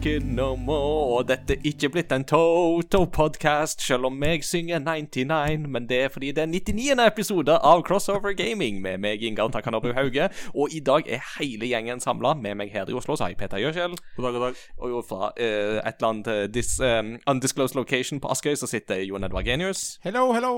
[0.00, 1.18] I can take it no more.
[1.18, 5.68] Og dette er ikke blitt en Toto-podkast, selv om jeg synger 99.
[5.68, 7.06] Men det er fordi det er 99.
[7.06, 10.30] episode av Crossover Gaming med meg, Ingar Takanobu Hauge.
[10.54, 13.16] Og i dag er hele gjengen samla med meg her i Oslo.
[13.16, 13.98] Så har jeg Peter Gjørkjell.
[14.16, 14.62] God dag, god dag.
[14.78, 15.42] Og jo fra uh,
[15.82, 19.98] et eller annet eh, dis, um, undisclosed location på Askøy så sitter Jon Edvard Genius.
[20.04, 20.54] Hello, hello!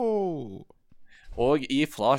[1.41, 2.15] Og ifra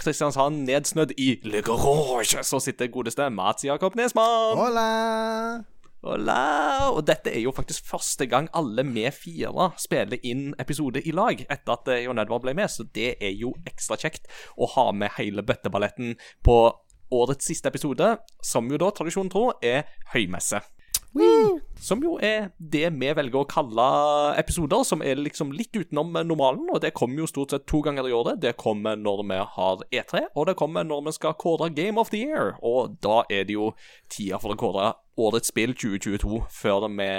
[0.00, 4.56] Kristiansand, nedsnødd i Le Garage, så sitter godeste Mats Jakob Nesmann.
[4.56, 5.75] Hola!
[6.06, 11.42] Og dette er jo faktisk første gang alle vi fire spiller inn episode i lag
[11.42, 14.90] etter at eh, Jon Edvard ble med, så det er jo ekstra kjekt å ha
[14.94, 16.14] med hele bøtteballetten
[16.46, 16.58] på
[17.14, 20.62] årets siste episode, som jo da, tradisjonen tro, er høymesse.
[21.80, 23.86] Som jo er det vi velger å kalle
[24.40, 26.68] episoder som er liksom litt utenom normalen.
[26.72, 28.40] Og det kommer jo stort sett to ganger i året.
[28.42, 32.12] Det kommer når vi har E3, og det kommer når vi skal kåre Game of
[32.14, 32.54] the Year.
[32.64, 33.72] Og da er det jo
[34.12, 37.10] tida for å kåre årets spill 2022 før vi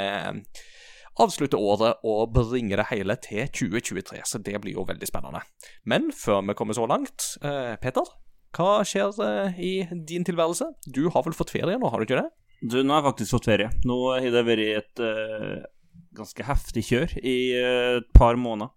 [1.18, 4.22] avslutter året og bringer det hele til 2023.
[4.26, 5.42] Så det blir jo veldig spennende.
[5.86, 8.06] Men før vi kommer så langt, eh, Peter,
[8.58, 9.74] hva skjer eh, i
[10.08, 10.72] din tilværelse?
[10.86, 12.30] Du har vel fått ferie nå, har du ikke det?
[12.62, 13.70] Du, nå har jeg faktisk fått ferie.
[13.86, 15.66] Nå har det vært et uh,
[16.18, 18.74] ganske heftig kjør i uh, et par måneder.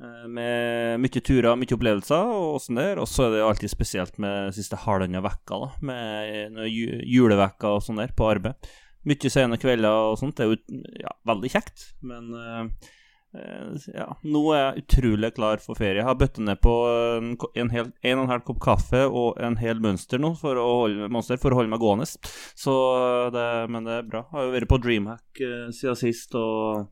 [0.00, 3.00] Uh, med mye turer, mye opplevelser og sånn der.
[3.02, 5.72] Og så er det alltid spesielt med siste halvannen vekka, da.
[5.90, 8.70] Med julevekka og sånn der på arbeid.
[9.08, 10.40] Mye sene kvelder og sånt.
[10.40, 12.32] Det er jo ja, veldig kjekt, men
[13.30, 16.00] ja, nå er jeg utrolig klar for ferie.
[16.00, 16.74] Jeg har bøtta ned på
[17.54, 20.66] en, hel, en og en halv kopp kaffe og en hel mønster nå for å
[20.82, 22.08] holde, for å holde meg gående.
[22.10, 22.74] Så
[23.34, 24.24] det, men det er bra.
[24.26, 26.90] Jeg har jo vært på Dreamhack eh, siden sist, og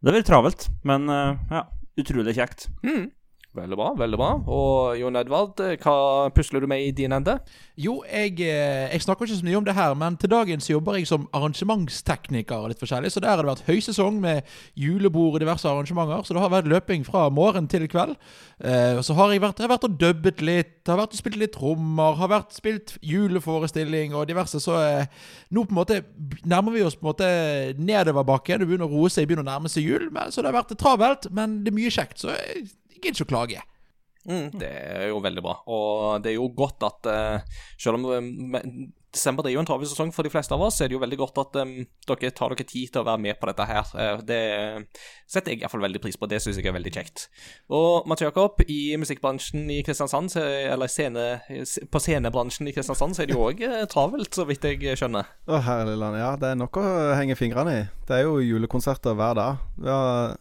[0.00, 0.68] det har vært travelt.
[0.88, 1.66] Men eh, ja,
[2.00, 2.68] utrolig kjekt.
[2.86, 3.10] Mm.
[3.58, 4.28] Veldig bra, veldig bra.
[4.54, 7.38] Og Jon Edvard, eh, hva pusler du med i din ende?
[7.78, 10.72] Jo, jeg, eh, jeg snakker ikke så mye om det her, men til dagen så
[10.72, 14.42] jobber jeg som arrangementstekniker og litt forskjellig, så der har det vært høysesong med
[14.76, 18.16] julebord og diverse arrangementer, så det har vært løping fra morgen til kveld.
[18.60, 21.22] Eh, og så har jeg vært, jeg har vært og dubbet litt, har vært og
[21.22, 25.06] spilt litt trommer, har vært spilt juleforestilling og diverse, så
[25.50, 26.02] nå på en måte
[26.44, 27.30] nærmer vi oss på en måte
[27.78, 30.60] nedoverbakken, det begynner å roe seg, begynner å nærme seg jul, men, så det har
[30.62, 33.64] vært travelt, men det er mye kjekt, så jeg gidder ikke å klage.
[34.28, 35.56] Mm, det er jo veldig bra.
[35.72, 38.64] Og det er jo godt at uh, selv om eh, me-
[39.08, 41.00] desember er jo en travel sesong for de fleste av oss, så er det jo
[41.00, 41.70] veldig godt at um,
[42.10, 43.88] dere tar dere tid til å være med på dette her.
[43.96, 44.40] Uh, det
[45.24, 46.28] setter jeg iallfall veldig pris på.
[46.28, 47.24] Det syns jeg er veldig kjekt.
[47.72, 50.44] Og Mats Jakob, i musikkbransjen i Kristiansand, så,
[50.74, 51.24] eller scene,
[51.88, 53.64] på scenebransjen i Kristiansand, så er det jo òg
[53.94, 55.30] travelt, så vidt jeg skjønner.
[55.48, 56.20] Å, herlig land.
[56.20, 56.84] Ja, det er nok å
[57.16, 57.88] henge fingrene i.
[58.10, 59.64] Det er jo julekonserter hver dag.
[59.80, 60.36] Vi har,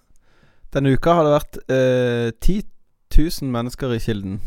[0.78, 2.62] denne uka har det vært eh, 10
[3.42, 4.40] 000 mennesker i Kilden.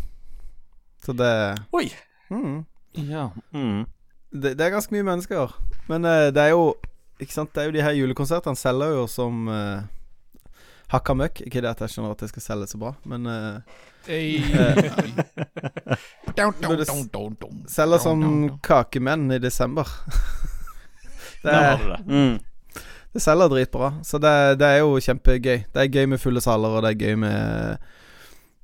[1.02, 1.32] Så det
[1.74, 1.88] Oi!
[2.30, 2.64] mm,
[3.08, 3.30] Ja.
[3.52, 3.86] Mm.
[4.30, 5.54] det, det er ganske mye mennesker.
[5.90, 6.74] Men eh, det er jo
[7.20, 9.82] Ikke sant, det er jo de her julekonsertene selger jo som eh,
[10.88, 11.42] hakka møkk.
[11.44, 13.58] Ikke det at jeg skjønner at det skal selge så bra, men eh,
[17.68, 18.22] selger som
[18.64, 19.90] kakemenn i desember.
[21.44, 22.00] det er det.
[22.08, 22.38] Mm.
[23.12, 25.64] Det selger dritbra, så det, det er jo kjempegøy.
[25.74, 27.78] Det er gøy med fulle saler, og det er gøy med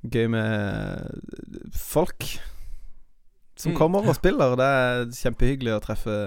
[0.07, 2.23] Gøy med folk
[3.57, 3.77] som Mm.
[3.77, 4.53] kommer og spiller.
[4.55, 6.17] Det er kjempehyggelig å treffe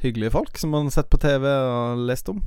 [0.00, 2.42] hyggelige folk som man har sett på TV og lest om.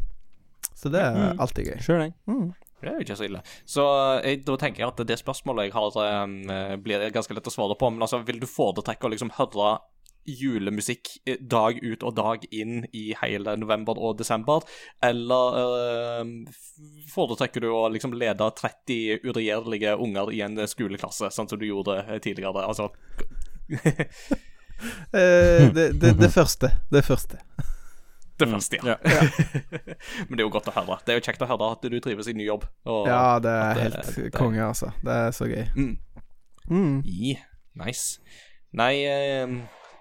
[0.73, 1.39] Så det er Mm.
[1.39, 1.81] alltid gøy.
[1.83, 2.13] Sure.
[2.27, 2.53] Mm.
[2.81, 3.41] Det er jo ikke så ille.
[3.65, 7.51] Så jeg, da tenker jeg at det spørsmålet jeg har, um, blir ganske lett å
[7.53, 7.91] svare på.
[7.91, 9.79] Men altså, vil du foretrekke å liksom høre
[10.25, 14.66] julemusikk eh, dag ut og dag inn i hele november og desember,
[15.06, 16.24] eller eh,
[17.13, 22.00] foretrekker du å liksom lede 30 uregjerlige unger i en skoleklasse, sånn som du gjorde
[22.07, 22.66] eh, tidligere?
[22.66, 22.89] Altså
[25.16, 26.68] Eh, det, det, det første.
[26.92, 27.38] Det første.
[28.39, 28.98] det første, ja.
[29.07, 29.21] Ja.
[30.28, 30.98] Men det er jo godt å høre.
[31.07, 32.66] Det er jo kjekt å høre at du trives i ny jobb.
[32.83, 34.92] Og, Ja, det er det- helt det- konge, altså.
[35.00, 35.63] Det er så gøy.
[35.80, 35.95] Mm.
[36.69, 36.98] Mm.
[37.06, 37.45] Yeah.
[37.80, 38.19] nice.
[38.75, 39.48] Nei, eh,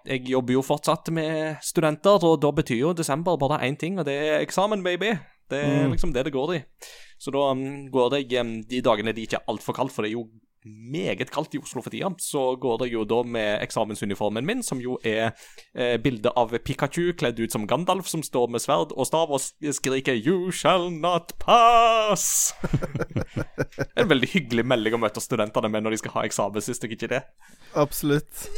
[0.07, 4.05] jeg jobber jo fortsatt med studenter, og da betyr jo desember bare én ting, og
[4.05, 5.15] det er eksamen, baby.
[5.51, 5.93] Det er Mm.
[5.93, 6.63] liksom det det går i.
[7.19, 10.11] Så da um, går det um, de dagene det ikke er altfor kaldt, for det
[10.11, 10.29] er jo
[10.65, 14.81] meget kaldt i Oslo for tida, så går det jo da med eksamensuniformen min, som
[14.81, 15.33] jo er
[15.77, 19.41] eh, bilde av Pikachu kledd ut som Gandalf, som står med sverd og stav og
[19.45, 22.55] skriker 'You shall not pass'.
[23.99, 26.97] en veldig hyggelig melding å møte studentene med når de skal ha eksamen, syns dere
[26.97, 27.23] ikke det?
[27.75, 28.49] Absolutt.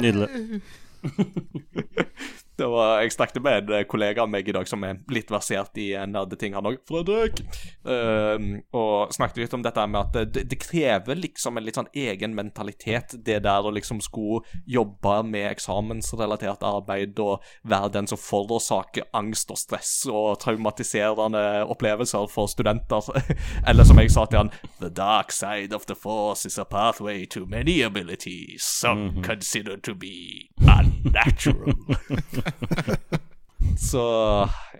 [0.00, 0.62] Nydelig.
[2.60, 5.92] Var, jeg snakket med en kollega av meg i dag som er litt versert i
[6.08, 6.80] nerdeting, han òg.
[6.88, 7.42] Fredrik!
[7.86, 11.90] Uh, og snakket litt om dette med at det, det, krever liksom en litt sånn
[11.96, 18.20] egen mentalitet, det der å liksom skulle jobbe med eksamensrelatert arbeid og være den som
[18.20, 23.08] forårsaker angst og stress og traumatiserende opplevelser for studenter.
[23.68, 27.26] Eller som jeg sa til han The dark side of the force is a pathway
[27.26, 29.24] to many abilities, some mm -hmm.
[29.24, 31.74] consider to be unnatural.
[33.90, 34.02] Så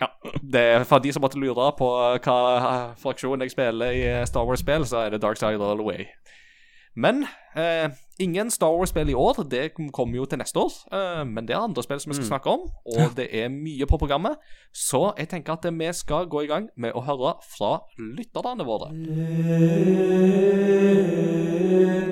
[0.01, 0.07] ja.
[0.53, 1.89] Det er For de som måtte lure på
[2.25, 2.39] hva
[3.01, 6.07] fraksjon jeg spiller i Star Wars-spill, så er det Dark Side All the Way.
[6.97, 7.27] Men
[7.57, 9.43] eh, ingen Star Wars-spill i år.
[9.51, 10.73] Det kommer jo til neste år.
[10.93, 12.33] Eh, men det er andre spill som vi skal mm.
[12.33, 12.61] snakke om,
[12.97, 14.37] og det er mye på programmet.
[14.75, 18.93] Så jeg tenker at vi skal gå i gang med å høre fra lytterne våre.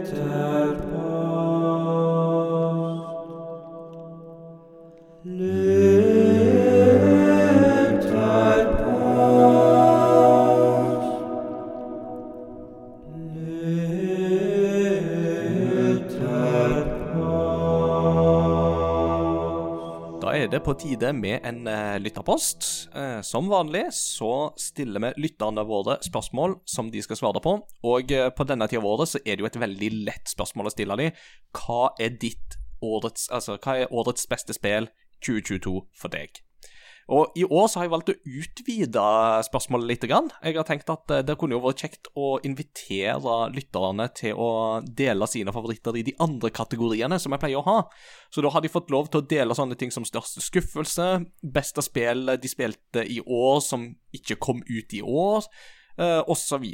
[0.08, 1.57] Lytterpost.
[20.50, 22.88] Det på tide med en uh, lytterpost.
[22.96, 27.54] Uh, som vanlig så stiller vi lytterne våre spørsmål som de skal svare på.
[27.84, 30.70] Og uh, på denne tida av året så er det jo et veldig lett spørsmål
[30.70, 31.22] å stille dem.
[31.52, 34.88] Hva er ditt årets, altså, hva er årets beste spill
[35.26, 36.40] 2022 for deg?
[37.08, 39.02] Og I år så har jeg valgt å utvide
[39.46, 40.04] spørsmålet litt.
[40.08, 44.50] Jeg har tenkt at eh, det kunne jo vært kjekt å invitere lytterne til å
[44.84, 47.78] dele sine favoritter i de andre kategoriene som jeg pleier å ha.
[48.28, 51.08] Så da har de fått lov til å dele sånne ting som største skuffelse,
[51.40, 55.48] beste spill de spilte i år som ikke kom ut i år,
[55.96, 56.68] eh, osv.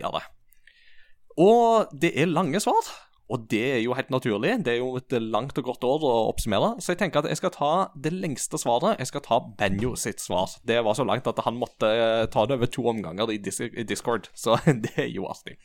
[1.38, 2.90] Og det er lange svar.
[3.32, 4.52] Og det er jo helt naturlig.
[4.66, 6.74] Det er jo et langt og godt år å oppsummere.
[6.84, 8.98] Så jeg tenker at jeg skal ta det lengste svaret.
[9.00, 10.52] Jeg skal ta Benjo sitt svar.
[10.68, 14.28] Det var så langt at han måtte eh, ta det over to omganger i Discord,
[14.36, 15.56] så det er jo artig.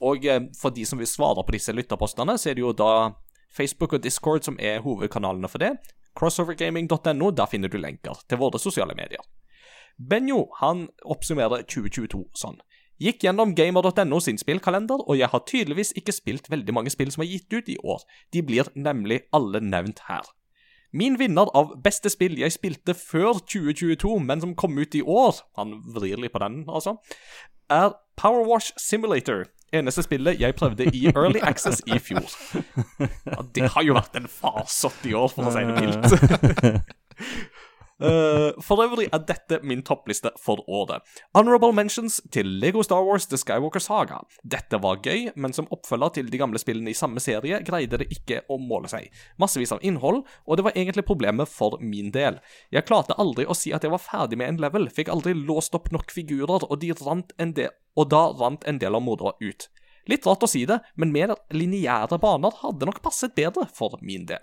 [0.00, 3.12] Og eh, for de som vil svare på disse lytterpostene, så er det jo da
[3.54, 5.74] Facebook og Discord som er hovedkanalene for det.
[6.16, 9.22] Crossovergaming.no, der finner du lenker til våre sosiale medier.
[9.98, 12.58] Benjo han oppsummerer 2022 sånn.
[13.02, 17.24] Gikk gjennom gamer.no sin spillkalender, og jeg har tydeligvis ikke spilt veldig mange spill som
[17.24, 18.04] er gitt ut i år.
[18.32, 20.28] De blir nemlig alle nevnt her.
[20.94, 25.42] Min vinner av beste spill jeg spilte før 2022, men som kom ut i år,
[25.58, 27.00] han vrir litt på den, altså,
[27.66, 29.48] er Powerwash Simulator.
[29.74, 32.30] Eneste spillet jeg prøvde i Early Access i fjor.
[33.34, 36.94] Ja, det har jo vært en farsott i år, for å si det mildt.
[38.02, 41.04] Uh, for øvrig er dette min toppliste for året.
[41.36, 44.18] Honorable mentions til Lego Star Wars The Skywalker Saga.
[44.42, 48.10] Dette var gøy, men som oppfølger til de gamle spillene i samme serie greide det
[48.10, 49.12] ikke å måle seg.
[49.38, 52.40] Massevis av innhold, og det var egentlig problemet for min del.
[52.74, 55.78] Jeg klarte aldri å si at jeg var ferdig med en level, fikk aldri låst
[55.78, 59.68] opp nok figurer, og, del, og da rant en del av moroa ut.
[60.10, 64.26] Litt rart å si det, men mer lineære baner hadde nok passet bedre for min
[64.28, 64.42] del.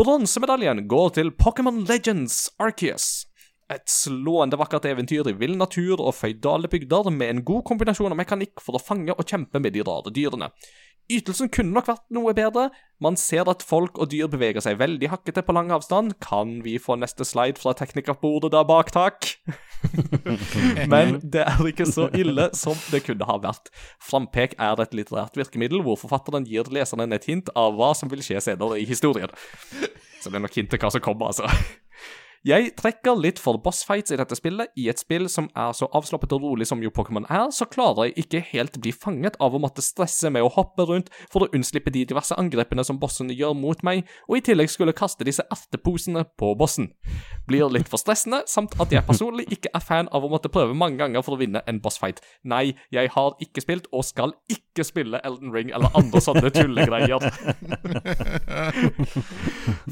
[0.00, 3.26] Bronsemedaljen går til Pokémon Legends Arceus.
[3.68, 8.16] Et slående vakkert eventyr i vill natur og føydale bygder med en god kombinasjon av
[8.16, 10.48] mekanikk for å fange og kjempe med de rare dyrene.
[11.10, 12.68] Ytelsen kunne nok vært noe bedre.
[13.02, 16.14] Man ser at folk og dyr beveger seg veldig hakkete på lang avstand.
[16.22, 19.32] Kan vi få neste slide fra teknikerbordet der bak, takk?
[20.92, 23.72] Men det er ikke så ille som det kunne ha vært.
[24.04, 28.22] Frampek er et litterært virkemiddel hvor forfatteren gir leseren et hint av hva som vil
[28.24, 29.32] skje senere i historien.
[30.20, 31.48] Så det er nok hint til hva som kommer, altså.
[32.40, 34.70] Jeg trekker litt for bossfights i dette spillet.
[34.80, 38.08] I et spill som er så avslappet og rolig som jo Pokémon er, så klarer
[38.08, 41.50] jeg ikke helt bli fanget av å måtte stresse med å hoppe rundt for å
[41.52, 45.44] unnslippe de diverse angrepene som bossene gjør mot meg, og i tillegg skulle kaste disse
[45.52, 46.88] erteposene på bossen.
[47.44, 50.72] Blir litt for stressende, samt at jeg personlig ikke er fan av å måtte prøve
[50.72, 52.24] mange ganger for å vinne en bossfight.
[52.48, 57.20] Nei, jeg har ikke spilt, og skal ikke spille Elden Ring eller andre sånne tullegreier.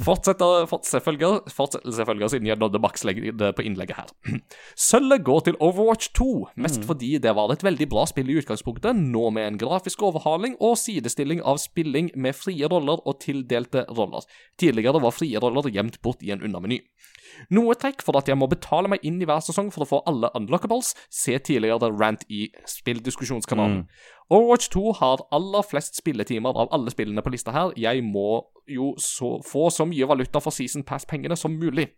[0.08, 4.12] Fortsetter, fortsetter, fortsetter følger siden jeg nådde makslengde på innlegget her.
[4.88, 6.86] Sølvet går til Overwatch 2, mest mm.
[6.86, 10.78] fordi det var et veldig bra spill i utgangspunktet, nå med en grafisk overhaling og
[10.78, 14.24] sidestilling av spilling med frie roller og tildelte roller.
[14.58, 16.82] Tidligere var frie roller gjemt bort i en undermeny.
[17.54, 19.98] Noe trekk for at jeg må betale meg inn i hver sesong for å få
[20.08, 23.84] alle unlockables, se tidligere rant i spilldiskusjonskanalen.
[23.84, 24.14] Mm.
[24.28, 27.72] Overwatch 2 har aller flest spilletimer av alle spillene på lista her.
[27.80, 31.88] Jeg må jo så, få så mye valuta for Season Pass-pengene som mulig.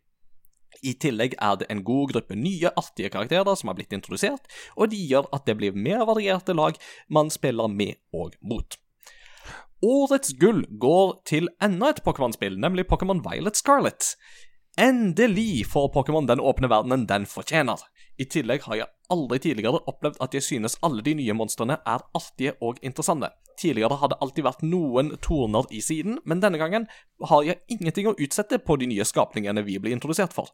[0.82, 4.46] I tillegg er det en god gruppe nye, artige karakterer som har blitt introdusert,
[4.76, 8.78] og de gjør at det blir mer varierte lag man spiller med og mot.
[9.80, 14.12] Årets gull går til enda et Pokémon-spill, nemlig Pokémon Violet Scarlet.
[14.80, 17.80] Endelig får Pokémon den åpne verdenen den fortjener.
[18.20, 22.02] I tillegg har jeg aldri tidligere opplevd at jeg synes alle de nye monstrene er
[22.16, 23.30] artige og interessante.
[23.60, 26.86] Tidligere har det alltid vært noen torner i siden, men denne gangen
[27.28, 30.48] har jeg ingenting å utsette på de nye skapningene vi blir introdusert for.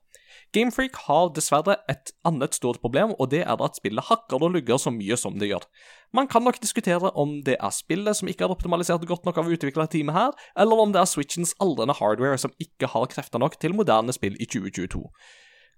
[0.54, 4.78] Gamefreak har dessverre et annet stort problem, og det er at spillet hakker og lugger
[4.82, 5.66] så mye som det gjør.
[6.14, 9.50] Man kan nok diskutere om det er spillet som ikke er optimalisert godt nok av
[9.54, 13.74] utviklerteamet her, eller om det er Switchens aldrende hardware som ikke har krefter nok til
[13.74, 15.02] moderne spill i 2022.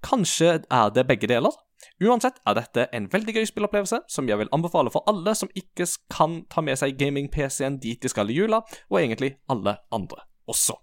[0.04, 1.54] Kanskje er det begge deler?
[2.02, 5.86] Uansett er dette en veldig gøy spillopplevelse, som jeg vil anbefale for alle som ikke
[6.10, 10.78] kan ta med seg gaming-PC-en dit de skal i jula, og egentlig alle andre også.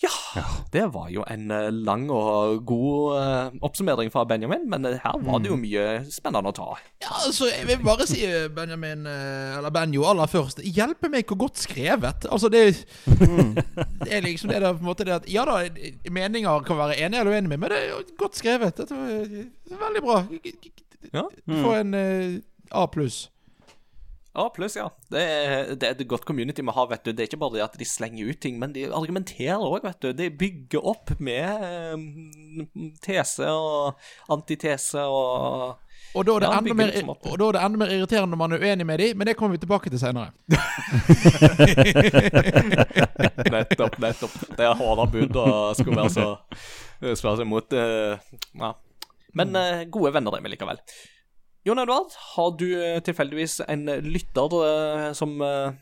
[0.00, 5.00] Ja, det var jo en eh, lang og god eh, oppsummering fra Benjamin, men eh,
[5.02, 6.68] her var det jo mye spennende å ta.
[7.02, 8.20] Ja, altså, jeg vil bare si
[8.54, 12.28] Benjamin, eller Benjo aller først Hjelpe meg hvor godt skrevet.
[12.30, 12.84] Altså, det,
[14.04, 15.58] det er liksom det der på en måte det at Ja da,
[16.10, 18.78] meninger kan være enig eller uenig med, men det er jo godt skrevet.
[18.78, 20.22] Dette var veldig bra.
[21.58, 21.98] Få en
[22.70, 23.24] A pluss.
[24.38, 24.84] Ja, pluss, ja.
[25.10, 27.10] Det er, det er et godt community vi har, vet du.
[27.10, 29.98] Det er ikke bare det at de slenger ut ting, men de argumenterer òg, vet
[30.04, 30.12] du.
[30.14, 31.58] De bygger opp med
[31.98, 32.30] um,
[33.02, 33.98] tese og
[34.30, 35.74] antitese og
[36.14, 38.30] Og da, er det Ja, enda mer, liksom og da er det enda mer irriterende
[38.36, 40.30] når man er uenig med dem, men det kommer vi tilbake til senere.
[43.58, 44.34] Nettopp, nettopp.
[44.54, 46.38] Det er harde bud å skulle være så
[47.18, 48.14] Spørre seg imot eh,
[48.58, 48.70] Ja.
[49.38, 50.78] Men eh, gode venner er vi likevel.
[51.68, 55.72] Jon Edvard, har du eh, tilfeldigvis en lytter eh, som eh,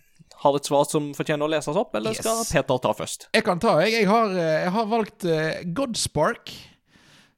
[0.42, 2.20] har et svar som fortjener å leses opp, eller Yes.
[2.24, 3.28] skal Peter ta først?
[3.36, 3.92] Jeg kan ta, jeg.
[4.02, 6.52] Jeg har, eh, jeg har valgt eh, Godspark.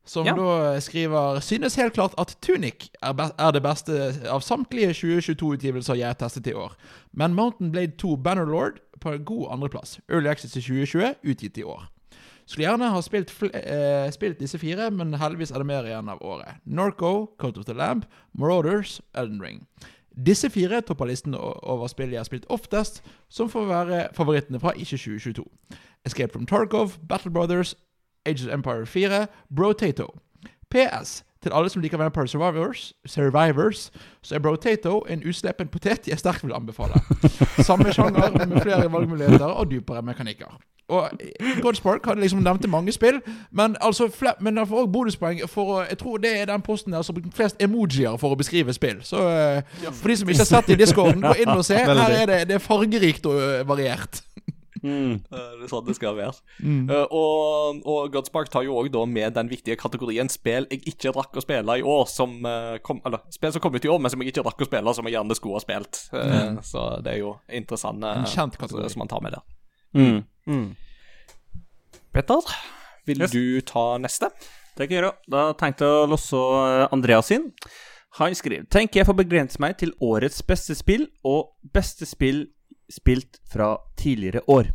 [0.08, 0.32] Som Ja.
[0.32, 3.92] da skriver Synes helt klart at Tunic er, be er det beste
[4.32, 6.72] av samtlige 2022-utgivelser jeg har testet i år.
[7.12, 9.98] Men Mountain Blade 2 Bannerlord på en god andreplass.
[10.08, 11.84] Early Access i 2020, utgitt i år.
[12.48, 16.22] Skulle gjerne ha spilt, eh, spilt disse fire, men heldigvis er det mer igjen av
[16.24, 16.62] året.
[16.64, 19.66] Norco, Coat of the Lamb, Marauders, Elden Ring.
[20.26, 24.72] Disse fire topper listen over spill jeg har spilt oftest, som får være favorittene fra
[24.72, 25.44] ikke 2022.
[26.06, 27.74] Escape from Tarkov, Battle Brothers,
[28.26, 30.06] Age of Empire 4, Brotato.
[30.70, 31.22] PS.
[31.42, 33.90] Til alle som liker Vampire Survivors, Survivors
[34.22, 36.98] så er Brotato en uslepen potet jeg sterkt vil anbefale.
[37.68, 40.58] Samme sjanger, men med flere valgmuligheter og dypere mekanikker.
[40.88, 41.10] Og
[41.62, 43.18] Godspark hadde liksom nevnte mange spill,
[43.52, 44.08] men altså
[44.40, 47.14] men han får også bonuspoeng for å Jeg tror det er den posten der som
[47.18, 49.02] bruker flest emojier for å beskrive spill.
[49.04, 51.76] Så eh, for de som ikke har sett det i discorden, gå inn og se.
[51.88, 54.22] Her er det, det er fargerikt og eh, variert.
[54.78, 55.18] Mm.
[55.34, 56.38] Eh, Det er sånn det skal være.
[56.62, 61.34] Eh, og, og Godspark tar jo òg med den viktige kategorien spill jeg ikke rakk
[61.36, 64.14] å spille i år, som eh, kom, Eller spill som kom ut i år, men
[64.14, 66.04] som jeg ikke rakk å spille, som jeg gjerne skulle ha spilt.
[66.14, 68.88] Eh, Så det er jo interessant uh, En kjent kategori.
[68.94, 69.44] som man tar med der.
[69.98, 70.22] Mm.
[70.48, 70.70] Mm.
[72.12, 72.40] Petter,
[73.06, 73.30] vil Yes.
[73.30, 74.30] du ta neste?
[74.76, 75.12] Det kan jeg gjøre.
[75.28, 77.52] Da tenkte jeg å losse Andreas sin.
[78.18, 82.46] Han skriver Tenker jeg får begrense meg til årets beste spill og beste spill
[82.90, 84.70] spilt fra tidligere år.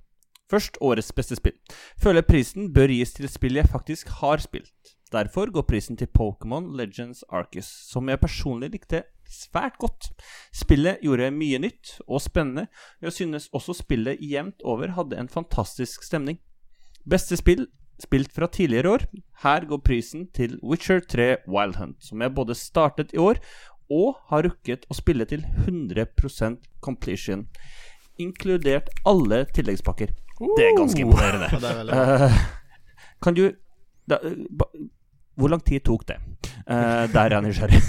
[0.52, 1.56] Først årets beste spill.
[1.98, 4.70] Føler prisen bør gis til spill jeg faktisk har spilt.
[5.12, 9.04] Derfor går prisen til Pokémon Legends Arcus, som jeg personlig likte
[9.34, 10.10] svært godt.
[10.56, 12.68] Spillet gjorde mye nytt og spennende.
[13.02, 16.40] Jeg synes også spillet jevnt over hadde en fantastisk stemning.
[17.10, 17.68] Beste spill
[18.02, 19.04] spilt fra tidligere år.
[19.44, 23.40] Her går prisen til Witcher 3 Wild Hunt, som jeg både startet i år
[23.92, 27.46] og har rukket å spille til 100% completion,
[28.22, 30.14] inkludert alle tilleggspakker.
[30.58, 31.50] Det er ganske imponerende.
[31.54, 32.28] Ja, det er veldig bra.
[32.28, 32.40] Eh,
[33.24, 33.44] kan du
[34.10, 34.40] da, eh,
[35.36, 36.20] Hvor lang tid tok det?
[36.68, 37.82] Uh, der er jeg nysgjerrig.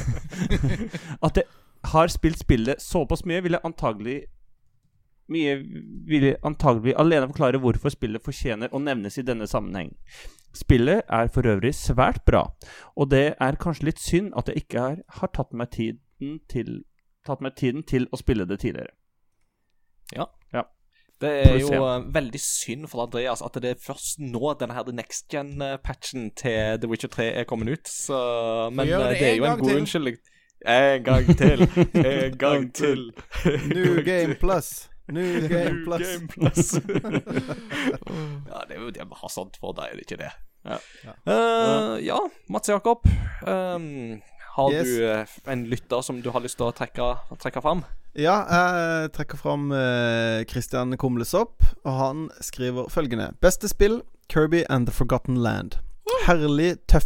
[1.27, 1.45] At jeg
[1.85, 4.23] har spilt spillet såpass mye, vil jeg antagelig
[5.33, 5.57] mye
[6.09, 9.95] vil jeg antagelig alene forklare hvorfor spillet fortjener å nevnes i denne sammenheng.
[10.55, 12.45] Spillet er for øvrig svært bra,
[12.95, 16.85] og det er kanskje litt synd at jeg ikke har, har tatt, meg tiden til,
[17.27, 18.93] tatt meg tiden til å spille det tidligere.
[21.23, 24.89] Det er jo eh, veldig synd for Andreas at det er først nå denne her
[24.93, 27.89] next gen-patchen til The Witcher 3 er kommet ut.
[27.89, 28.19] Så,
[28.75, 29.79] men eh, det det er jo en god til.
[29.85, 30.17] unnskyldning.
[30.67, 31.65] En gang til.
[32.15, 33.07] En gang til.
[33.77, 34.89] New Game Plus.
[35.13, 36.03] New Game Plus.
[36.09, 36.75] Game Plus.
[38.51, 40.31] ja, det er jo det vi har sånt for deg, er det ikke det?
[40.65, 40.79] Ja.
[41.29, 42.19] Eh, ja
[42.49, 43.05] Mats Jakob.
[43.47, 44.23] Um,
[44.57, 44.89] har Yes.
[44.89, 47.11] du en lytter som du har lyst til å trekke,
[47.43, 47.85] trekke fram?
[48.15, 54.87] Ja, jeg trekker fram eh, Christian Kumlesopp, og han skriver følgende Beste spill Kirby and
[54.87, 55.81] the Forgotten Land.
[56.25, 57.03] Herlig, pla-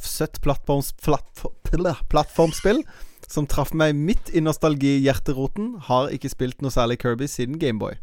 [2.12, 2.82] plattformspill
[3.28, 5.72] som traff meg midt i nostalgi-hjerteroten.
[5.88, 7.96] Har ikke spilt noe særlig Kirby siden Gameboy.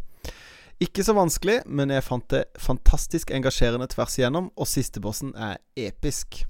[0.83, 6.41] Ikke så vanskelig, men jeg fant det fantastisk engasjerende tvers igjennom, og sistebossen er episk.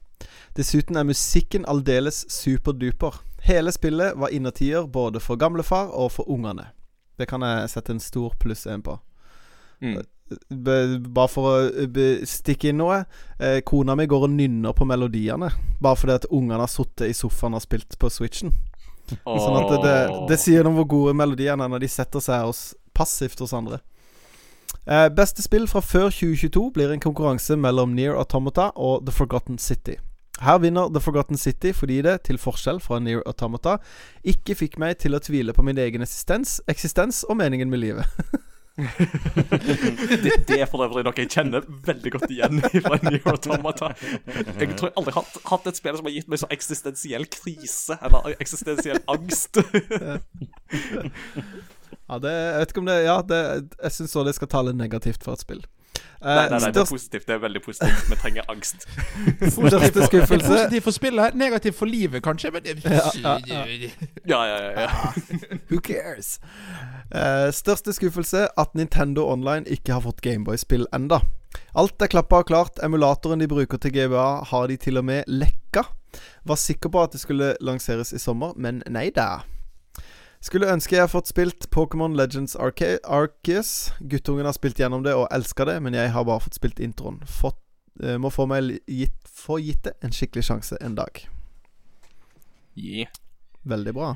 [0.58, 3.20] Dessuten er musikken aldeles superduper.
[3.46, 6.72] Hele spillet var innertier både for gamlefar og for ungene.
[7.18, 8.98] Det kan jeg sette en stor pluss én på.
[9.86, 10.00] Mm.
[11.14, 13.04] Bare for å be, stikke inn noe.
[13.38, 15.52] Eh, kona mi går og nynner på melodiene.
[15.78, 18.56] Bare fordi at ungene har sittet i sofaen og spilt på Switchen.
[19.22, 20.00] Sånn at det, det,
[20.32, 23.54] det sier noe om hvor gode melodiene er når de setter seg hos, passivt hos
[23.54, 23.78] andre.
[24.90, 29.62] Eh, beste spill fra før 2022 blir en konkurranse mellom Near Automata og The Forgotten
[29.62, 30.00] City.
[30.42, 33.78] Her vinner The Forgotten City fordi det, til forskjell fra Near Automata,
[34.28, 38.28] ikke fikk meg til å tvile på min egen eksistens, eksistens og meningen med livet.
[38.76, 43.94] det, det er for øvrig noe jeg kjenner veldig godt igjen fra Near Automata.
[44.26, 47.30] Jeg tror jeg aldri har hatt, hatt et spill som har gitt meg så eksistensiell
[47.32, 49.62] krise, eller eksistensiell angst.
[52.10, 53.42] ja, det, jeg vet ikke om det Ja, det,
[53.80, 55.64] jeg syns òg det skal tale negativt for et spill.
[56.22, 57.28] Eh, Nei, nei, nei, det er positivt.
[57.28, 58.06] Det er veldig positivt.
[58.10, 58.86] Vi trenger angst.
[59.56, 62.52] Største skuffelse Positivt for spillet, negativt for livet, kanskje.
[62.56, 63.90] Men det, Ja, ja, ja.
[64.26, 64.82] Ja, ja, ja.
[64.82, 64.90] ja.
[65.70, 66.40] Who cares?
[67.12, 71.22] Eh, største skuffelse at Nintendo Online ikke har fått Gameboy-spill enda.
[71.76, 72.80] Alt er klappa og klart.
[72.84, 75.86] Emulatoren de bruker til GBA, har de til og med lekka.
[76.48, 79.44] Var sikker på at det skulle lanseres i sommer, men nei da.
[80.46, 83.96] Skulle ønske jeg har fått spilt Pokémon Legends Arca Arceus.
[84.00, 87.18] Guttungen har spilt gjennom det og elska det, men jeg har bare fått spilt introen.
[87.26, 87.58] Fått,
[88.04, 91.24] uh, må få, meg gitt, få gitt det en skikkelig sjanse en dag.
[92.78, 93.10] Yeah.
[93.66, 94.12] Veldig bra.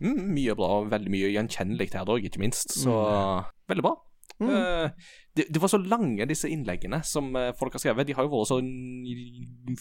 [0.00, 2.72] Mm, mye bra, og veldig mye gjenkjennelig her òg, ikke minst.
[2.80, 2.94] Så
[3.68, 3.98] veldig bra.
[4.40, 4.48] Mm.
[4.48, 8.08] Uh, det, det var så lange, disse innleggene som uh, folk har skrevet.
[8.08, 8.62] De har jo vært så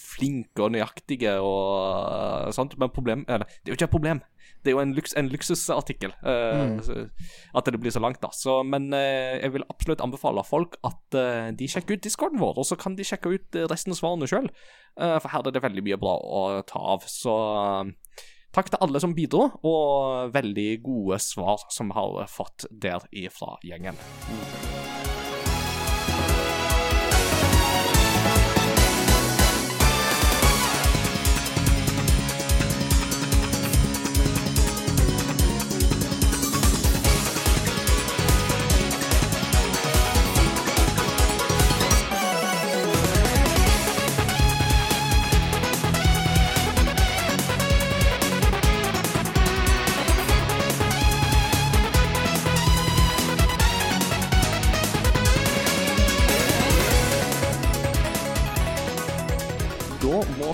[0.04, 1.64] flinke og nøyaktige og
[2.12, 2.76] uh, sånt.
[2.76, 4.22] Men problem Eller, det er jo ikke et problem.
[4.64, 7.10] Det er jo en, luks, en luksusartikkel uh, Mm.
[7.56, 8.30] at det blir så langt, da.
[8.36, 12.58] Så, men uh, jeg vil absolutt anbefale folk at uh, de sjekker ut discorden vår,
[12.60, 14.50] og så kan de sjekke ut resten av svarene sjøl.
[15.00, 17.08] for her er det veldig mye bra å ta av.
[17.08, 17.36] Så
[18.50, 23.60] Takk til alle som bidro, og veldig gode svar som vi har fått der ifra
[23.62, 24.00] gjengen.
[24.26, 24.89] Da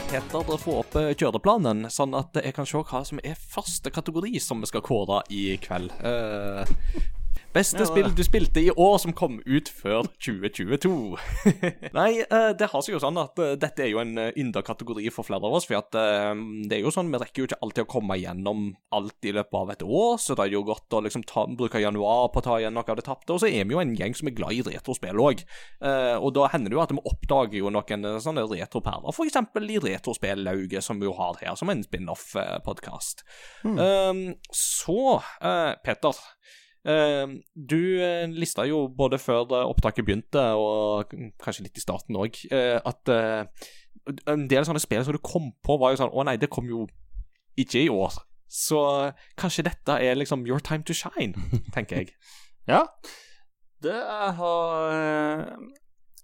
[0.10, 4.40] Peter få opp eh, kjøreplanen, sånn at jeg kan se hva som er første kategori
[4.44, 5.94] som vi skal kåre i kveld.
[6.04, 6.76] Eh,
[7.56, 10.94] beste Ja, spill du spilte i år som kom ut før 2022.
[11.98, 15.08] Nei, eh, det har seg jo sånn at eh, dette er jo en uh, ynda-kategori
[15.16, 15.68] for flere av oss.
[15.70, 16.34] For at, eh,
[16.70, 19.60] det er jo sånn, vi rekker jo ikke alltid å komme gjennom alt i løpet
[19.62, 22.46] av et år, så det er jo godt å liksom ta, bruke januar på å
[22.46, 23.34] ta igjen noe av det tapte.
[23.36, 25.46] Og så er vi jo en gjeng som er glad i retrospill òg.
[25.86, 29.40] og da hender det jo at vi oppdager jo noen eh, sånne retroperler, f.eks.
[29.76, 33.26] i Retrospellauget, som vi jo har her, som en spin-off-podkast.
[34.52, 35.02] så,
[35.42, 36.10] eh, Peter.
[36.10, 41.10] Eh, du eh, lista jo både før eh, opptaket begynte, og
[41.42, 43.66] kanskje litt i starten òg, at eh,
[44.30, 46.68] en del sånne spill som du kom på, var jo sånn Å nei, det kom
[46.70, 46.86] jo
[47.58, 48.14] ikke i år.
[48.52, 51.34] Så eh, kanskje dette er liksom your time to shine,
[51.76, 52.14] tenker jeg.
[52.70, 52.86] Ja.
[53.84, 55.50] Det jeg har eh,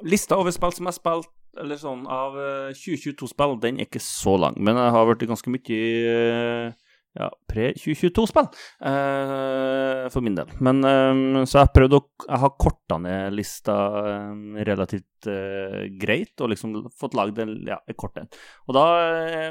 [0.08, 4.02] Lista over spill som jeg har spilt Eller sånn av eh, 2022-spill, den er ikke
[4.02, 4.56] så lang.
[4.58, 5.82] Men jeg har vært ganske mye
[6.14, 6.81] eh,
[7.18, 8.46] ja, pre-2022-spill
[8.88, 10.52] eh, for min del.
[10.64, 15.90] Men eh, Så jeg har prøvd å Jeg har korta ned lista eh, relativt eh,
[16.00, 18.32] greit, og liksom fått lagd en, ja, kort en.
[18.68, 18.86] Og da
[19.26, 19.50] eh,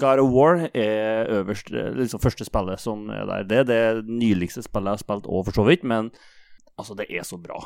[0.00, 3.44] God of War er øverst, eh, liksom første spillet som er der.
[3.50, 6.10] Det er det nyligste spillet jeg har spilt òg, for så vidt, men
[6.76, 7.60] altså, det er så bra.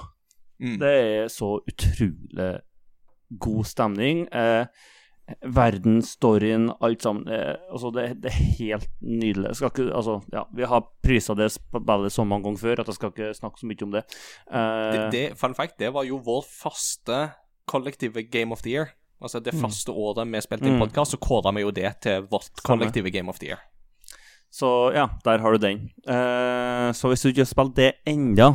[0.61, 0.77] Mm.
[0.83, 2.51] Det er så utrolig
[3.40, 4.27] god stemning.
[4.35, 4.66] Eh,
[5.43, 7.27] verden, storyen, alt sammen.
[7.73, 9.55] Altså det, det er helt nydelig.
[9.57, 12.95] Skal ikke, altså, ja, vi har prisa det spillet så mange ganger før at jeg
[12.99, 14.05] skal ikke snakke så mye om det.
[14.51, 17.31] Eh, Det, det, fun fact, det var jo vår første
[17.71, 18.87] kollektive Game of the Year.
[19.21, 20.81] Altså Det første året vi spilte inn Mm.
[20.87, 23.59] podkast, så kåra vi jo det til vårt kollektive Game of the Year.
[24.51, 25.90] Så ja, der har du den.
[26.09, 28.55] Eh, så hvis du ikke har spilt det enda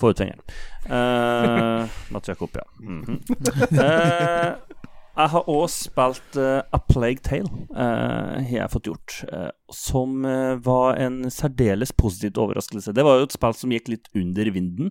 [0.00, 0.42] få ut fingeren.
[0.90, 2.64] Uh, Måtte sjekke opp, ja.
[2.82, 3.20] -hmm.
[3.78, 4.56] Eh,
[5.12, 9.16] Jeg har òg spilt uh, A Plague Tale, uh, har jeg fått gjort.
[9.28, 10.24] Uh, som
[10.64, 12.94] var en særdeles positivt overraskelse.
[12.96, 14.90] Det var jo et spill som gikk litt under vinden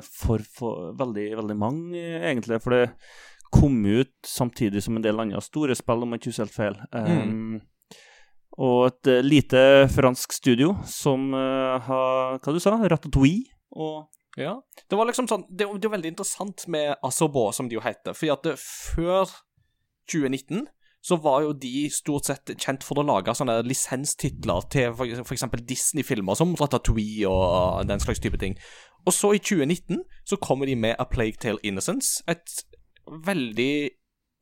[0.00, 2.60] for, for veldig, veldig mange, egentlig.
[2.64, 2.86] For det
[3.52, 6.78] kom ut samtidig som en del andre store spill, om jeg ikke husker helt feil.
[6.96, 7.98] Eh,
[8.60, 9.60] Og et lite
[9.92, 13.52] fransk studio som har Hva du sa Ratatouille?
[13.76, 14.60] Og Ja.
[14.86, 18.14] Det var liksom sånn Det, det er veldig interessant med Asobo, som de jo heter.
[18.14, 19.32] Fordi at det, før
[20.10, 20.68] 2019
[21.00, 26.36] så var jo de stort sett kjent for å lage sånne lisenstitler til eksempel Disney-filmer
[26.36, 28.58] som Ratatouille og den slags type ting.
[29.08, 32.66] Og så i 2019 så kommer de med A Plague Tale Innocence, et
[33.08, 33.72] veldig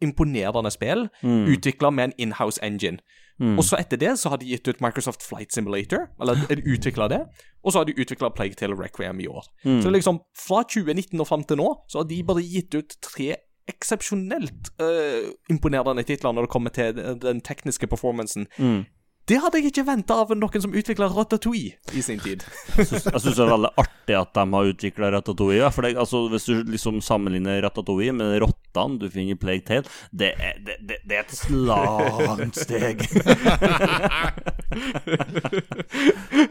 [0.00, 1.46] imponerende spill, Mm.
[1.54, 2.98] utvikla med en inhouse engine.
[3.40, 6.34] Og så etter det så har de gitt ut Microsoft Flight Simulator, eller
[6.74, 7.20] utvikla det,
[7.64, 9.44] og så har de utvikla Plague Tale Requiem i år.
[9.82, 13.36] Så liksom, fra 2019 og fram til nå, så har de bare gitt ut tre
[13.68, 18.46] eksepsjonelt uh, imponerende titler når det kommer til den- tekniske performancen.
[19.28, 22.44] Det hadde jeg ikke venta av noen som utvikla Ratatouille i sin tid.
[22.78, 25.58] Jeg syns det er veldig artig at de har utvikla Ratatouille.
[25.60, 29.66] ja, For det, altså, Hvis du liksom sammenligner Ratatouille med rottene du finner i Plague
[29.68, 29.84] Tale,
[30.16, 33.04] det er, det, det, er et langt steg.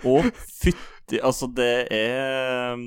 [0.12, 0.30] Og
[0.62, 2.78] fytti Altså, det er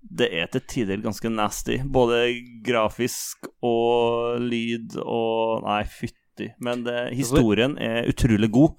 [0.00, 1.78] Det er til tider ganske nasty.
[1.86, 2.34] Både
[2.66, 6.25] grafisk og lyd og Nei, fytti.
[6.62, 8.70] Men det, historien er utrolig god.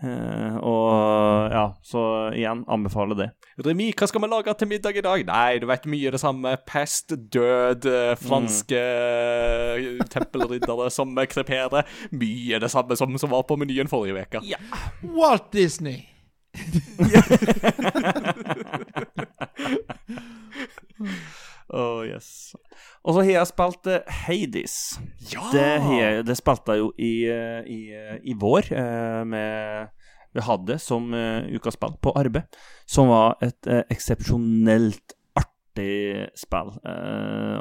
[0.00, 3.26] Uh, og ja, så igjen, anbefaler det.
[3.60, 5.24] Remi, hva skal vi lage til middag i dag?
[5.28, 6.54] Nei, du vet mye det samme.
[6.64, 10.06] Pest, død, eh, franske mm.
[10.14, 11.84] tempelriddere som kreperer.
[12.16, 14.40] Mye det samme som, som var på menyen forrige uke.
[15.04, 16.08] Walt Disney.
[21.72, 22.54] Oh, yes.
[23.04, 24.74] Og så har jeg spilt eh, Hades.
[25.32, 25.46] Ja!
[25.54, 28.68] Det, jeg- det spilte jeg jo i, eh, i, eh, i vår.
[29.24, 29.88] med
[30.32, 32.44] Vi hadde som uh, ukas spill på arbeid,
[32.86, 36.70] som var et uh, eksepsjonelt artig spill.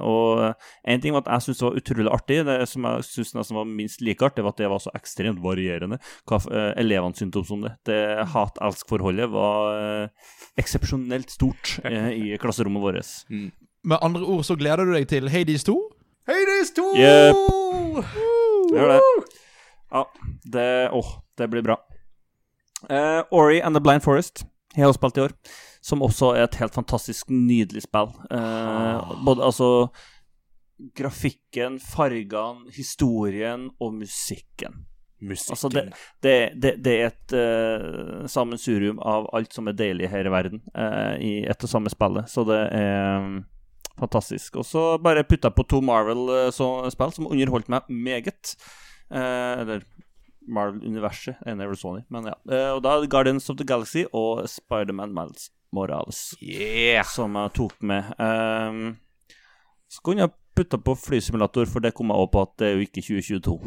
[0.06, 0.44] Og
[0.86, 2.38] en ting var at jeg syntes det var utrolig artig.
[2.46, 5.42] Det som jeg syntes nesten var minst like artig, var at det var så ekstremt
[5.42, 5.98] varierende
[6.30, 7.74] hva uh, elevene syntes om det.
[7.90, 8.00] Det
[8.36, 9.74] hat-elsk-forholdet var
[10.06, 10.30] uh,
[10.62, 11.80] eksepsjonelt stort
[12.22, 13.16] i klasserommet vårt.
[13.84, 15.76] Med andre ord så gleder du deg til Hades 2?
[16.28, 16.88] Hades 2!
[17.00, 18.04] Yep.
[18.74, 19.00] Gjør det.
[19.90, 20.04] Ja,
[20.44, 21.80] det Åh, det blir bra.
[22.90, 24.44] Uh, Ori and the Blind Forest
[24.76, 25.36] har jeg også spilt i år.
[25.82, 28.12] Som også er et helt fantastisk nydelig spill.
[28.32, 29.70] Uh, både altså
[30.96, 34.86] Grafikken, fargene, historien og musikken.
[35.20, 35.52] Musikken.
[35.52, 35.84] Altså, det,
[36.24, 40.62] det, det, det er et uh, sammensurium av alt som er deilig her i verden,
[40.72, 42.32] uh, i ett og samme spillet.
[42.32, 43.42] Så det er mm,
[44.00, 44.60] fantastisk.
[44.60, 48.56] Og så bare putta på to Marvel-spill som underholdt meg meget.
[49.12, 49.86] Eh, eller
[50.50, 51.36] Marvel-universet.
[51.46, 52.36] En er vel Sony, men ja.
[52.50, 57.06] Eh, og da Guardians of the Galaxy og Spiderman Miles Morales Yeah!
[57.06, 58.04] som jeg tok med.
[58.18, 58.72] Eh,
[59.90, 62.74] så kunne jeg putta på flysimulator, for det kom jeg òg på at det er
[62.76, 63.60] jo ikke 2022.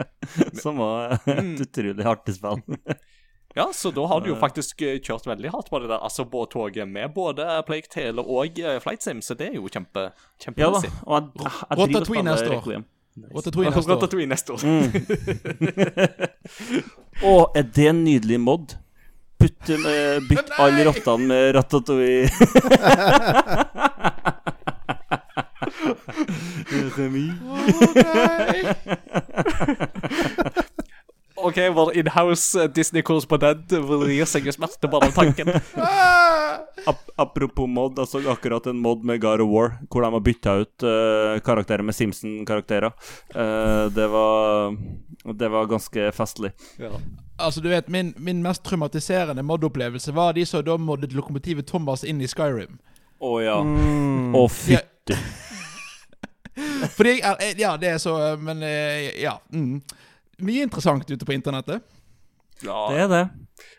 [0.62, 2.62] som var et utrolig artig spill.
[3.54, 6.24] Ja, så da har du jo faktisk eh, kjørt veldig hardt på det der altså
[6.24, 10.10] båttoget med både Plague Tale og eh, Flight Sim, så det er jo kjempe ja
[10.10, 10.90] da, kjempemessig.
[11.02, 12.54] og jeg, jeg, jeg driver og neste år.
[12.60, 12.84] Requiem.
[13.34, 13.98] Ratatouille neste år.
[14.30, 14.60] Neste år.
[17.30, 18.76] Å, er det en nydelig mod?
[19.40, 22.30] Putte med, bytt alle rottene med ratatouille.
[26.96, 27.26] Remi.
[31.42, 35.52] OK, vår inhouse eh, Disney-korrespondent vrir seg i smerte bare av tanken.
[36.88, 40.24] Ap apropos mod, jeg så akkurat en mod med God of War, hvor de har
[40.24, 42.94] bytta ut uh, karakterer med Simpson-karakterer.
[43.34, 44.76] Uh, det var
[45.20, 46.52] Det var ganske festlig.
[47.36, 52.04] Altså, du vet, min, min mest traumatiserende mod-opplevelse var de som da moddet lokomotivet Thomas
[52.04, 52.78] inn i Skyrim.
[53.20, 53.58] Å ja.
[53.60, 54.34] Mm.
[54.36, 55.16] Å, fytti.
[56.96, 58.60] Fordi jeg er Ja, det er så Men
[59.16, 59.38] ja.
[59.52, 59.80] Mm.
[60.42, 61.82] Mye interessant ute på internettet.
[62.62, 63.30] Ja, Det er det.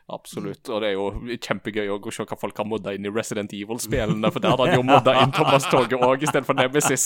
[0.09, 0.67] absolutt.
[0.73, 4.31] Og det er jo kjempegøy å se hva folk har modda inn i Resident Evil-spillene,
[4.33, 7.05] for der har de jo modda inn Thomas-toget òg istedenfor Nemesis.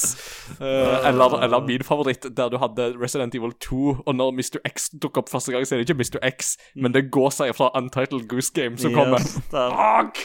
[0.55, 4.59] Eh, eller, eller min favoritt, der du hadde Resident Evil 2, og når Mr.
[4.71, 6.19] X dukker opp første gang, så er det ikke Mr.
[6.31, 9.19] X, men det går seg fra Untitled Goose Game som kommer.
[9.19, 10.15] Yes, det Fuck!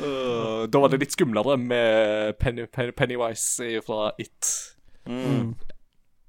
[0.02, 4.48] Eh, da var det litt skumlere med Penny, Penny, Pennywise fra It.
[5.06, 5.54] Mm.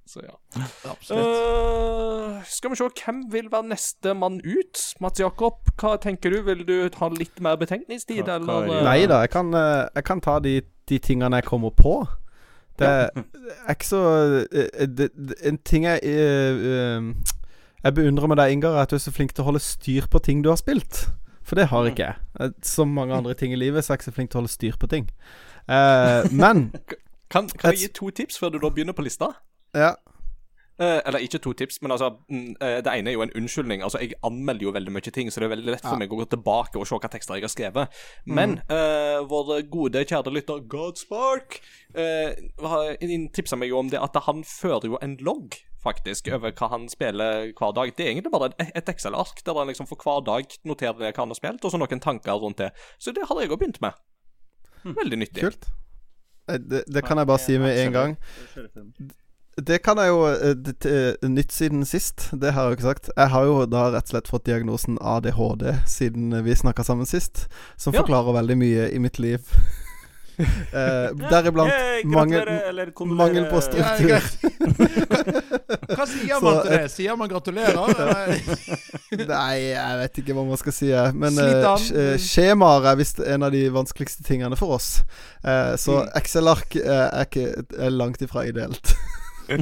[0.06, 0.36] Så ja.
[0.92, 1.26] Absolutt.
[1.26, 4.82] Uh, skal vi se, hvem vil være neste mann ut?
[5.02, 6.42] Mats Jakob, hva tenker du?
[6.46, 8.76] Vil du ha litt mer betenkningstid, Hva- hva eller?
[8.76, 8.90] er eh?
[8.90, 10.58] Nei da, jeg kan, eh, jeg kan ta de,
[10.92, 11.96] de tingene jeg kommer på.
[12.80, 14.00] Det er ikke så
[14.50, 17.36] det, det, En ting jeg eh, eh,
[17.84, 20.08] Jeg beundrer med deg, Ingar, er at du er så flink til å holde styr
[20.10, 21.04] på ting du har spilt.
[21.44, 22.54] For det har ikke jeg.
[22.66, 24.54] Som mange andre ting i livet, så er jeg ikke så flink til å holde
[24.54, 25.10] styr på ting.
[25.68, 26.72] Eh, men
[27.34, 29.32] Kan, kan jeg gi to tips før du da begynner på lista?
[29.74, 29.96] Ja.
[30.82, 33.84] Eh, eller ikke to tips, men altså mm, eh, Det ene er jo en unnskyldning.
[33.86, 36.00] Altså Jeg anmelder jo veldig mye ting, så det er veldig lett for Ja.
[36.02, 38.00] meg å gå tilbake og se hva tekster jeg har skrevet.
[38.26, 41.60] Men eh, vår gode, kjære lytter Godspark
[41.94, 46.70] eh, tipsa meg jo om det at han fører jo en logg faktisk over hva
[46.72, 47.94] han spiller hver dag.
[47.94, 51.22] Det er egentlig bare et, et Excel-ark der han liksom for hver dag noterer hva
[51.22, 52.72] han har spilt, og så noen tanker rundt det.
[52.98, 53.94] Så det har jeg òg begynt med.
[54.84, 55.44] Veldig nyttig.
[55.44, 55.70] Kult.
[56.50, 58.18] Eh, Det, det kan jeg bare si med en gang.
[59.68, 62.88] Det kan jeg jo eh, det, det, Nytt siden sist, det har jeg jo ikke
[62.90, 63.10] sagt.
[63.16, 67.46] Jeg har jo da rett og slett fått diagnosen ADHD siden vi snakka sammen sist.
[67.78, 68.02] Som Ja.
[68.02, 69.40] forklarer veldig mye i mitt liv.
[70.40, 74.22] eh, deriblant Hey, mangel, på struktur.
[75.94, 76.82] Hva sier man til det?
[76.94, 78.34] Sier man gratulerer?
[79.34, 80.90] Nei, jeg vet ikke hva man skal si.
[81.18, 84.90] Men eh, eh, skjemaer er visst en av de vanskeligste tingene for oss.
[85.46, 86.10] Uh, så Mm.
[86.18, 87.28] Excel-ark eh, er,
[87.78, 88.94] er langt ifra ideelt.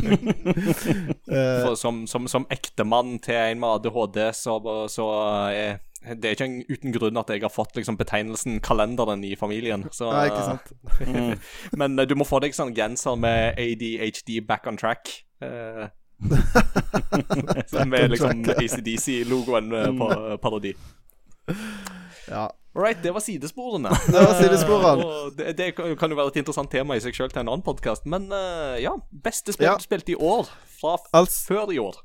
[1.31, 4.59] Eh, For som, som, som ektemann til en med ADHD, så,
[4.93, 5.05] så
[5.49, 9.35] er det er ikke en, uten grunn at jeg har fått liksom, betegnelsen 'kalenderen' i
[9.37, 9.85] familien.
[9.93, 10.71] Så, Nei, ikke sant.
[11.11, 11.35] Mm.
[11.77, 15.11] Men eh, du må få deg sånn genser med ADHD back on track.
[15.41, 15.87] Eh,
[17.91, 20.73] med liksom ACDC-logoen eh, på eh, parodi.
[22.29, 22.49] Ja.
[22.73, 23.89] All right, det var sidesporene.
[24.07, 25.05] Det var sidesporene.
[25.05, 27.65] Og det, det kan jo være et interessant tema i seg sjøl til en annen
[27.65, 28.93] podkast, men uh, ja.
[29.11, 29.75] Beste spill Ja.
[29.75, 30.47] du spilte i år,
[30.79, 31.99] fra Altså, før i år.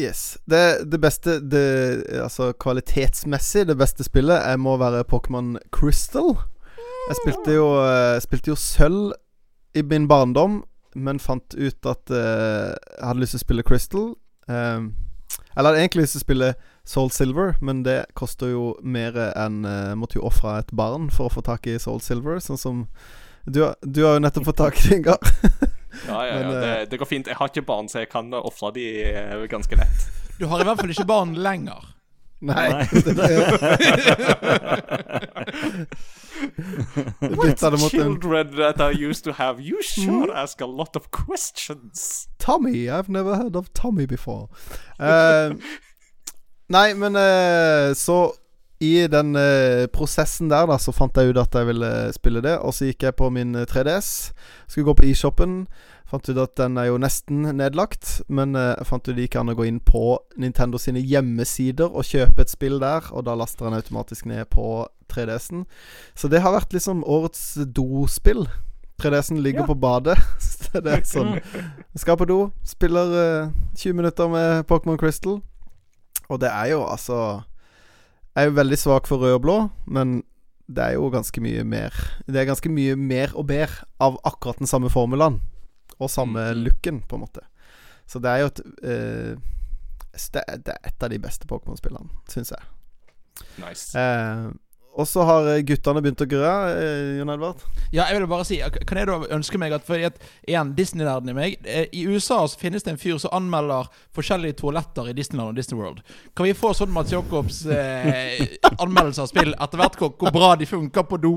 [0.00, 0.38] Yes.
[0.44, 1.64] Det, det beste det,
[2.22, 6.36] Altså kvalitetsmessig, det beste spillet Jeg må være Pokémon Crystal.
[7.08, 9.12] Jeg spilte jo, Jeg spilte jo sølv
[9.76, 10.62] i min barndom,
[10.96, 14.06] men fant ut at uh, jeg hadde lyst til å spille Crystal.
[14.48, 14.94] Um,
[15.56, 16.50] eller hadde egentlig lyst til å spille
[16.86, 21.28] Soul Silver, men det koster jo mer enn uh, Måtte jo ofre et barn for
[21.28, 22.84] å få tak i Soul Silver, sånn som
[23.44, 25.20] Du, du har jo nettopp fått tak i det, Ingar.
[26.06, 26.38] Ja, ja, ja.
[26.38, 27.26] Men, det, eh, det går fint.
[27.26, 30.08] Jeg har ikke barn, så jeg kan ofre de eh, ganske lett.
[30.38, 31.92] Du har i hvert fall ikke barn lenger.
[32.44, 32.68] Nei.
[37.22, 42.28] En Children that I used to have, you sure ask a lot of questions.
[42.38, 42.90] Tommy.
[42.90, 44.48] I've never heard of Tommy before.
[45.00, 45.54] Uh,
[46.68, 48.32] nei, men uh, så
[48.80, 52.58] i den eh, prosessen der, da, så fant jeg ut at jeg ville spille det.
[52.60, 54.32] Og så gikk jeg på min eh, 3DS.
[54.68, 55.62] Skulle gå på eShopen.
[56.06, 58.20] Fant ut at den er jo nesten nedlagt.
[58.28, 61.88] Men eh, jeg fant ut det gikk an å gå inn på Nintendo sine hjemmesider
[61.88, 63.08] og kjøpe et spill der.
[63.16, 65.64] Og da laster den automatisk ned på 3DS-en.
[66.14, 68.44] Så det har vært liksom årets dospill.
[69.00, 69.66] 3DS-en ligger Ja.
[69.72, 70.18] på badet.
[70.38, 71.36] Så det er sånn
[71.96, 75.40] Skal på do, spiller eh, 20 minutter med Pokémon Crystal.
[76.28, 77.40] Og det er jo altså
[78.36, 79.56] Jeg er jo veldig svak for rød og blå,
[79.88, 80.18] men
[80.68, 81.94] det er jo ganske mye mer
[82.26, 85.40] Det er ganske mye mer og bedre av akkurat den samme formelen.
[85.96, 87.40] Og samme Mm, looken, på en måte.
[88.06, 89.36] Så det er jo et eh,
[90.34, 92.62] det, det er et av de beste Pokémon-spillene, syns jeg.
[93.60, 93.96] Nice.
[93.96, 94.50] Eh,
[94.96, 97.60] og så har eh, guttene begynt å grø, eh, Jon Edvard.
[97.92, 98.56] Ja, jeg vil bare si
[98.88, 100.16] Kan jeg da ønske meg at Fordi at
[100.48, 103.84] igjen, Disney-nerden i meg eh, I USA så finnes det en fyr som anmelder
[104.16, 105.98] forskjellige toaletter i Disneyland og Disney World.
[106.36, 108.40] Kan vi få sånn Mats Jacobs eh,
[108.82, 111.34] anmeldelse av spill etter hvert hvor, hvor bra de funker på do?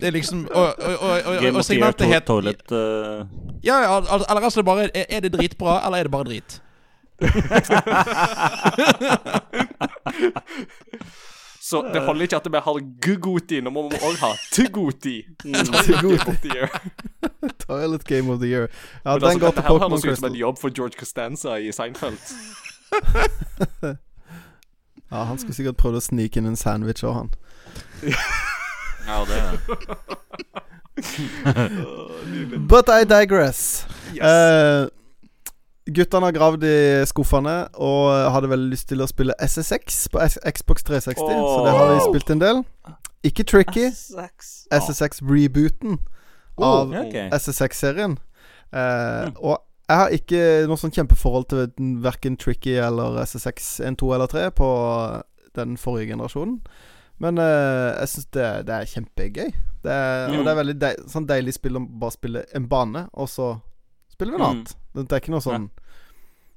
[0.00, 2.38] Det er liksom Og, og, og, og, og segmentet het eh,
[3.68, 6.28] Ja, ja, al- eller altså det bare er, er det dritbra, eller er det bare
[6.32, 6.50] drit?
[11.64, 15.14] Så det holder ikke at vi har Gugoti, nå må vi òg ha Tugoti.
[15.40, 16.50] Tugoti.
[17.64, 18.68] Toilet Game of the Year.
[19.04, 21.72] Ja, den går til Pokémon Dette høres ut som en jobb for George Costanza i
[21.72, 22.20] Seinfeld.
[25.14, 27.28] Ja, han skulle sikkert prøvd å snike inn en sandwich òg, han.
[29.06, 29.52] Ja, det er
[32.72, 33.86] But I digress.
[34.14, 34.24] Yes.
[34.24, 34.88] Eh,
[35.86, 36.76] guttene har gravd i
[37.08, 41.74] skuffene og hadde veldig lyst til å spille SSX på S Xbox 360, så det
[41.76, 42.62] har vi spilt en del.
[43.24, 43.90] Ikke Tricky.
[44.72, 45.98] SSX-rebooten
[46.60, 47.28] av okay.
[47.32, 48.18] SSX-serien.
[48.72, 54.12] Eh, og jeg har ikke noe sånn kjempeforhold til verken Tricky eller SSX 1, 2
[54.16, 54.68] eller 3 på
[55.58, 56.58] den forrige generasjonen.
[57.22, 59.50] Men eh, jeg syns det, det er kjempegøy.
[59.84, 63.04] Det er, Og det er veldig deil, sånn deilig spill å bare spille en bane,
[63.12, 63.52] og så
[64.14, 64.64] spiller vi noe Mm.
[64.94, 65.70] Det er ikke noe sånn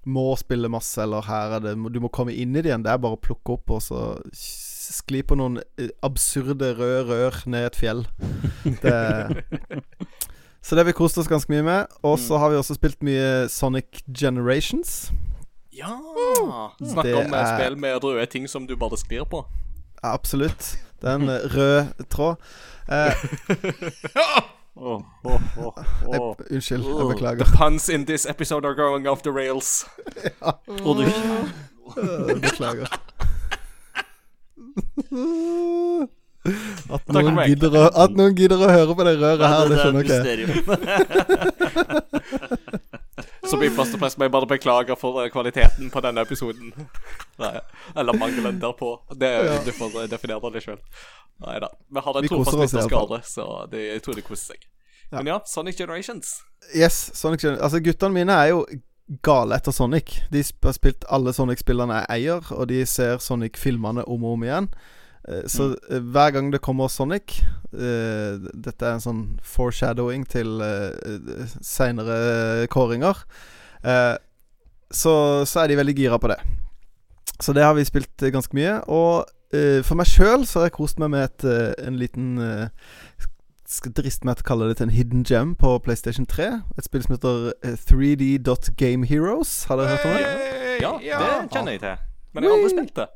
[0.08, 2.84] må spille masse, eller her er det Du må komme inn i det igjen.
[2.86, 7.42] Det er bare å plukke opp og så skli på noen eh, absurde røde rør
[7.52, 8.06] ned et fjell.
[8.84, 9.44] Det
[10.64, 11.94] Så det har vi kost oss ganske mye med.
[12.08, 15.12] Og så har vi også spilt mye Sonic Generations.
[15.76, 15.94] Ja!
[16.82, 19.44] Snakk om eh, er- spill med røde ting som du bare sklir på.
[20.02, 20.74] Ja, absolutt.
[21.02, 22.36] Det er en eh, rød tråd.
[22.92, 23.14] Eh,
[24.78, 25.74] Åh, oh, oh,
[26.12, 27.46] jeg, unnskyld, jeg beklager.
[27.46, 29.86] The puns in this episode are going off the rails.
[30.86, 31.50] Og du ikke?
[32.42, 32.88] Beklager.
[36.94, 40.02] At noen, gidder å, at noen gidder å høre på det røret her, det skjønner
[40.06, 40.38] ikke jeg.
[43.48, 46.74] Så i første press må jeg bare beklage for eh, kvaliteten på denne episoden.
[47.42, 47.54] Nei,
[47.96, 48.90] eller mangelen derpå.
[49.16, 49.62] Det, Ja.
[49.64, 50.82] Du får eh, definere det sjøl.
[51.46, 51.70] Nei da.
[51.88, 54.68] Vi har en trofast lytterskare, så det, jeg tror de koser seg.
[55.12, 55.22] Ja.
[55.22, 56.42] Men ja, Sonic Generations.
[56.76, 58.66] Yes, Sonic Gen Altså, guttene mine er jo
[59.24, 60.18] gale etter Sonic.
[60.34, 64.68] De har spilt alle Sonic-spillene jeg eier, og de ser Sonic-filmene om og om igjen.
[65.28, 67.40] Eh, Så eh, hver gang det kommer Sonic
[67.74, 73.24] uh, Dette er en sånn foreshadowing til uh, seinere kåringer.
[73.84, 74.16] Uh,
[74.92, 76.40] så, så er de veldig gira på det.
[77.42, 78.80] Så det har vi spilt ganske mye.
[78.88, 81.50] Og uh, for meg sjøl så har jeg kost meg med et,
[81.88, 82.40] en liten
[83.68, 86.48] skal driste meg til å kalle det til en hidden gem på PlayStation 3.
[86.80, 89.66] Et spill som heter eh, 3D.GameHeroes.
[89.68, 90.30] Har dere hørt om det?
[90.80, 92.06] Ja, det kjenner jeg til.
[92.32, 93.08] Men jeg har aldri spilt det.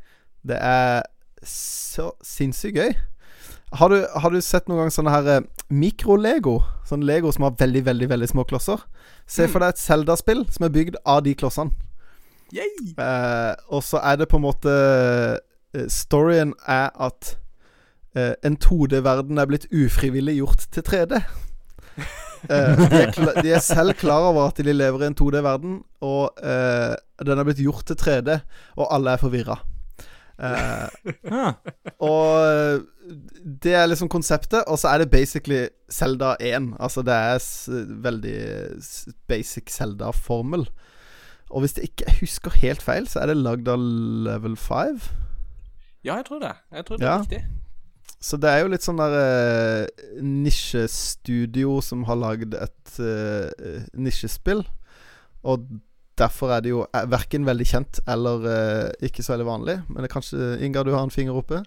[0.51, 1.05] Det er
[1.47, 2.93] så sinnssykt gøy.
[3.71, 5.27] Har du, har du sett noen gang sånne her
[5.71, 5.77] mikrolego?
[5.81, 6.55] mikro-Lego?
[6.87, 8.83] Sånn Lego som har veldig, veldig veldig små klosser.
[9.29, 11.71] Se for deg et Zelda-spill som er bygd av de klossene.
[12.99, 14.71] Eh, og så er det på en måte
[15.71, 17.37] eh, Storyen er at
[18.11, 21.21] eh, en 2D-verden er blitt ufrivillig gjort til 3D.
[22.49, 25.75] Eh, de, er kla de er selv klar over at de lever i en 2D-verden,
[26.01, 28.39] og eh, den er blitt gjort til 3D,
[28.81, 29.59] og alle er forvirra.
[30.41, 30.87] Eh,
[31.31, 31.53] Ah,
[32.11, 32.81] og
[33.63, 36.71] det er liksom konseptet, og så er det basically Zelda 1.
[36.79, 37.69] Altså det er s
[38.05, 38.35] veldig
[39.29, 40.65] basic Zelda-formel.
[41.51, 43.77] Og hvis jeg ikke husker helt feil, så er det lagd av
[44.27, 45.01] Level 5.
[46.03, 46.53] Ja, jeg tror det.
[46.71, 47.15] Jeg tror det Ja.
[47.17, 47.43] er riktig.
[48.21, 54.63] Så det er jo litt sånn der uh, nisjestudio som har lagd et uh, nisjespill.
[55.43, 55.65] Og
[56.21, 59.77] Derfor er det jo eh, verken veldig kjent eller eh, ikke så veldig vanlig.
[59.89, 61.63] Men det er kanskje Ingar, du har en finger oppe?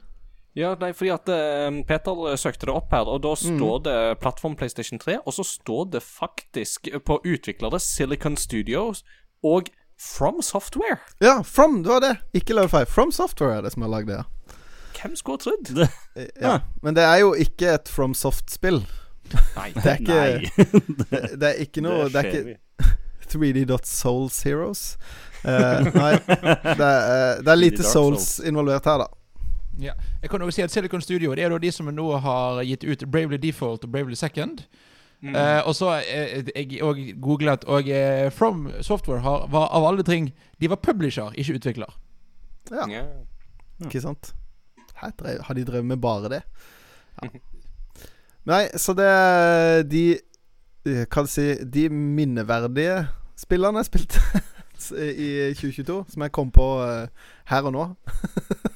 [0.54, 3.40] Ja, nei, fordi at eh, Peter eh, søkte det opp her, og da mm.
[3.42, 3.84] står mm.
[3.88, 9.02] det plattform PlayStation 3, og så står det faktisk på utviklere Silicon Studios
[9.42, 11.00] og From Software.
[11.18, 12.16] Ja, From, det var det.
[12.34, 12.86] Ikke Level 5.
[12.86, 14.22] From Software er det som har lagd det.
[15.00, 15.88] Hvem skulle ha trodd?
[16.14, 18.84] Eh, ja, men det er jo ikke et From Soft-spill.
[19.56, 19.70] Nei.
[19.74, 20.66] Det er ikke, nei.
[21.10, 22.58] det, det er ikke noe det, det, er ikke,
[23.34, 23.66] 3D
[25.44, 29.08] Uh, eh, nei, det er, eh, det er lite Souls involvert her, da.
[29.76, 29.92] Ja.
[30.22, 32.84] Jeg kan også si at Silicon Studio Det er da de som nå har gitt
[32.84, 34.62] ut Bravely Default og Bravely Second.
[35.24, 35.34] Mm.
[35.34, 40.04] Eh, og så eh, jeg òg googlet, og eh, From Software har, var av alle
[40.04, 41.94] ting De var publisher, ikke utvikler.
[42.70, 42.88] Ja.
[42.88, 43.04] ja.
[43.84, 44.34] Ikke sant?
[45.18, 46.42] Drev, har de drevet med bare det?
[47.22, 47.28] Ja.
[48.44, 49.10] Nei, så det
[49.88, 53.04] De eh, Hva skal jeg si De minneverdige
[53.38, 54.22] spillene jeg spilte
[55.00, 57.86] i 2022, som jeg kom på uh, her og nå.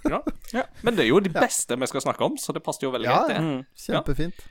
[0.08, 0.62] Ja.
[0.80, 3.04] Men det er jo de beste vi skal snakke om, så det passer jo veldig
[3.04, 3.40] Ja, greit, det.
[3.44, 3.58] Mm.
[3.76, 4.46] Kjempefint.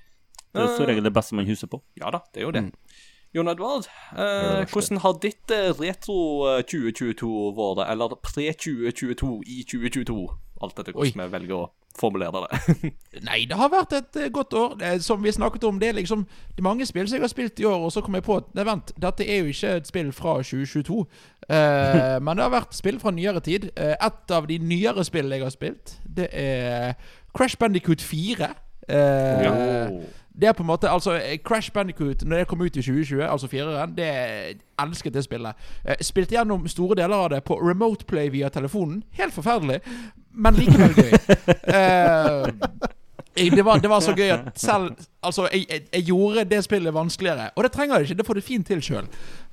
[0.54, 1.80] Det er som regel det beste man husker på.
[1.98, 2.64] Ja da, det er jo det.
[2.68, 3.08] Mm.
[3.36, 7.84] Jon Edvard, eh, hvordan har ditt eh, retro eh, 2022 vært?
[7.92, 10.16] Eller pre-2022 i 2022?
[10.64, 11.66] Alt etter hvordan vi velger å
[12.00, 12.92] formulere det.
[13.28, 14.78] Nei, det har vært et eh, godt år.
[14.82, 17.34] Eh, som vi snakket om, det er liksom Det er mange spill som jeg har
[17.34, 19.90] spilt i år, og så kom jeg på Nei, vent, dette er jo ikke et
[19.90, 21.00] spill fra 2022.
[21.48, 23.70] Uh, men det har vært spill fra nyere tid.
[23.80, 26.96] Uh, et av de nyere spillene jeg har spilt, det er
[27.38, 28.54] Crash Bandicoot 4.
[28.90, 29.92] Eh,
[30.42, 33.24] Det er på en måte Altså, eh, Crash Bandicoot, når det kom ut i 2020,
[33.30, 35.54] altså fireren, det elsket det spillet.
[35.86, 39.04] Eh, spilte gjennom store deler av det på remote play via telefonen.
[39.12, 39.82] Helt forferdelig,
[40.38, 41.12] men likevel gøy.
[41.74, 42.46] uh,
[43.58, 44.92] det, var, det var så gøy at selv
[45.28, 47.50] Altså, jeg, jeg, jeg gjorde det spillet vanskeligere.
[47.56, 49.08] Og det trenger jeg ikke, det får du fint til sjøl.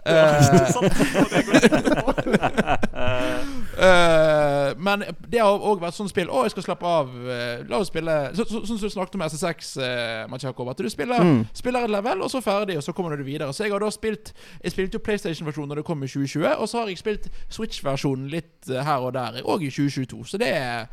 [3.79, 7.09] Eh, men det har òg vært sånn spill Å, jeg skal slappe av.
[7.14, 10.70] Uh, la oss spille så- så- Sånn som du snakket om SSX, uh, Machakov.
[10.70, 11.47] At du spiller, Mm.
[11.53, 13.53] spiller et level, og så ferdig, og så kommer du videre.
[13.53, 16.68] Så jeg har da spilt Jeg spilte jo PlayStation-versjonen når det kom i 2020, og
[16.68, 20.25] så har jeg spilt Switch-versjonen litt eh, her og der, òg i 2022.
[20.25, 20.87] Så det er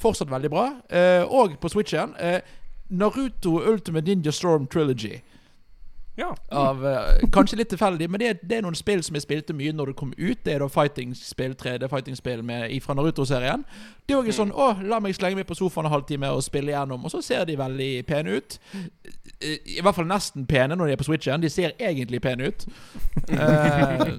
[0.00, 0.72] fortsatt veldig bra.
[0.92, 2.14] Uh, og på Switch igjen.
[2.18, 2.40] eh,
[2.90, 5.20] Naruto Ultimate Ninja Storm Trilogy.
[6.18, 6.36] Ja.
[6.48, 9.70] Av, eh, kanskje litt tilfeldig, men det, det er noen spill som jeg spilte mye
[9.70, 10.40] når det kom ut.
[10.42, 12.42] Det er da fighting-spill, 3D-fighting-spill
[12.82, 13.62] fra Naruto-serien.
[14.02, 16.74] Det er også sånn Å, la meg slenge meg på sofaen en halvtime og spille
[16.74, 17.06] igjennom.
[17.06, 18.58] Og så ser de veldig pene ut.
[18.74, 21.44] Eh, I hvert fall nesten pene når de er på Switchen.
[21.44, 22.66] De ser egentlig pene ut.
[23.30, 24.18] uh,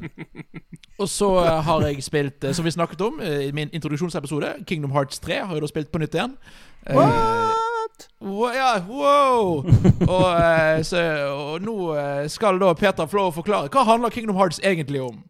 [1.03, 1.33] og så
[1.67, 5.67] har jeg spilt, som vi snakket om i min introduksjonsepisode, Kingdom Hearts 3 har jeg
[5.67, 6.37] da spilt på nytt igjen.
[8.03, 9.63] Eh, Wow, ja, wow!
[10.13, 11.01] og, eh, så,
[11.33, 13.69] og nå eh, skal da Peter få lov å forklare.
[13.73, 15.21] Hva handler Kingdom Hearts egentlig om?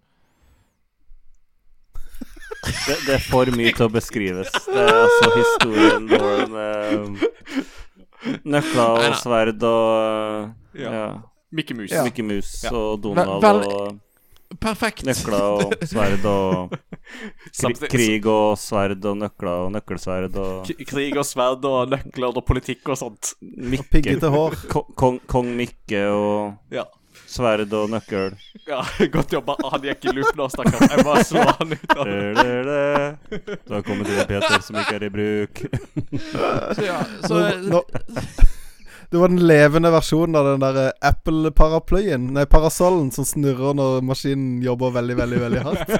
[2.85, 4.49] Det, det er for mye til å beskrives.
[4.65, 7.23] Det er altså historien vår med
[8.43, 10.91] nøkler og sverd og Ja.
[10.91, 11.05] ja.
[11.55, 11.95] Mickey Mouse.
[11.95, 12.03] Ja.
[12.05, 12.73] Mickey Mouse Ja.
[12.77, 13.99] og Donald Vel- og
[14.59, 15.05] Perfekt.
[15.07, 16.73] nøkler og sverd og
[17.59, 22.45] kri krig og sverd og nøkler og nøkkelsverd og Krig og sverd og nøkler og
[22.47, 23.33] politikk og sånt.
[23.41, 23.87] Mikke.
[23.97, 24.55] Piggete hår.
[24.99, 26.83] Kong, Kong Mikke og Ja.
[27.29, 28.35] sverd og nøkkel.
[28.67, 28.81] ja
[29.15, 29.55] godt jobba.
[29.71, 30.85] Han gikk i loop nå, stakkar.
[30.91, 32.05] Jeg bare slår han ut av
[33.67, 35.63] Du har kommet til en Peter som ikke er i bruk.
[36.75, 38.48] Så, ja, så, Nå- nå-
[39.11, 44.03] Det var den levende versjonen av den der eh, Apple-paraplyen, nei, parasollen, som snurrer når
[44.05, 45.89] maskinen jobber veldig, veldig, veldig hardt.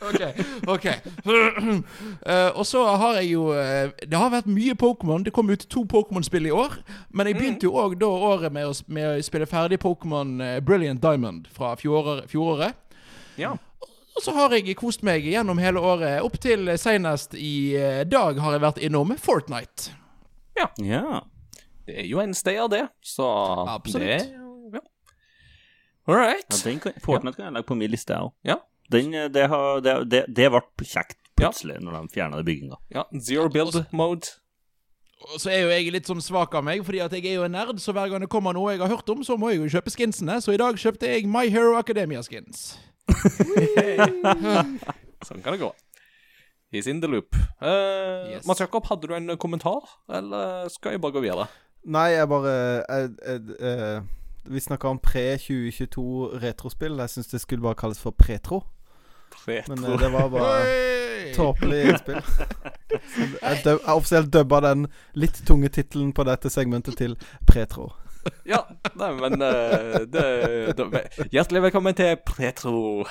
[0.00, 0.22] Ok,
[0.66, 0.86] ok.
[0.86, 5.20] uh, og så har jeg jo uh, Det har vært mye Pokémon.
[5.24, 6.78] Det kom ut to Pokémon-spill i år.
[7.12, 11.02] Men jeg begynte jo òg da året med å, med å spille ferdig Pokémon Brilliant
[11.04, 12.30] Diamond fra fjoråret.
[12.32, 12.80] fjoråret.
[13.36, 13.52] Ja.
[14.20, 16.18] Og så har jeg kost meg gjennom hele året.
[16.20, 19.94] Opp til senest i eh, dag har jeg vært innom Fortnite.
[20.58, 20.66] Ja.
[21.88, 23.24] Det er jo en sted av det, så
[23.78, 24.04] Absolutt.
[24.04, 24.82] Det, ja.
[26.04, 26.52] All right.
[26.52, 28.34] ja kan, Fortnite kan jeg legge på min liste, jeg òg.
[28.44, 28.58] Ja.
[28.92, 32.76] Den, eh, det, har, det, det, det ble kjekt plutselig når de fjerna bygginga.
[32.92, 33.06] ja.
[33.24, 34.34] Zero build mode.
[35.30, 37.48] Og så er jo jeg litt sånn svak av meg, fordi at jeg er jo
[37.48, 39.62] en nerd, så hver gang det kommer noe jeg har hørt om, så må jeg
[39.64, 40.36] jo kjøpe skinsene.
[40.44, 42.68] Så i dag kjøpte jeg My Hero Academia-skins.
[45.26, 45.70] Sånn kan det gå.
[46.72, 47.34] He's in the loop.
[47.60, 48.46] Uh, Yes.
[48.46, 51.46] Mats Jakob, hadde du en kommentar, eller skal jeg bare gå videre?
[51.90, 54.02] Nei, jeg bare jeg, jeg, jeg,
[54.52, 56.04] Vi snakka om pre-2022
[56.42, 56.98] retrospill.
[57.00, 58.62] Jeg syns det skulle bare kalles for pretro.
[59.46, 59.74] Retro.
[59.74, 60.60] Men eh, det var bare
[61.36, 62.20] tåpelig innspill.
[62.90, 67.16] Jeg, jeg offisielt dubba den litt tunge tittelen på dette segmentet til
[67.48, 67.90] pretro.
[68.44, 68.58] Ja,
[68.94, 70.24] nei, men uh, det,
[70.76, 71.02] det,
[71.32, 73.04] Hjertelig velkommen til Petro.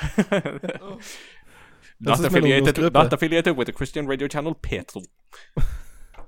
[1.99, 5.01] Not affiliated, not affiliated with the Christian radio channel Petro.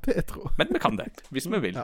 [0.02, 0.50] Petro.
[0.58, 1.76] Men vi kan det, hvis vi vil.
[1.76, 1.84] Ja.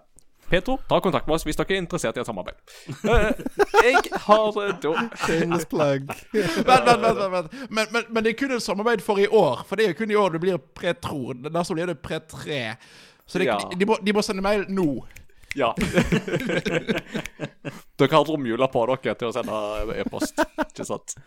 [0.50, 2.56] Petro, ta kontakt med oss hvis dere er interessert i et samarbeid.
[3.04, 3.36] Uh,
[3.84, 4.93] jeg har eh, da
[5.26, 6.08] Shameless plug.
[6.34, 7.58] Vent, vent, vent, vent.
[7.70, 9.66] Men, men, men det er kun et samarbeid for i år.
[9.68, 11.34] For det er jo kun i år det blir pretro.
[11.36, 12.62] Neste blir det pre-tre.
[13.28, 13.60] Så det, Ja.
[13.80, 14.88] de, må, de må sende mail nå.
[15.58, 15.74] Ja.
[17.97, 19.62] dere har romjula på dere til å sende
[19.97, 20.38] e-post,
[20.70, 21.18] ikke sant?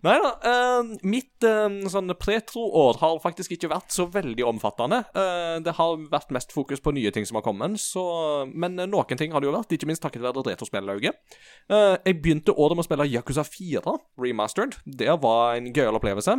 [0.00, 0.30] Nei da.
[0.40, 5.02] Uh, mitt uh, sånn pretro-år har faktisk ikke vært så veldig omfattende.
[5.12, 8.04] Uh, det har vært mest fokus på nye ting som har kommet, så,
[8.48, 11.20] men noen ting har det jo vært, ikke minst takket være retrospillauget.
[11.68, 14.80] Uh, jeg begynte året med å spille Yakuza 4 remastered.
[14.86, 16.38] Det var en gøyal opplevelse.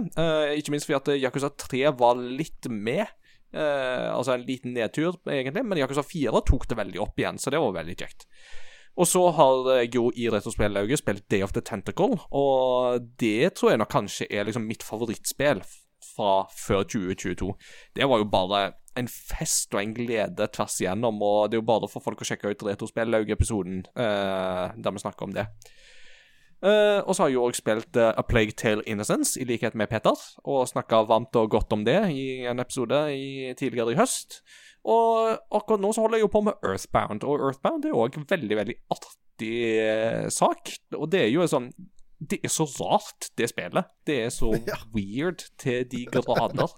[0.58, 3.06] Ikke minst fordi at Yakuza 3 var litt med.
[3.52, 7.52] Eh, altså en liten nedtur, egentlig, men Yakuza 4 tok det veldig opp igjen, så
[7.52, 8.28] det var veldig kjekt.
[9.00, 13.74] Og så har jeg jo i retrospillauget spilt Day of the Tentacle, og det tror
[13.74, 15.64] jeg nok kanskje er liksom mitt favorittspill
[16.04, 17.54] fra før 2022.
[17.96, 18.62] Det var jo bare
[19.00, 22.28] en fest og en glede tvers igjennom, og det er jo bare for folk å
[22.28, 25.48] sjekke ut retrospillauget-episoden eh, der vi snakker om det.
[26.62, 29.74] Eh, og så har jeg jo også spilt uh, A Plague Tale Innocence, i likhet
[29.78, 33.98] med Peter, og snakka varmt og godt om det i en episode i, tidligere i
[33.98, 34.44] høst.
[34.86, 38.30] Og akkurat nå så holder jeg jo på med Earthbound, og Earthbound er òg en
[38.30, 40.76] veldig, veldig artig uh, sak.
[41.00, 41.72] Og det er jo sånn
[42.22, 43.90] Det er så rart, det spillet.
[44.06, 44.54] Det er så
[44.96, 46.76] weird til de grader.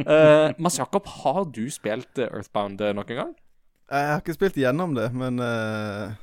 [0.00, 3.36] uh, Mads Jakob, har du spilt Earthbound noen gang?
[3.86, 6.14] Jeg har ikke spilt gjennom det, men eh,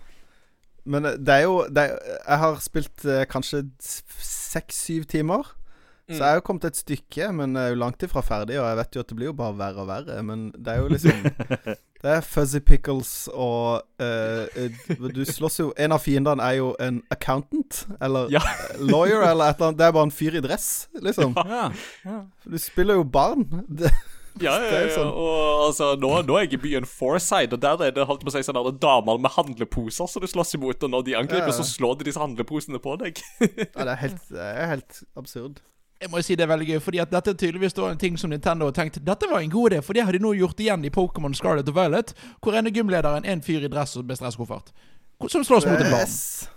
[0.85, 5.53] Men eh, det er jo det er, Jeg har spilt eh, kanskje seks-syv timer.
[6.11, 8.57] Så jeg er jo kommet et stykke, men jeg er jo langt ifra ferdig.
[8.59, 10.17] Og jeg vet jo at det blir jo bare verre og verre.
[10.27, 11.23] Men det er jo liksom
[12.03, 16.73] Det er fuzzy pickles og eh, eh, Du slåss jo En av fiendene er jo
[16.83, 18.41] en accountant, eller Ja.
[18.91, 19.79] lawyer, eller et eller annet.
[19.79, 20.67] Det er bare en fyr i dress,
[20.99, 21.37] liksom.
[21.39, 21.69] Ja.
[22.43, 23.47] Du spiller jo barn.
[23.71, 23.93] Det,
[24.41, 24.93] Ja, ja, er ja.
[24.95, 25.11] sånn.
[25.13, 28.31] Og altså, nå, nå er jeg i byen Forside, og der er det holdt på
[28.31, 31.51] å si sånne damer med handleposer som du slåss imot, og når de angriper, Ja,
[31.53, 31.57] ja.
[31.59, 33.21] så slår de disse handleposene på deg.
[33.43, 35.61] ja, det, er helt, det er helt absurd.
[36.01, 38.17] jeg må jo si det er veldig gøy, fordi at dette er tydeligvis en ting
[38.19, 40.59] som Nintendo har tenkt Dette var en god idé, for det har de nå gjort
[40.59, 44.17] igjen i Pokémon Scarlet og Violet, hvor ene gymlederen er en fyr i dress med
[44.19, 44.73] stresskoffert.
[45.29, 46.03] Som slåss mot en barn.
[46.09, 46.49] Yes.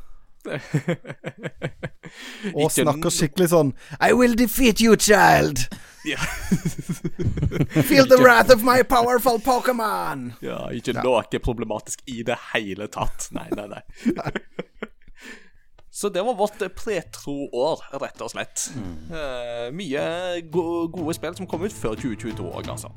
[2.57, 5.67] Og snakker skikkelig sånn I will defeat you, child.
[6.07, 6.23] Ja.
[7.89, 10.37] Feel the wrath of my powerful Pokémon.
[10.45, 13.27] Ja, ikke noe problematisk i det hele tatt.
[13.35, 13.83] Nei, nei, nei.
[15.97, 18.67] Så det var vårt pretro-år, rett og slett.
[19.09, 20.03] Eh, mye
[20.53, 22.91] go gode spill som kom ut før 2022 òg, altså.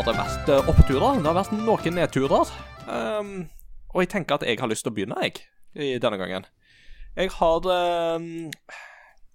[0.00, 2.50] Jo det vært eh, oppturer, det har vært noen nedturer.
[2.88, 3.32] Um,
[3.92, 5.42] og jeg tenker at jeg har lyst til å begynne, jeg,
[5.76, 6.46] i denne gangen.
[7.18, 8.48] Jeg har um,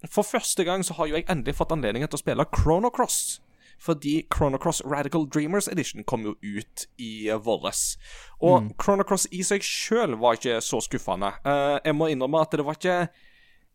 [0.10, 3.44] For første gang så har jo jeg endelig fått anledningen til å spille Chrono Cross.
[3.84, 8.00] Fordi Chrono Cross Radical Dreamers Edition kom jo ut i våres.
[8.42, 11.36] Og Chrono Cross i seg sjøl var ikke så skuffende.
[11.46, 13.00] Uh, jeg må innrømme at det var ikke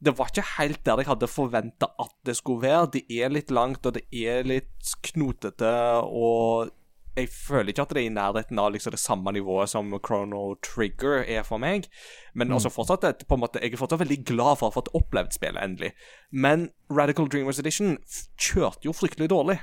[0.01, 2.93] det var ikke helt der jeg hadde forventa at det skulle være.
[2.97, 5.73] Det er litt langt, og det er litt knotete,
[6.09, 6.73] og
[7.17, 10.55] jeg føler ikke at det er i nærheten av liksom det samme nivået som Chrono
[10.63, 11.89] Trigger er for meg.
[12.35, 14.77] Men altså fortsatt et, på en måte, jeg er fortsatt veldig glad for å ha
[14.79, 15.91] fått opplevd spillet endelig.
[16.33, 19.59] Men Radical Dreamers Edition f- kjørte jo fryktelig dårlig.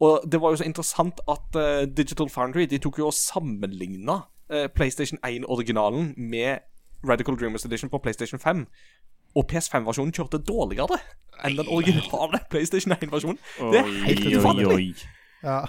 [0.00, 4.20] Og det var jo så interessant at uh, Digital Foundry de tok jo og sammenligna
[4.76, 6.58] PlayStation 1-originalen med
[7.08, 8.66] Radical Dreamers Edition på PlayStation 5.
[9.34, 10.98] Og PS5-versjonen kjørte dårligere
[11.44, 13.40] enn den originale PlayStation 1-versjonen.
[13.72, 14.94] Det er helt ufattelig.
[15.42, 15.64] Ja.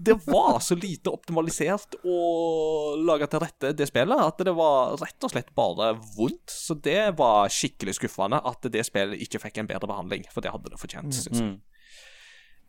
[0.00, 5.26] Det var så lite optimalisert og laga til rette, det spillet, at det var rett
[5.26, 6.48] og slett bare vondt.
[6.48, 10.54] Så det var skikkelig skuffende at det spillet ikke fikk en bedre behandling, for det
[10.54, 11.58] hadde det fortjent, syns jeg.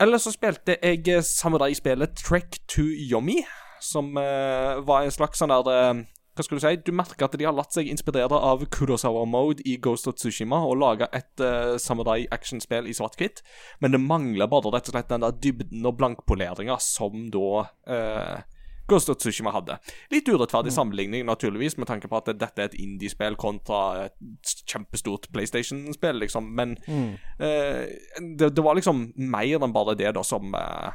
[0.01, 3.39] Ellers så spilte jeg samurai-spillet Trek to Yomi,
[3.81, 6.01] som uh, var en slags sånn der eh,
[6.31, 6.75] Hva skal du si?
[6.87, 10.77] Du merker at de har latt seg inspirere av Kurosawa-mode i Ghost of Tsushima og
[10.79, 13.43] laga et uh, samurai-actionspill i svart-hvitt,
[13.83, 18.61] men det mangler bare rett og slett den der dybden og blankpoleringa som da uh,
[18.91, 19.77] Ghost of Tsushima hadde.
[20.11, 25.29] Litt urettferdig sammenligning, naturligvis, med tanke på at dette er et indie-spill kontra et kjempestort
[25.35, 27.85] PlayStation-spill, liksom, men uh,
[28.19, 30.91] det, det var liksom mer enn bare det, da, som eh,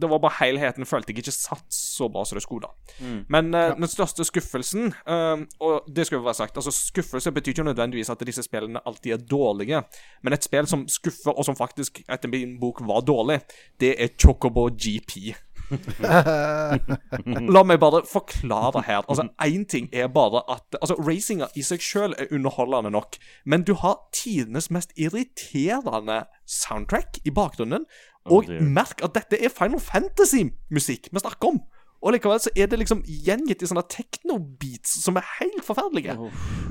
[0.00, 3.06] Det var bare helheten følte jeg ikke satt så bra som det skulle, da.
[3.32, 7.54] Men eh, den største skuffelsen, uh, og det skal jo være sagt altså Skuffelse betyr
[7.54, 9.82] ikke nødvendigvis at disse spillene alltid er dårlige,
[10.22, 13.40] men et spill som skuffer, og som faktisk etter min bok var dårlig,
[13.80, 15.34] det er Chocobo GP.
[17.54, 19.02] La meg bare forklare her.
[19.08, 23.64] Altså, Én ting er bare at Altså, Racinga i seg sjøl er underholdende nok, men
[23.66, 27.86] du har tidenes mest irriterende soundtrack i bakgrunnen.
[28.30, 31.60] Og det er- merk at dette er Final Fantasy-musikk vi snakker om.
[32.02, 36.14] Og likevel så er det liksom gjengitt i sånne techno-beats som er helt forferdelige.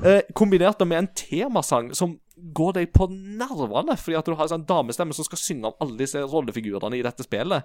[0.04, 2.20] Eh, kombinert med en temasang som
[2.54, 5.74] går deg på nervene, fordi at du har en sånn damestemme som skal synge om
[5.80, 7.64] alle disse rollefigurene i dette spillet.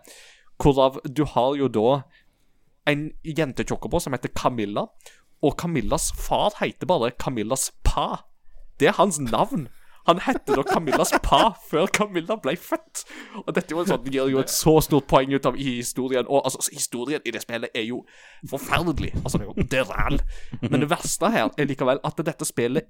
[0.62, 2.04] Hvorav du har jo da
[2.88, 4.88] en jente på som heter Camilla,
[5.42, 8.24] og Camillas far heter bare Camillas pa.
[8.80, 9.68] Det er hans navn.
[10.10, 13.04] Han hette da Camillas pa før Camilla ble født.
[13.43, 16.26] Og dette jo sånn, gir jo et så stort poeng ut av i historien.
[16.28, 18.02] Og altså, historien i det spillet er jo
[18.49, 19.14] forferdelig.
[19.22, 20.22] Altså, det er jo er.
[20.68, 22.89] Men det verste her er likevel at dette spillet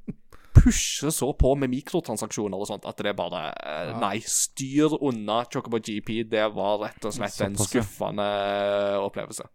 [0.52, 5.42] pusher så på med mikrotransaksjoner og sånt at det er bare eh, Nei, styr unna
[5.48, 6.26] Chocobo GP.
[6.32, 8.28] Det var rett og slett en skuffende
[9.02, 9.48] opplevelse.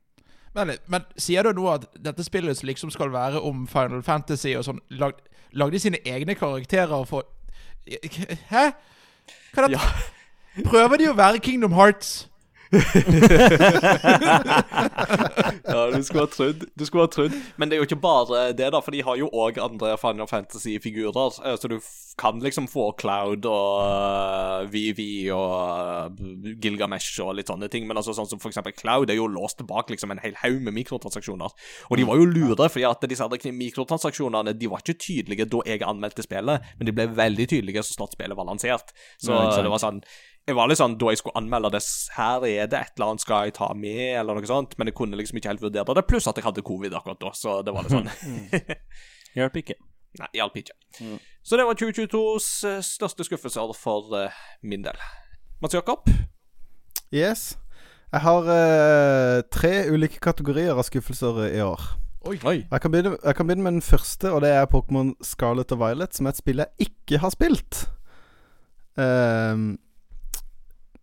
[0.57, 4.65] Men, men sier du nå at dette spillet liksom skal være om Final Fantasy og
[4.65, 5.19] sånn, lag,
[5.53, 7.29] lagde sine egne karakterer for
[7.87, 8.65] Hæ?
[9.55, 9.71] Hva er det?
[9.71, 9.81] Ja.
[10.65, 12.29] Prøver de å være Kingdom Hearts?
[15.65, 16.65] Ja, du skulle ha trodd.
[16.75, 17.33] Du skulle ha trodd.
[17.57, 20.29] Men det er jo ikke bare det, da, for de har jo òg andre Final
[20.31, 21.41] Fantasy-figurer.
[21.45, 21.79] eh, Så du
[22.19, 27.87] kan liksom få Cloud og Vivi og uh, Gilgamesh og litt sånne ting.
[27.89, 30.63] Men altså sånn som for eksempel Cloud er jo låst bak liksom en hel haug
[30.65, 31.51] med mikrotransaksjoner.
[31.91, 35.61] Og de var jo lure, fordi at disse her mikrotransaksjonene De var ikke tydelige da
[35.69, 38.95] jeg anmeldte spillet, men de ble veldig tydelige så snart spillet var lansert.
[39.21, 40.01] Så Ja, det var sånn
[40.47, 41.83] jeg var litt sånn, Da jeg skulle anmelde det
[42.15, 44.77] Her er det et eller annet skal jeg ta med, eller noe sånt.
[44.79, 46.07] Men jeg kunne liksom ikke helt vurdere det.
[46.07, 48.11] Pluss at jeg hadde covid akkurat da, så det var litt sånn
[49.37, 49.79] Hjelper ikke.
[50.17, 50.73] Nei, hjalp ikke.
[51.45, 54.97] Så det var 2022s eh, største skuffelser for uh, min del.
[55.61, 56.09] Mats Jakob?
[57.13, 57.59] Yes.
[58.15, 61.85] Jeg har uh, tre ulike kategorier av skuffelser i år.
[62.27, 62.39] Oi.
[62.41, 65.83] Jeg kan, begynne, jeg kan begynne med den første, og det er Pokémon Scarlet og
[65.85, 67.85] Violet, som er et spill jeg ikke har spilt.
[68.99, 69.77] Ehm,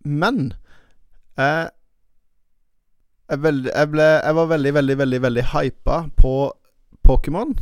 [0.04, 0.52] men
[1.38, 1.70] jeg
[3.30, 6.34] jeg, jeg, ble, jeg var veldig, veldig, veldig veldig hypa på
[7.04, 7.54] Pokémon.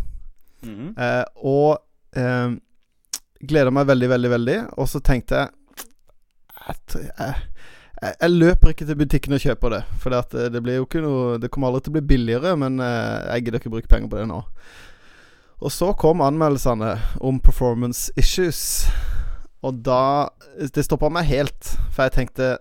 [0.62, 0.94] Mhm.
[0.98, 2.54] Eh, og eh,
[3.46, 4.58] gleda meg veldig, veldig, veldig.
[4.78, 5.48] Og så tenkte jeg
[6.62, 7.34] jeg, jeg,
[8.02, 9.82] jeg, jeg løper ikke til butikken og kjøper det.
[10.02, 12.78] For det, det blir jo ikke noe Det kommer aldri til å bli billigere, men
[12.82, 14.42] eh, jeg gidder ikke bruke penger på det nå.
[15.62, 18.88] Og så kom anmeldelsene om performance issues.
[19.62, 20.28] Og da
[20.74, 22.58] Det stoppa meg helt, for jeg tenkte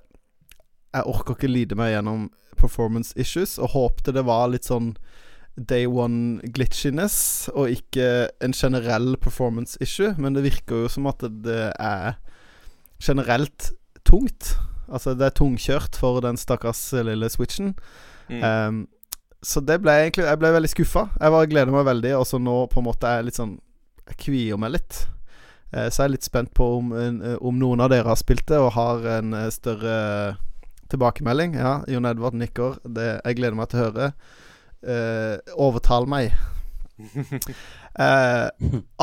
[0.93, 2.30] Jeg orker ikke lide meg gjennom
[2.60, 4.91] performance issues, og håpte det var litt sånn
[5.58, 10.14] day one glitchiness, og ikke en generell performance issue.
[10.22, 12.20] Men det virker jo som at det er
[13.02, 13.72] generelt
[14.06, 14.54] tungt.
[14.91, 17.74] Altså, det er tungkjørt for den stakkars lille switchen.
[18.30, 18.43] Mm.
[18.43, 18.82] Um,
[19.41, 21.08] så det ble egentlig Jeg ble veldig skuffa.
[21.18, 23.56] Jeg bare gleder meg veldig, og så nå på en måte er jeg litt sånn
[24.12, 25.06] Jeg kvier meg litt.
[25.72, 28.48] Eh, så jeg er litt spent på om, eh, om noen av dere har spilt
[28.52, 30.38] det og har en eh, større
[30.92, 31.56] tilbakemelding.
[31.56, 32.80] Ja, Jon Edvard nikker.
[32.84, 34.12] Det, jeg gleder meg til å høre.
[34.82, 36.36] Eh, overtal meg.
[37.92, 38.48] Eh,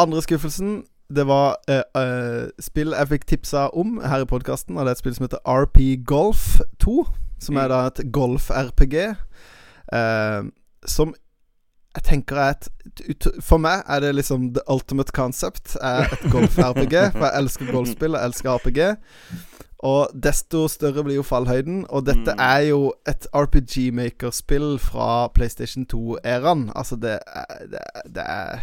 [0.01, 0.79] andre skuffelsen
[1.13, 4.79] Det var eh, spill jeg fikk tipsa om her i podkasten.
[4.79, 5.77] Det er et spill som heter RP
[6.09, 6.47] Golf
[6.81, 6.95] 2.
[7.45, 8.97] Som er da et golf-RPG.
[10.89, 11.13] Som
[11.99, 12.55] jeg tenker er
[13.11, 15.77] et For meg er det liksom the ultimate concept.
[15.83, 16.95] Er et golf-RPG.
[17.15, 18.81] For jeg elsker golfspill, jeg elsker RPG.
[19.89, 21.85] Og desto større blir jo fallhøyden.
[21.91, 22.41] Og dette Mm.
[22.43, 26.71] er jo et RPG-makerspill fra PlayStation 2-æraen.
[26.75, 28.59] Altså, det er Det er, det er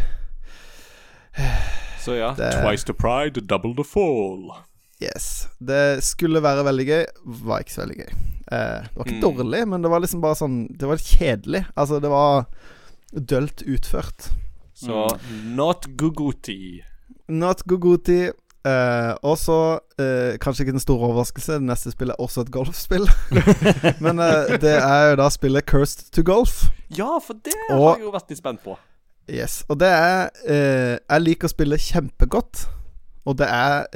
[2.05, 4.51] Så ja, Det- twice the pride, double the fall.
[5.01, 5.47] Yes.
[5.59, 7.05] Det skulle være veldig gøy.
[7.25, 8.11] Var ikke så veldig gøy.
[8.51, 9.21] Eh, det var ikke Mm.
[9.37, 11.65] dårlig, men det var liksom bare sånn Det var kjedelig.
[11.77, 12.45] Altså, det var
[13.15, 14.29] dølt utført.
[14.75, 15.05] Så
[15.55, 16.81] not Guguti.
[17.31, 18.25] Not Guguti.
[18.65, 19.55] Eh, og så
[20.01, 23.05] eh, Kanskje ikke den store overraskelse, det neste spillet er også et golfspill.
[24.05, 26.63] men eh, det er jo da spillet Cursed to Golf.
[26.97, 28.77] Ja, for det Og- har jeg jo vært litt spent på.
[29.29, 29.63] Yes.
[29.69, 32.65] Og det er eh, Jeg liker å spille kjempegodt.
[33.25, 33.87] Og det er,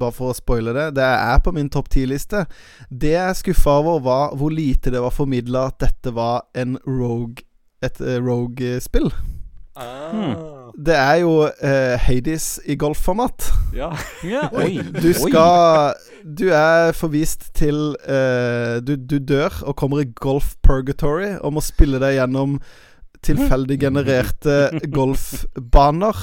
[0.00, 2.46] bare for å spoile det, det er på min topp ti-liste.
[2.88, 7.44] Det jeg skuffa over, var hvor lite det var formidla at dette var en rogue
[7.82, 9.12] et eh, rogue-spill.
[9.76, 10.34] Ah.
[10.76, 13.52] Det er jo uh, Hades i golfformat.
[13.76, 13.90] Ja.
[14.24, 14.78] Ja, oi.
[14.92, 21.36] Du skal Du er forvist til uh, du, du dør og kommer i golf purgatory
[21.40, 22.60] og må spille deg gjennom
[23.22, 26.16] tilfeldig genererte golfbaner.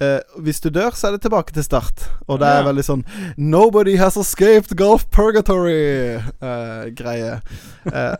[0.00, 2.10] Uh, hvis du dør, så er det tilbake til start.
[2.26, 3.04] Og det er veldig sånn
[3.36, 7.40] Nobody has escaped golf purgatory-greie.
[7.92, 8.14] Eh,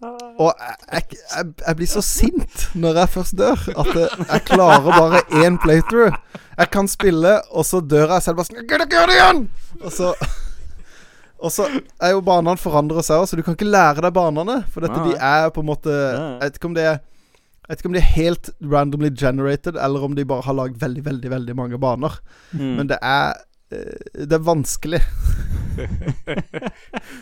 [0.00, 5.20] og jeg, jeg, jeg, blir så sint når jeg først dør, at jeg, klarer bare
[5.42, 6.16] én playthrough.
[6.56, 9.44] Jeg kan spille, og så dør jeg selv bare sånn gjør det igjen!
[9.80, 10.14] Og så
[11.40, 11.64] Og så
[12.04, 14.58] er jo banene forandrer seg òg, så du kan ikke lære deg banene.
[14.72, 16.98] For dette, de er på en måte Jeg vet ikke om det er
[17.70, 20.80] jeg vet ikke om de er helt randomly generated, eller om de bare har lagd
[20.80, 22.16] veldig, veldig veldig mange baner.
[22.50, 22.72] Mm.
[22.80, 23.36] Men det er
[23.70, 24.98] Det er vanskelig.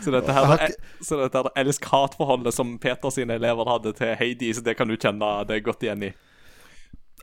[0.03, 0.71] Så dette her er,
[1.05, 5.63] så dette elsk-hat-forholdet som Peter sine elever hadde til Hades, det kan du kjenne deg
[5.67, 6.11] godt igjen i.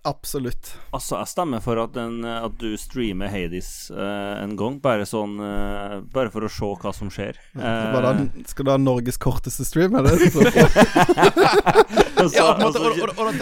[0.06, 0.68] Absolutt.
[0.94, 4.80] Altså, jeg stemmer for at, den, at du streamer Hades uh, en gang.
[4.82, 7.36] Bare sånn uh, Bare for å se hva som skjer.
[7.56, 9.96] Hva da, Eh, skal du ha Norges korteste stream?
[9.98, 10.12] Er det
[12.36, 13.34] Ja, på en måte, altså, og, og,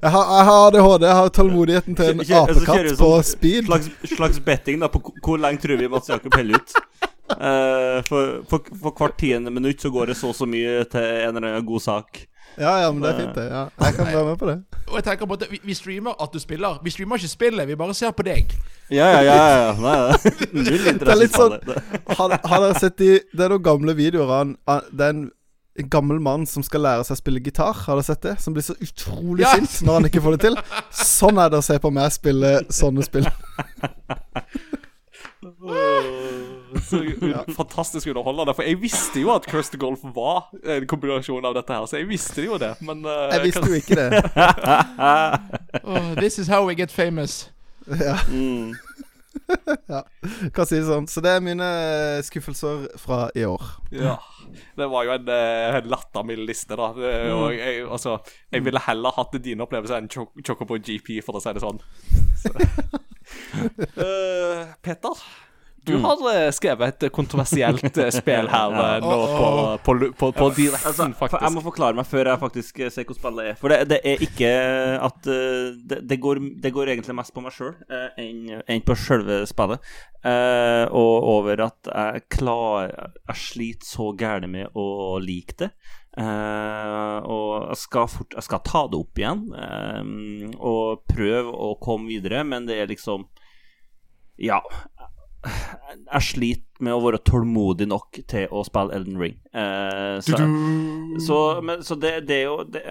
[0.00, 1.02] Jeg har, jeg har ADHD.
[1.06, 3.64] Jeg har tålmodigheten til en Kjø- kjø- altså, apekatt på sånn speed.
[3.68, 6.74] Slags, slags betting da på hvor lenge tror vi Mats Jakob holder ut.
[7.30, 11.04] Uh, for, for, for hvert tiende minutt så går det så og så mye til
[11.04, 12.24] en eller annen god sak.
[12.58, 13.44] Ja, ja, men det er fint, det.
[13.46, 13.60] Ja.
[13.84, 14.56] Jeg kan være med på det.
[14.90, 16.80] Og jeg tenker på at vi, vi streamer at du spiller.
[16.82, 18.56] Vi streamer ikke spillet, vi bare ser på deg.
[18.90, 19.36] Ja, ja, ja.
[19.36, 19.74] ja.
[19.78, 20.32] Nei, nei.
[20.56, 22.00] Null Det er interesse litt for sånn det.
[22.18, 25.20] Har, har dere sett de Det er noen gamle videoer av en- av Det er
[25.80, 27.76] en gammel mann som skal lære seg å spille gitar.
[27.86, 28.36] Har du sett det?
[28.42, 29.56] Som blir så utrolig yes!
[29.56, 30.58] sint når han ikke får det til.
[30.94, 33.28] Sånn er det å se på meg spille sånne spill.
[36.88, 37.00] Så
[37.56, 38.54] Fantastisk underholdende.
[38.54, 42.08] For jeg visste jo at Curse Golf var en kombinasjon av dette her, så jeg
[42.10, 44.22] visste jo det, men uh, Jeg visste jo ikke det.
[45.84, 47.50] Oh, this is how we get famous.
[47.90, 48.76] Ja, Mm.
[50.54, 51.06] Kan si det sånn.
[51.10, 51.68] Så det er mine
[52.26, 53.64] skuffelser fra i år.
[53.94, 54.16] Ja.
[54.76, 56.90] Det var jo en, eh, en lattermild liste, da.
[57.36, 58.16] Og jeg, altså,
[58.52, 61.78] jeg ville heller hatt dine opplevelser enn Cho- Chocobo GP, for å si det sånn.
[62.40, 62.54] Så.
[64.00, 65.22] uh, Peter,
[65.90, 68.90] du har eh, skrevet et kontroversielt eh, spill her ja.
[69.04, 69.50] nå på,
[69.84, 71.42] på, på, på direkten, Altså, faktisk.
[71.42, 73.58] jeg må forklare meg før jeg faktisk eh, ser hvordan spillet er.
[73.60, 74.52] For det, det er ikke
[75.10, 77.74] at eh, det, det, går, det går egentlig mest på meg sjøl
[78.20, 79.92] enn, enn på sjølve spillet.
[80.20, 82.90] Uh, og over at jeg klarer
[83.30, 85.70] Jeg sliter så gærent med å like det.
[86.18, 91.76] Uh, og jeg skal, fort, jeg skal ta det opp igjen eh, og prøve å
[91.80, 93.28] komme videre, men det er liksom
[94.40, 94.60] Ja.
[95.44, 99.38] Jeg sliter med å være tålmodig nok til å spille Elden Ring.
[99.56, 100.40] Eh, så,
[101.24, 102.82] så, men, så det, det er jo det,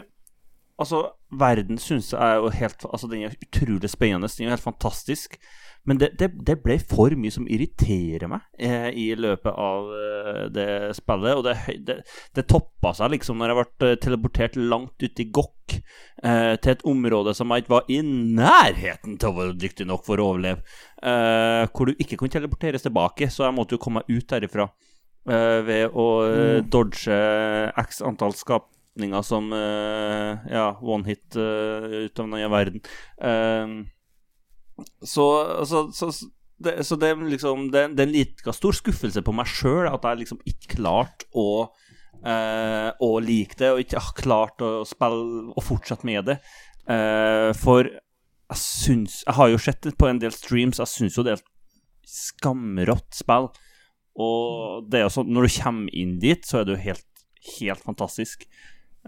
[0.80, 1.02] Altså,
[1.36, 4.30] verden syns jeg er jo helt Altså, den er utrolig spennende.
[4.32, 5.36] Den er jo helt fantastisk.
[5.88, 10.42] Men det, det, det ble for mye som irriterer meg eh, i løpet av eh,
[10.54, 10.68] det
[10.98, 11.40] spillet.
[11.40, 11.56] Og det,
[11.88, 11.96] det,
[12.36, 15.78] det toppa seg liksom når jeg ble eh, teleportert langt ut i Gokk,
[16.24, 20.06] eh, til et område som jeg ikke var i nærheten til å være dyktig nok
[20.08, 20.66] for å overleve.
[21.02, 24.68] Eh, hvor du ikke kunne teleporteres tilbake, så jeg måtte jo komme meg ut derifra
[24.68, 26.68] eh, ved å mm.
[26.70, 27.22] dodge
[27.80, 32.84] x antall skapninger som ja, one hit ut av den nye verden.
[33.24, 33.80] Eh,
[35.02, 35.28] så,
[35.68, 36.10] så, så,
[36.60, 40.06] det, så det liksom Det, det er en like stor skuffelse på meg sjøl at
[40.06, 41.50] jeg liksom ikke klarte å
[42.26, 46.40] eh, Å like det, og ikke har klart å spille og fortsette med det.
[46.90, 51.18] Eh, for jeg syns Jeg har jo sett det på en del streams, jeg syns
[51.20, 51.52] jo det er et
[52.10, 53.52] skamrått spill.
[54.20, 57.24] Og det er jo sånn, når du kommer inn dit, så er det jo helt,
[57.60, 58.48] helt fantastisk.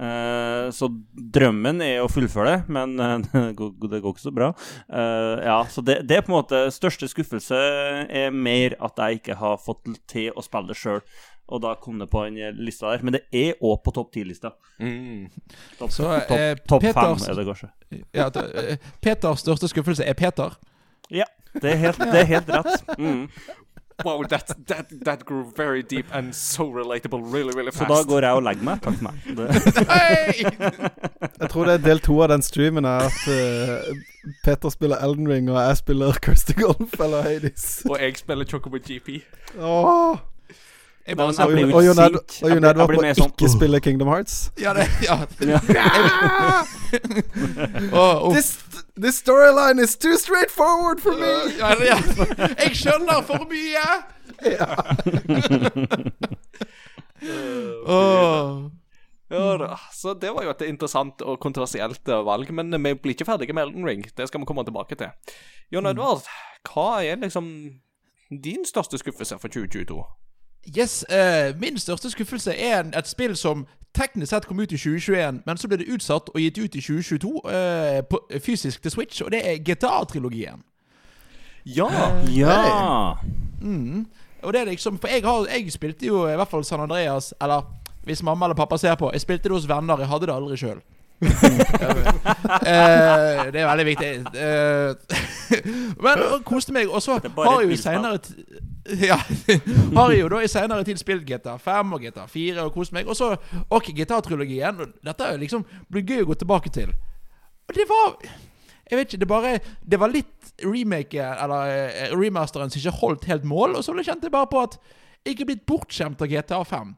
[0.02, 3.18] Eh, så drømmen er å fullføre det, men eh,
[3.54, 4.50] det, går, ikke så bra.
[4.90, 7.60] Uh, ja, så det, det er på en måte største skuffelse
[8.08, 11.04] er mer at jeg ikke har fått til å spille det sjøl.
[11.52, 13.02] Og da kom det på den lista der.
[13.04, 14.54] Men det er òg på topp ti-lista.
[14.80, 15.26] Mm.
[15.78, 17.72] Topp Så, top, top fem er det kanskje.
[18.16, 18.30] Ja,
[19.04, 20.56] Peters største skuffelse er Peter.
[21.12, 21.28] Ja,
[21.58, 22.88] det er helt, det er helt rett.
[22.96, 23.26] Mm.
[24.06, 27.88] Wow, that, that, that grew very deep and so relatable really, really fast.
[27.88, 28.82] Så da går jeg og legger meg.
[28.82, 29.16] Takk for meg.
[31.42, 33.80] Jeg tror det er del to av den streamen er at uh,
[34.46, 37.82] Petter spiller Elden Ring, og jeg spiller Kirsty Golf eller Hades.
[37.90, 39.10] Og jeg spiller Chocobo GP.
[39.58, 40.18] Åh.
[41.08, 43.54] Jeg bare jeg Og, og Jon Edvard Ed- Jeg blir- jeg blir sånn, ikke «Åh».
[43.56, 44.52] spille Kingdom Hearts.
[44.62, 45.18] Ja, det Ja.
[45.42, 45.90] Ja.
[48.02, 48.34] oh.
[48.34, 48.60] This,
[48.96, 51.32] this storyline is too straightforward for me!
[51.58, 51.98] Ja, ja.
[52.60, 53.88] Jeg skjønner for mye!
[57.88, 58.72] Åh.
[59.32, 59.80] Ja da.
[59.92, 63.54] Så det var jo et interessant og kontroversielt eh, valg, men vi blir ikke ferdige
[63.56, 64.04] med Elden Ring.
[64.18, 65.08] Det skal vi komme tilbake til.
[65.72, 66.26] Jon Edvard,
[66.68, 67.48] hva er liksom
[68.44, 70.02] din største skuffelse for 2022?
[70.78, 74.78] Yes, uh, Min største skuffelse er en, et spill som teknisk sett kom ut i
[74.78, 78.92] 2021, men så ble det utsatt og gitt ut i 2022 uh, på, fysisk til
[78.92, 80.64] Switch, og det er GTA-trilogien.
[81.66, 81.90] Ja!
[82.30, 83.14] ja.
[83.62, 84.06] Mm.
[84.42, 87.34] Og det er liksom For jeg, har, jeg spilte jo i hvert fall San Andreas
[87.42, 87.62] Eller
[88.04, 90.58] hvis mamma eller pappa ser på Jeg spilte det hos venner, jeg hadde det aldri
[90.58, 90.80] sjøl.
[91.22, 91.30] Eh,
[93.54, 94.10] det er veldig viktig.
[94.34, 94.96] Uh,
[96.04, 96.90] men og koste meg.
[96.90, 98.20] Og så har jeg jo senere
[99.02, 99.18] ja,
[99.96, 103.08] har jo da i senere tid spilt GTA 5 og GTA 4 og kost meg.
[103.08, 103.36] Og så
[103.70, 104.94] OK, GTA-trilogien.
[105.06, 106.90] Dette liksom blir gøy å gå tilbake til.
[107.70, 108.08] Og det var
[108.92, 113.26] Jeg vet ikke, det bare Det var litt remake Eller eh, remasteren som ikke holdt
[113.30, 114.74] helt mål, og så kjente jeg bare på at
[115.22, 116.96] jeg ikke er blitt bortskjemt av GTA 5.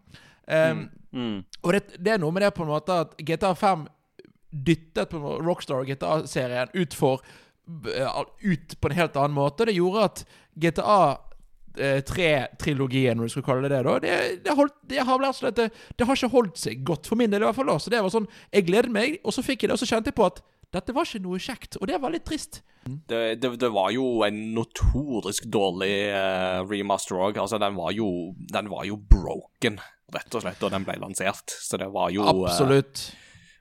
[0.47, 1.43] Um, Mm.
[1.61, 3.83] og det, det er noe med det på en måte at GTA 5
[4.53, 9.65] dyttet på Rockstar og GTA-serien ut eh, Ut på en helt annen måte.
[9.65, 10.99] Det gjorde at GTA
[11.73, 15.57] 3-trilogien, når du skal kalle det det, da, det, det, holdt, det, har, og slett-
[15.57, 17.41] det, det har ikke holdt seg godt for min del.
[17.41, 17.79] i hvert fall da.
[17.81, 20.11] Så det var sånn, Jeg gledet meg, og så fikk jeg det, og så kjente
[20.13, 20.43] jeg på at
[20.73, 21.77] dette var ikke noe kjekt.
[21.81, 22.61] Og det var litt trist.
[22.83, 27.37] Det, det, det var jo en notorisk dårlig uh, remaster òg.
[27.41, 28.07] Altså, den var, jo,
[28.53, 29.79] den var jo broken,
[30.13, 31.53] rett og slett, da den ble lansert.
[31.61, 32.49] Så det var jo Absolutt.
[32.53, 33.05] Absolutt.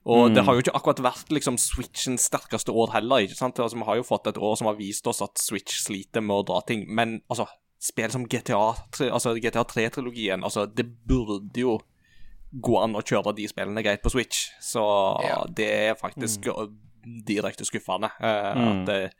[0.05, 0.34] Og Mm.
[0.34, 3.18] det har jo ikke akkurat vært liksom Switchens sterkeste år heller.
[3.22, 3.57] ikke sant?
[3.59, 6.34] Altså, Vi har jo fått et år som har vist oss at Switch sliter med
[6.36, 7.46] å dra ting, men altså
[7.80, 8.74] Spill som GTA,
[9.11, 11.80] altså GTA 3-trilogien, altså det burde jo
[12.55, 14.50] gå an å kjøre de spillene greit på Switch.
[14.61, 15.44] Så Ja.
[15.53, 16.76] det er faktisk mm.
[17.24, 18.80] direkte skuffende Uh, Mm.
[18.82, 19.12] at det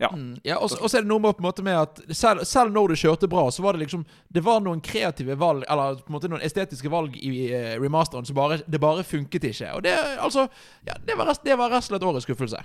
[0.00, 0.08] Ja.
[0.16, 2.72] Mm, Ja, og så er det noe med, på en måte med at selv, selv
[2.74, 6.10] når du kjørte bra, så var det liksom Det var noen kreative valg, eller på
[6.10, 9.70] en måte noen estetiske valg i uh, remasteren som bare Det bare funket ikke.
[9.76, 10.48] Og det altså
[10.88, 12.64] Ja, det var, rett og slett årets skuffelse.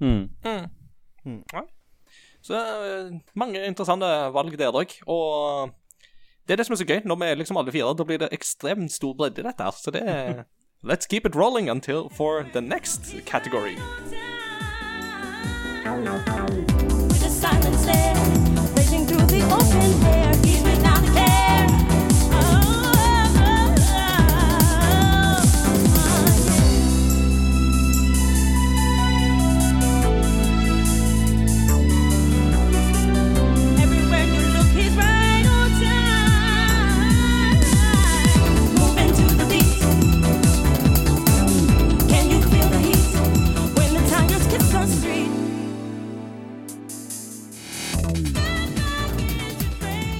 [0.00, 0.28] Mm.
[1.24, 1.62] Ja.
[2.46, 4.92] Så eh, mange interessante valg der òg.
[5.10, 5.72] Og
[6.46, 7.00] det er det som er så gøy.
[7.04, 9.64] Når vi er liksom alle fire, da blir det ekstremt stor bredde i dette.
[9.64, 10.44] her Så det er
[10.84, 13.76] Let's keep it rolling until for the next category.
[15.88, 16.75] With a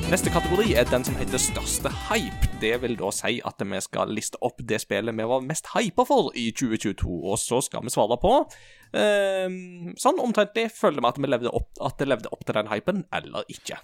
[0.06, 2.46] Neste kategori er den som heter største hype.
[2.62, 6.04] Det vil da si at vi skal liste opp det spillet vi var mest hypa
[6.06, 8.30] for i 2022, og så skal vi svare på
[8.94, 9.56] eh,
[9.98, 13.02] sånn omtrentlig føler vi at, vi levde opp, at det levde opp til den hypen,
[13.18, 13.80] eller ikke.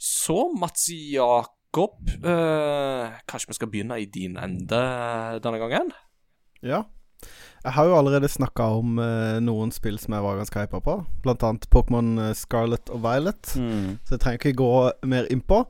[0.00, 4.80] Så Mats Jakob, eh, kanskje vi skal begynne i din ende
[5.44, 5.92] denne gangen?
[6.64, 6.86] Ja.
[7.60, 10.94] Jeg har jo allerede snakka om eh, noen spill som jeg var ganske hypa på.
[11.24, 13.52] Blant annet Pokémon eh, Scarlet og Violet.
[13.56, 13.98] Mm.
[14.04, 14.72] Så jeg trenger ikke gå
[15.12, 15.64] mer innpå.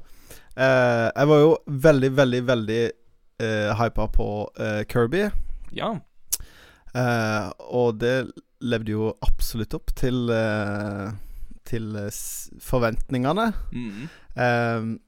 [0.60, 1.50] Uh, jeg var jo
[1.86, 2.80] veldig, veldig, veldig
[3.42, 4.28] uh, hypa på
[4.60, 5.24] eh, Kirby.
[5.74, 5.94] Ja.
[6.94, 8.14] Eh, og det
[8.66, 11.12] levde jo absolutt opp til eh,
[11.70, 12.22] Til eh,
[12.64, 13.50] forventningene.
[13.70, 14.98] Mm.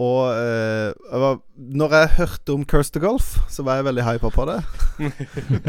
[0.00, 3.84] Eh, og eh, jeg var, når jeg hørte om Curse to Golf, så var jeg
[3.84, 4.60] veldig hypa på det.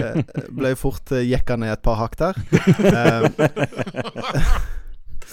[0.01, 0.17] Eh,
[0.51, 2.39] ble fort uh, jekka ned et par hakk der.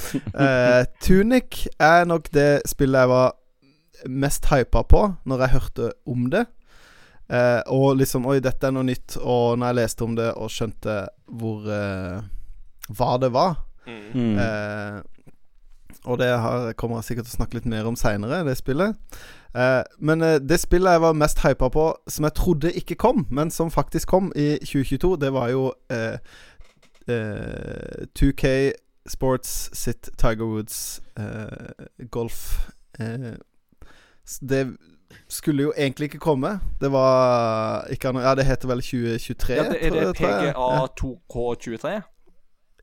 [0.09, 3.33] Eh, eh, Tunic er nok det spillet jeg var
[4.09, 6.45] mest hypa på når jeg hørte om det.
[7.29, 9.19] Eh, og liksom Oi, dette er noe nytt.
[9.19, 12.23] Og når jeg leste om det og skjønte hvor eh,
[12.95, 14.37] Hva det var Mm.
[16.05, 18.97] Og det har, kommer jeg sikkert til å snakke litt mer om seinere, det spillet.
[19.57, 23.27] Eh, men eh, det spillet jeg var mest hypa på, som jeg trodde ikke kom,
[23.31, 26.19] men som faktisk kom i 2022, det var jo eh,
[27.09, 28.53] eh, 2K
[29.09, 32.69] Sports sitt Tiger Woods eh, golf.
[33.01, 33.35] Eh,
[34.41, 34.77] det
[35.29, 36.61] skulle jo egentlig ikke komme.
[36.81, 40.17] Det var ikke annet Ja, det heter vel 2023, ja det, er det.
[40.17, 42.01] PGA 2K23?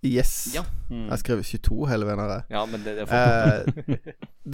[0.05, 0.21] Ja.
[0.21, 0.33] Yes.
[0.55, 0.63] Ja.
[0.89, 1.07] Mm.
[1.09, 2.43] Jeg skrev 22 hele veien.
[2.53, 3.97] Ja, men det, det Eh,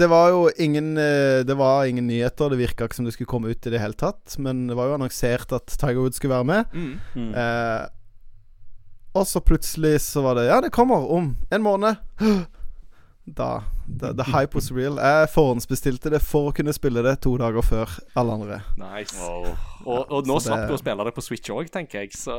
[0.01, 2.49] det var jo ingen eh, Det var ingen nyheter.
[2.49, 4.37] Det virka ikke som det skulle komme ut i det hele tatt.
[4.39, 6.65] Men det var jo annonsert at Tiger Woods skulle være med.
[6.73, 6.93] mm.
[7.15, 7.33] Mm.
[7.35, 7.89] Eh,
[9.11, 11.95] og så plutselig så var det Ja, det kommer om en måned.
[13.37, 13.61] Da
[13.91, 14.95] The, the hype was real.
[15.03, 18.59] Jeg forhåndsbestilte det for å kunne spille det to dager før alle andre.
[18.79, 19.17] Nice.
[19.19, 19.49] Wow.
[19.83, 22.13] Og, og nå Så slapp det- du å spille det på Switch òg, tenker jeg,
[22.15, 22.37] så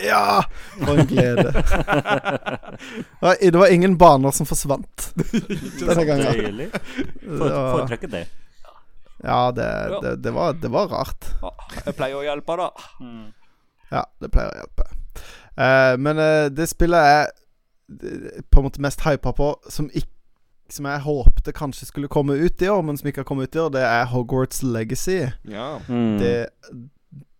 [0.00, 0.40] Ja!
[0.78, 1.52] For en glede.
[3.52, 5.10] Det var ingen baner som forsvant
[5.82, 6.62] denne gangen.
[7.26, 8.24] Foretrekker det.
[9.24, 9.68] Ja, det,
[10.02, 11.28] det, det, var, det var rart.
[11.84, 12.70] jeg pleier å hjelpe, da.
[13.00, 13.30] Mm.
[13.90, 14.88] Ja, det pleier å hjelpe.
[15.56, 20.12] Eh, men eh, det spillet er eh, på en måte mest hypa på, som, ikk-
[20.68, 23.56] som jeg håpte kanskje skulle komme ut i år, men som ikke har kommet ut
[23.56, 25.26] i år, det er Hogwarts Legacy.
[25.44, 25.78] Ja.
[25.88, 26.18] Mm.
[26.18, 26.36] Det,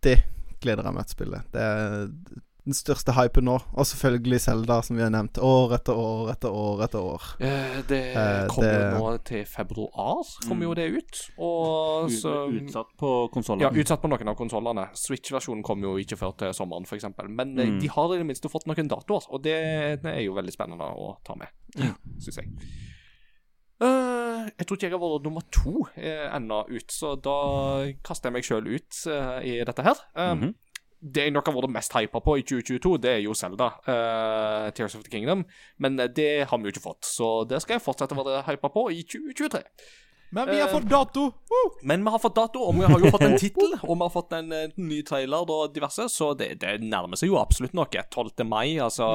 [0.07, 0.19] det
[0.63, 1.43] gleder jeg meg til å spille.
[1.53, 2.11] Det er
[2.67, 3.61] den største hypen nå.
[3.79, 5.39] Og selvfølgelig Selda, som vi har nevnt.
[5.39, 7.23] År etter år etter år etter år.
[7.39, 11.21] Eh, Det Eh, kommer det- jo nå til februar, kommer jo det ut.
[11.39, 13.63] Og så Utsatt på konsollene.
[13.63, 14.89] Ja, utsatt på noen av konsollene.
[14.95, 17.05] Switch-versjonen kommer jo ikke før til sommeren, f.eks.
[17.29, 17.81] Men eh, Mm.
[17.81, 20.91] de har i det minste fått noen datoer, og det, det er jo veldig spennende
[20.91, 21.47] å ta med,
[21.77, 21.93] Ja.
[22.19, 22.49] syns jeg.
[23.77, 27.37] Eh, jeg tror ikke jeg har vært nummer to uh, ennå ut, så da
[28.07, 30.01] kaster jeg meg sjøl ut uh, i dette her.
[30.15, 30.55] Um, -hmm.
[31.01, 34.71] Det jeg nok har vært mest hypa på i 2022, det er jo Zelda, Uh,
[34.73, 35.45] Tears of the Kingdom.
[35.79, 38.43] Men eh, det har vi jo ikke fått, så det skal jeg fortsette å være
[38.49, 39.63] hypa på i 2023.
[40.31, 41.21] Men vi har fått dato!
[41.51, 41.71] Woo!
[41.83, 44.13] Men vi har fått dato, og vi har jo fått en tittel, og vi har
[44.13, 47.87] fått en, en ny trailer og diverse, så det, det nærmer seg jo absolutt noe.
[47.87, 48.43] 12.
[48.49, 49.07] mai, altså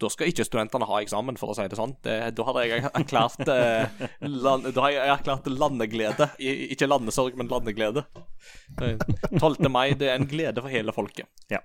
[0.00, 1.96] Da skal ikke studentene ha eksamen, for å si det sånn.
[2.04, 4.04] Det, da hadde jeg erklært eh,
[4.46, 6.30] land, Da har jeg erklært landeglede.
[6.38, 8.04] I, ikke landesorg, men landeglede.
[8.82, 9.00] Eh,
[9.40, 9.70] 12.
[9.72, 11.30] mai, det er en glede for hele folket.
[11.52, 11.62] Ja.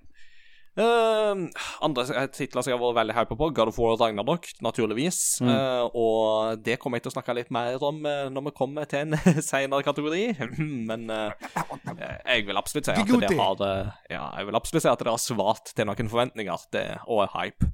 [0.80, 1.40] Eh,
[1.84, 5.42] andre titler som jeg har vært veldig hype på, God of War og Ragnarok, naturligvis.
[5.44, 8.88] Eh, og det kommer jeg til å snakke litt mer om uh, når vi kommer
[8.88, 9.18] til en
[9.52, 10.24] senere kategori.
[10.90, 11.50] Men eh,
[11.98, 15.12] jeg vil absolutt si at det har eh, Ja, jeg vil absolutt si at det
[15.12, 17.74] har svart til noen forventninger det, og hype.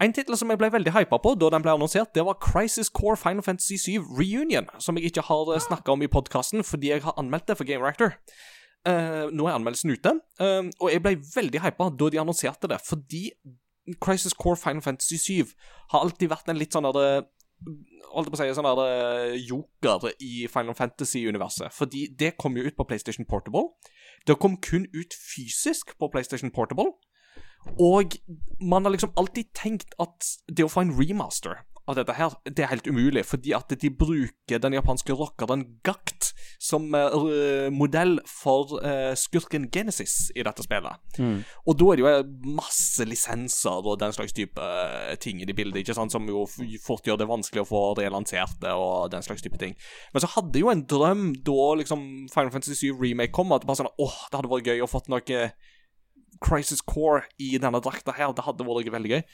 [0.00, 2.88] En tittel som jeg ble veldig hypa på da den ble annonsert, det var Crisis
[2.88, 7.04] Core Final Fantasy 7 Reunion, som jeg ikke har snakka om i podkasten fordi jeg
[7.04, 8.16] har anmeldt det for Game Reactor.
[8.88, 12.78] Eh, nå er anmeldelsen ute, uh, og jeg ble veldig hypa da de annonserte det,
[12.80, 13.26] fordi
[14.00, 15.50] Crisis Core Final Fantasy 7
[15.92, 17.26] har alltid vært en litt sånn derre
[17.60, 21.68] Holdt jeg på å si sånn der joker i Final Fantasy-universet.
[21.76, 23.76] Fordi det kom jo ut på PlayStation Portable.
[24.26, 26.88] Det kom kun ut fysisk på PlayStation Portable.
[27.76, 28.16] Og
[28.64, 32.64] man har liksom alltid tenkt at det å få en remaster av dette her, det
[32.64, 38.76] er helt umulig, fordi at de bruker den japanske rockeren Gakt som uh, modell for
[38.84, 41.00] uh, skurken Genesis i dette spillet.
[41.64, 44.68] Og da er det jo eh, masse lisenser og den slags type
[45.24, 46.44] ting i det bildet, ikke sant, som jo
[46.84, 49.72] fort gjør det vanskelig å få relansert det og den slags type ting.
[50.12, 53.70] Men så hadde jo en drøm da liksom Final Fantasy 7 Remake kom, at det
[53.70, 55.44] bare sånn åh, det hadde vært gøy å fått noe
[56.40, 58.32] Crisis Core i denne drakta her.
[58.36, 59.24] Det hadde vært veldig gøy.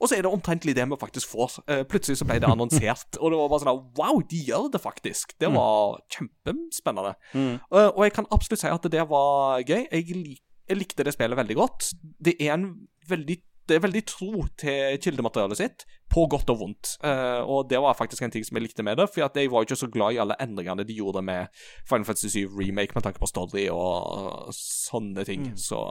[0.00, 1.58] Og så er det omtrentlig det vi faktisk får.
[1.72, 4.82] Eh, plutselig så ble det annonsert, og det var bare sånn Wow, de gjør det
[4.82, 5.36] faktisk!
[5.40, 7.14] Det var kjempespennende.
[7.32, 7.58] Mm.
[7.70, 9.86] og jeg kan absolutt si at det var gøy.
[9.90, 11.92] Jeg, lik, jeg likte det spillet veldig godt.
[12.02, 12.70] Det er en
[13.08, 16.92] veldig det er veldig tro til kildematerialet sitt, på godt og vondt.
[17.02, 19.50] Uh, og det var faktisk en ting som jeg likte med det, for at jeg
[19.50, 21.50] var jo ikke så glad i alle endringene de gjorde med
[21.88, 25.50] Final Fantasy 7 Remake med tanke på story og sånne ting.
[25.58, 25.82] Så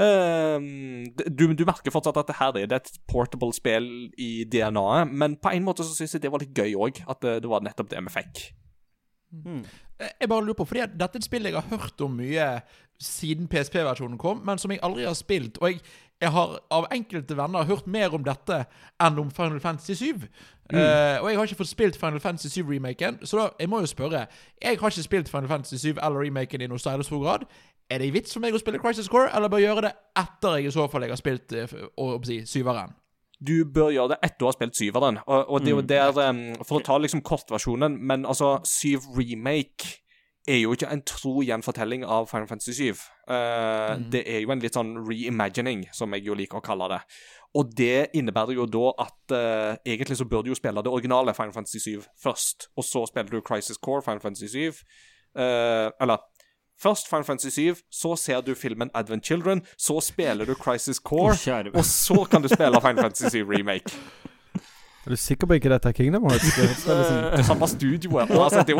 [0.00, 5.36] Ehm, du, du merker fortsatt at det her er et portable spill i DNA-et, men
[5.36, 7.64] på en måte så syns jeg det var litt gøy òg, at det, det var
[7.64, 8.46] nettopp det vi fikk.
[10.20, 12.48] Jeg bare lurer på, fordi dette er et spill jeg har hørt om mye
[13.02, 15.58] siden PSP-versjonen kom, men som jeg aldri har spilt.
[15.62, 15.80] Og jeg,
[16.22, 18.64] jeg har av enkelte venner hørt mer om dette
[19.02, 20.26] enn om Final Fantasy 7.
[20.72, 23.88] Eh, og jeg har ikke fått spilt Final Fantasy 7-remaken, så da, jeg må jo
[23.90, 24.22] spørre
[24.62, 27.44] Jeg har ikke spilt Final Fantasy 7 eller remaken i noe særlig stor grad.
[27.90, 30.58] Er det vits for meg å spille Crisis Core, eller bør jeg gjøre det etter
[30.58, 32.94] jeg i så fall jeg har spilt eh, å, å si, syveren?
[33.42, 35.18] Du bør gjøre det etter å ha spilt syveren.
[35.26, 39.08] Og, og det er jo der um, For å ta liksom kortversjonen, men altså, syv
[39.16, 39.98] remake
[40.48, 43.02] er jo ikke en tro gjenfortelling av Final Fantasy 7.
[43.30, 47.00] Eh, Det er jo en litt sånn reimagining, som jeg jo liker å kalle det.
[47.58, 51.34] Og det innebærer jo da at uh, egentlig så bør du jo spille det originale
[51.36, 54.80] Final Fantasy 7 først, og så spiller du Crisis Core Final Fantasy 7.
[55.36, 56.24] Uh, eller
[56.82, 61.70] først Final Fantasy 7, så ser du filmen Advent Children, så spiller du Crisis Core,
[61.74, 63.90] og så kan du spille Final Fantasy 7 Remake.
[65.06, 66.54] Er du sikker på ikke dette er Kingdom Hearts?
[67.36, 68.30] Det samme studioet.
[68.30, 68.74] Altså, det er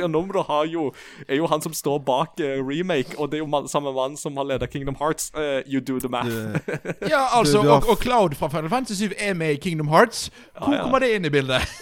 [0.00, 0.92] jo Nomura har jo,
[1.28, 4.16] er jo han som står bak uh, remake, og det er jo man, samme mann
[4.16, 5.32] som har ledet Kingdom Hearts.
[5.34, 6.30] Uh, you do the math.
[7.10, 10.30] Ja, altså, og, og Cloud fra Final Fantasy 7 er med i Kingdom Hearts.
[10.58, 11.62] Hvor kommer det inn i bildet?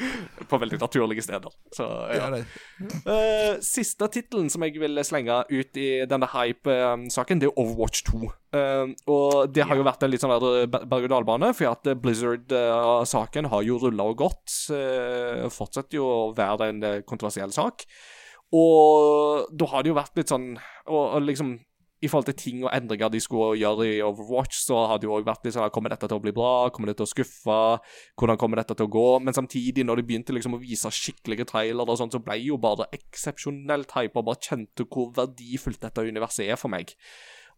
[0.50, 1.52] På veldig naturlige steder.
[1.74, 2.22] Så, ja.
[2.22, 2.44] Ja, det.
[3.08, 8.22] Eh, siste tittelen som jeg vil slenge ut i denne hype-saken, det er Overwatch 2.
[8.52, 10.34] Uh, og det har jo vært en litt sånn
[10.72, 14.56] berg-og-dal-bane, for at Blizzard-saken har jo rulla og gått.
[14.72, 17.86] Uh, fortsetter jo å være en eh, kontroversiell sak.
[18.52, 21.54] Og da har det jo vært litt sånn og, og liksom
[22.02, 25.14] i forhold til ting og endringer de skulle gjøre i Overwatch, så har det jo
[25.16, 26.70] også vært sånn Kommer dette til å bli bra?
[26.74, 27.58] Kommer det til å skuffe?
[28.18, 29.06] Hvordan kommer dette til å gå?
[29.22, 32.58] Men samtidig, når de begynte liksom å vise skikkelige trailere og sånn, så ble jo
[32.62, 36.90] bare eksepsjonelt hypa og bare kjente hvor verdifullt dette universet er for meg.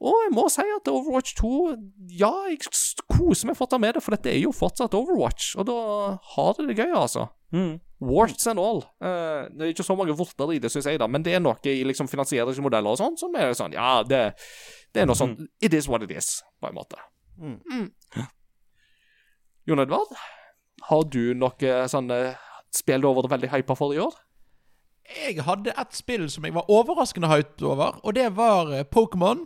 [0.04, 1.50] Og jeg må si at Overwatch 2
[2.18, 2.60] Ja, jeg
[3.08, 5.78] koser meg fortsatt med det, for dette er jo fortsatt Overwatch, og da
[6.34, 7.28] har det det gøy, altså.
[7.54, 7.74] Mm.
[8.04, 8.82] Warts and all.
[8.98, 11.42] Uh, det er ikke så mange vorter i det, syns jeg, da, men det er
[11.44, 14.24] noe i liksom finansieringsmodeller og sånn som er sånn Ja, det,
[14.92, 16.98] det er noe sånn It is what it is, på en måte.
[17.38, 17.86] Mm.
[19.66, 20.12] Jon Edvard,
[20.90, 22.18] har du noe sånne
[22.74, 24.18] spill du har vært veldig hypa for i år?
[25.04, 29.42] Jeg hadde et spill som jeg var overraskende hyped over, og det var eh, Pokémon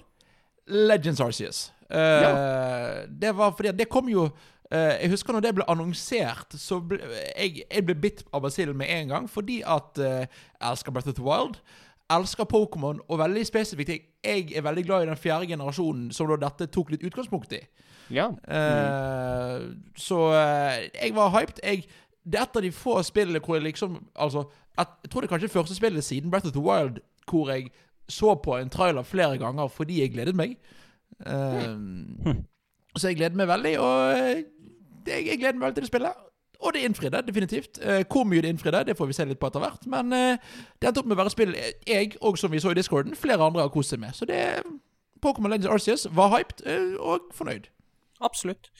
[0.70, 1.64] Legends Arceus.
[1.90, 4.28] Eh, Det var fordi det kom jo
[4.73, 6.99] eh, Jeg husker når det ble annonsert, så ble
[7.39, 11.09] jeg, jeg ble bitt av basillen med en gang fordi at uh, jeg elsker Breath
[11.09, 11.61] of the Wild.
[12.11, 16.29] elsker Pokémon, og veldig spesifikt jeg, jeg er veldig glad i den fjerde generasjonen, som
[16.31, 17.61] da dette tok litt utgangspunkt i.
[18.11, 18.31] Ja.
[18.49, 19.66] Eh,
[19.97, 21.61] Så eh, jeg var hyped.
[21.62, 21.85] Jeg,
[22.25, 24.47] det er et av de få spillene hvor jeg liksom Altså,
[24.81, 27.69] et, jeg tror det er kanskje første spillet siden Breath of the Wild hvor jeg
[28.09, 30.57] så på en trailer flere ganger fordi jeg gledet meg.
[31.27, 32.45] Mm.
[32.97, 34.45] Så jeg gleder meg veldig, og
[35.09, 36.26] det, jeg gleder meg veldig til det spillet.
[36.59, 37.78] Og det innfridde, definitivt.
[37.82, 39.86] Eh, hvor mye det innfridde, det får vi se litt på etter hvert.
[39.86, 40.42] Men eh,
[40.80, 43.46] det endte opp med å være spill jeg, og som vi så i discorden, flere
[43.46, 44.16] andre har kost seg med.
[44.18, 44.40] Så det
[45.22, 47.70] Pokémon Legends Arceus var hyped eh, og fornøyd.
[48.26, 48.72] Absolutt.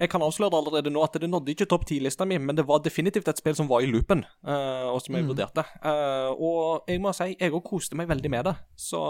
[0.00, 2.82] Jeg kan avsløre allerede nå at det nådde ikke topp 10-lista mi, men det var
[2.82, 5.62] definitivt et spill som var i loopen, og som jeg vurderte.
[5.78, 8.56] Eh, og jeg må si, jeg òg koste meg veldig med det.
[8.76, 9.00] Så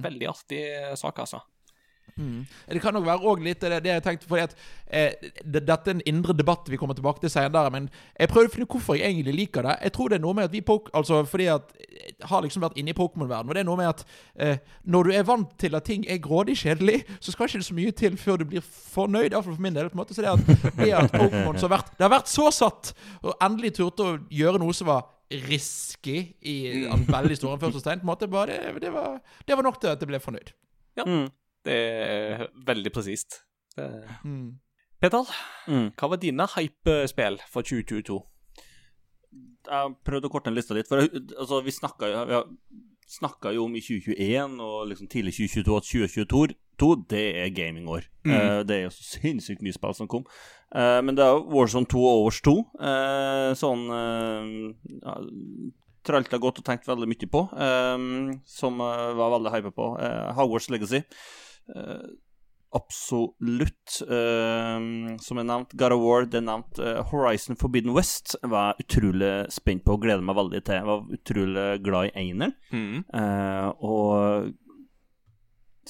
[0.00, 0.62] veldig artig
[0.98, 1.42] sak, altså.
[2.68, 4.54] Det kan nok være òg litt det, det jeg tenkte fordi at
[4.86, 7.88] eh, det, Dette er en indre debatt vi kommer tilbake til senere, men
[8.18, 9.76] jeg prøvde å finne ut hvorfor jeg egentlig liker det.
[9.86, 12.62] Jeg tror det er noe med at vi pok Altså fordi at jeg har liksom
[12.64, 14.04] vært inne i Pokémon-verdenen, og det er noe med at
[14.40, 17.68] eh, når du er vant til at ting er grådig kjedelig, så skal ikke det
[17.68, 19.90] så mye til før du blir fornøyd, iallfall for min del.
[19.90, 22.30] på en måte, Så det at, det at Pokémon så har vært Det har vært
[22.32, 22.92] så satt,
[23.22, 26.56] og endelig turte å gjøre noe som var risky i
[26.90, 29.92] en veldig store anførselstegn, på en måte, bare det, det, var, det var nok til
[29.92, 30.50] at jeg ble fornøyd.
[31.06, 31.28] Mm.
[31.64, 33.42] Det er veldig presist.
[34.24, 34.58] Mm.
[35.00, 35.26] Petal,
[35.68, 35.92] Mm.
[35.96, 38.18] hva var dine hype-spill for 2022?
[39.70, 40.88] Jeg prøvde å korte ned lista litt.
[40.88, 42.40] For altså, vi snakka jo vi
[43.10, 48.06] snakket jo om i 2021 og liksom tidlig 2022 at 2022 to, det er gamingår.
[48.24, 50.24] Eh, det er jo så sinnssykt mye spill som kom.
[50.70, 52.54] Uh, men det er jo Warzone 2 og Overs 2.
[52.78, 54.46] Uh, sånn uh,
[55.02, 55.16] ja,
[56.06, 58.04] Tralta godt og tenkt veldig mye på, eh,
[58.48, 59.88] som var veldig hypa på.
[60.00, 61.02] Uh, Hogwarts Legacy.
[61.76, 62.10] Eh,
[62.76, 64.00] absolutt.
[64.06, 66.78] eh, som jeg nevnte, God of War, det er nevnt.
[66.78, 70.74] eh, Horizon Forbidden West var jeg utrolig spent på og gleder meg veldig til.
[70.74, 72.54] Jeg var utrolig glad i eineren.
[72.72, 73.04] Mm.
[73.80, 74.54] og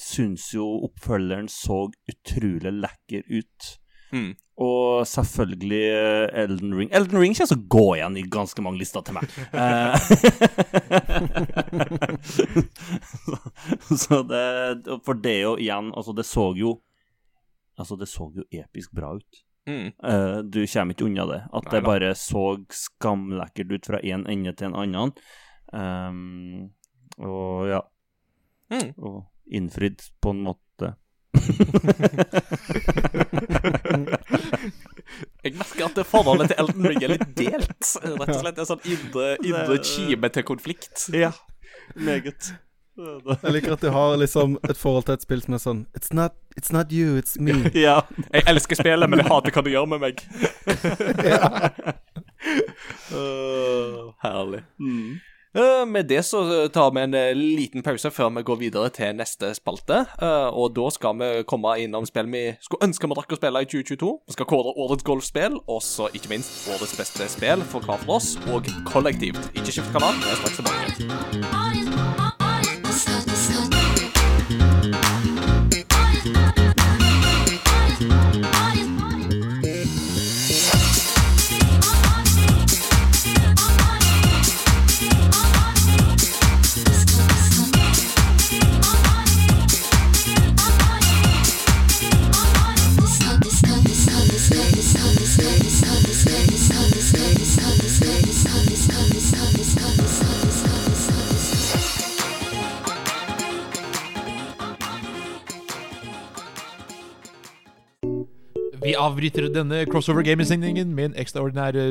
[0.01, 3.67] syns jo oppfølgeren så utrolig lekker ut.
[4.13, 4.31] Mm.
[4.61, 6.91] Og selvfølgelig eh, Elden Ring.
[6.93, 9.25] Elden Ring kommer til å gå igjen i ganske mange lister til meg.
[9.57, 9.95] Eh,
[12.35, 13.37] så,
[14.03, 16.75] så det For det jo igjen Altså, det så jo
[17.81, 19.41] Altså, det så jo episk bra ut.
[19.71, 19.93] Mm.
[20.05, 21.39] Uh, du kommer ikke unna det.
[21.57, 22.45] At det bare så
[22.77, 25.15] skamlekkert ut fra én ende til en annen.
[25.73, 26.71] Um,
[27.17, 27.81] og ja.
[28.69, 28.93] Mm.
[28.99, 30.70] Og innfridd på en måte.
[35.41, 37.87] Jeg merker at det forholdet til Elton Ring er litt delt.
[38.05, 41.07] Rett og slett en sånn indre, indre kime til konflikt.
[41.17, 41.33] Ja,
[41.97, 42.53] meget.
[43.01, 46.13] Jeg liker at du har liksom et forhold til et spill som er sånn It's
[46.13, 47.55] not, it's not you, it's me.
[47.87, 48.03] Ja.
[48.35, 50.15] Jeg elsker spillet, men jeg hater hva det gjør med meg.
[53.11, 54.63] Øh, herlig.
[54.81, 55.19] Mm.
[55.55, 59.17] Eh, med det så tar vi en eh, liten pause før vi går videre til
[59.19, 60.05] neste spalte.
[60.23, 63.65] Eh, og da skal vi komme innom spill vi skulle ønske vi drakk å spille
[63.65, 64.15] i 2022.
[64.31, 68.21] Vi skal kåre årets golfspill, og så ikke minst årets beste spill for hver for
[68.21, 69.51] oss, og kollektivt.
[69.57, 72.30] Ikke skift kanal, vi er straks tilbake.
[108.91, 111.91] Vi avbryter denne crossover gaming-sendingen med en ekstraordinær eh,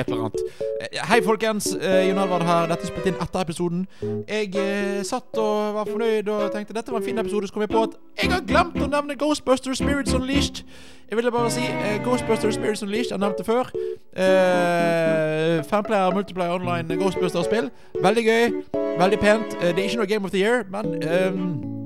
[0.00, 0.44] et eller annet.
[0.80, 1.66] Eh, Hei, folkens.
[1.74, 2.70] Eh, Jon Halvard her.
[2.70, 3.82] Dette er spilt inn etter episoden.
[4.00, 7.50] Jeg satt og var fornøyd og tenkte dette var en fin episode.
[7.50, 10.64] Så kom jeg på at jeg har glemt å nevne Ghostbusters Spirits Unleashed.
[11.10, 13.12] Jeg ville bare si uh, Ghostbusters Spirits Unleashed.
[13.12, 13.68] Jeg nevnte før.
[14.16, 17.68] Uh, Fanplayer, multiplayer online Ghostbusters-spill.
[18.00, 18.62] Veldig gøy.
[18.96, 19.58] Veldig pent.
[19.60, 21.77] Uh, det er ikke noe Game of the Year, men ehm,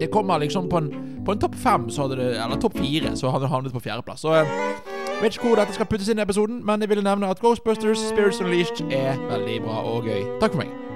[0.00, 0.90] det kommer liksom på en,
[1.26, 4.20] på en topp fem, eller topp fire, så hadde det havnet på fjerdeplass.
[4.20, 4.54] Så eh,
[5.22, 8.08] vet ikke hvor dette skal puttes inn i episoden, men jeg ville nevne at Ghostbusters
[8.08, 10.24] Spirits Unleashed er veldig bra og gøy.
[10.40, 10.91] Takk for meg.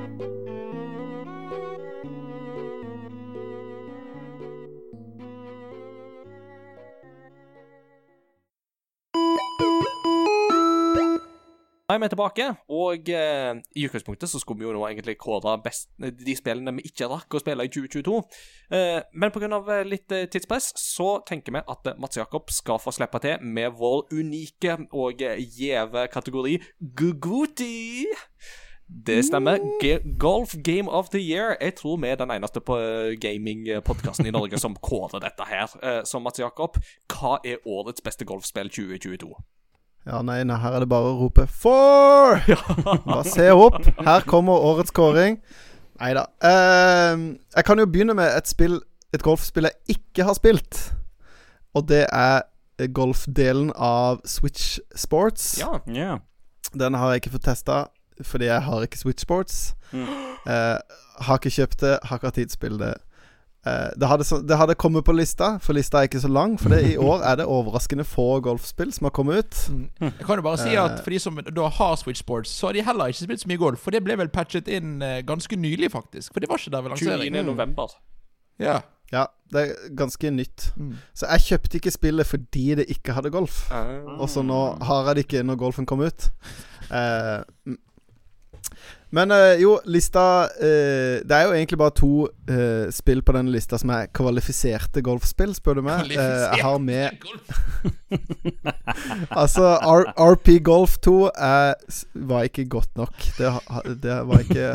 [11.87, 15.87] Er vi tilbake, og eh, i utgangspunktet så skulle vi jo nå egentlig kåre best,
[16.03, 18.17] de spillene vi ikke rakk å spille i 2022.
[18.75, 19.61] Eh, men pga.
[19.87, 23.77] litt eh, tidspress så tenker vi at eh, Mats Jakob skal få slippe til med
[23.79, 26.57] vår unike og eh, gjeve kategori
[26.99, 28.03] Guguti.
[28.87, 29.63] Det stemmer.
[29.79, 31.55] G Golf Game of the Year.
[31.61, 32.81] Jeg tror vi er den eneste på
[33.23, 35.71] gamingpodkasten i Norge som kårer dette her.
[35.83, 36.83] Eh, Så Mats Jakob,
[37.15, 39.31] hva er årets beste golfspill 2022?
[40.07, 42.39] Ja, nei, nei, her er det bare å rope Four!
[43.09, 43.81] Bare se opp.
[44.07, 45.41] Her kommer årets kåring.
[45.97, 46.27] Nei da.
[46.45, 48.75] jeg kan jo begynne med et spill
[49.17, 50.81] Et golfspill jeg ikke har spilt.
[51.75, 52.45] Og det er
[52.93, 55.57] golfdelen av Switch Sports.
[55.61, 55.81] Ja.
[55.91, 56.19] Ja.
[56.75, 57.87] Den har jeg ikke fått testa,
[58.21, 59.75] fordi jeg har ikke Switch Sports.
[59.93, 60.07] Mm.
[60.47, 60.79] Uh,
[61.27, 62.95] har ikke kjøpt det, har ikke hatt tid til å spille det.
[63.67, 66.55] Eh, det, hadde, så, det hadde kommet på lista, for lista er ikke så lang.
[66.61, 69.63] For det, i år er det overraskende få golfspill som har kommet ut.
[70.01, 72.77] Jeg kan jo bare si at for de som da har Switch Sports, så har
[72.79, 73.83] de heller ikke spilt så mye golf.
[73.83, 76.33] For det ble vel patchet inn eh, ganske nylig, faktisk.
[76.33, 77.11] For det var ikke der ved 29.
[77.11, 77.47] lansering.
[77.47, 77.97] november.
[78.63, 78.81] Ja.
[79.13, 80.71] Ja, det er ganske nytt.
[80.77, 80.97] Mm.
[81.15, 83.67] Så jeg kjøpte ikke spillet fordi det ikke hadde golf.
[84.19, 86.31] Og så nå har jeg det ikke når golfen kom ut.
[86.91, 87.43] Eh,
[89.15, 92.11] men eh, jo, lista eh, Det er jo egentlig bare to
[92.51, 96.11] eh, spill på den lista som er kvalifiserte golfspill, spør du meg.
[96.11, 97.15] Eh, jeg har med
[99.43, 101.77] Altså, R RP Golf 2 er,
[102.27, 103.15] var ikke godt nok.
[103.39, 103.53] Det,
[104.03, 104.67] det var ikke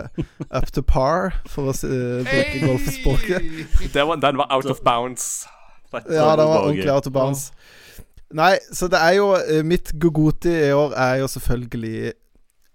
[0.48, 3.52] up to par, for å bruke golfspråket.
[3.94, 5.46] Den var out of bounds.
[5.92, 7.52] Ja, den var ordentlig out of bounds.
[8.32, 9.34] Nei, så det er jo
[9.68, 12.14] Mitt Gogoti i år er jo selvfølgelig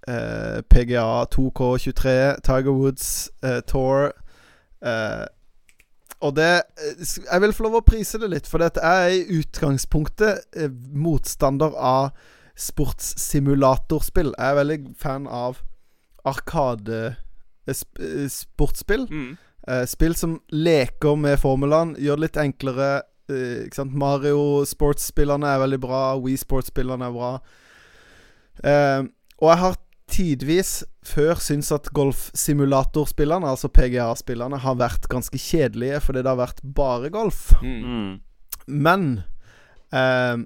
[0.08, 4.12] eh, PGA 2K23, Tiger Woods, eh, Tour
[4.82, 5.26] eh,
[6.20, 9.40] Og det eh, Jeg vil få lov å prise det litt, for dette er i
[9.40, 12.10] utgangspunktet eh, motstander av
[12.56, 14.32] sportssimulatorspill.
[14.32, 15.58] Jeg er veldig fan av
[16.24, 17.02] arkade
[17.66, 17.74] eh.
[19.10, 19.34] Mm.
[19.90, 22.88] Spill som leker med formlene, gjør det litt enklere.
[23.90, 26.02] Mario Sports-spillerne er veldig bra.
[26.22, 27.32] Wii Sports-spillerne er bra.
[28.62, 29.02] Uh,
[29.42, 29.74] og jeg har
[30.10, 36.62] tidvis før syntes at golfsimulatorspillerne, altså PGA-spillerne, har vært ganske kjedelige fordi det har vært
[36.76, 37.50] bare golf.
[37.62, 37.80] Mm.
[37.82, 38.12] Mm.
[38.66, 39.08] Men
[39.94, 40.44] eh,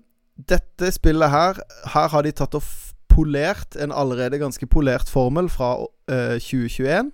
[0.48, 1.60] dette spillet her
[1.92, 2.64] Her har de tatt og
[3.10, 5.74] polert en allerede ganske polert formel fra
[6.08, 7.10] eh, 2021.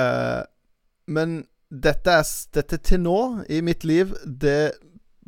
[0.00, 0.42] Eh,
[1.10, 3.18] men dette er dette til nå,
[3.50, 4.72] i mitt liv, det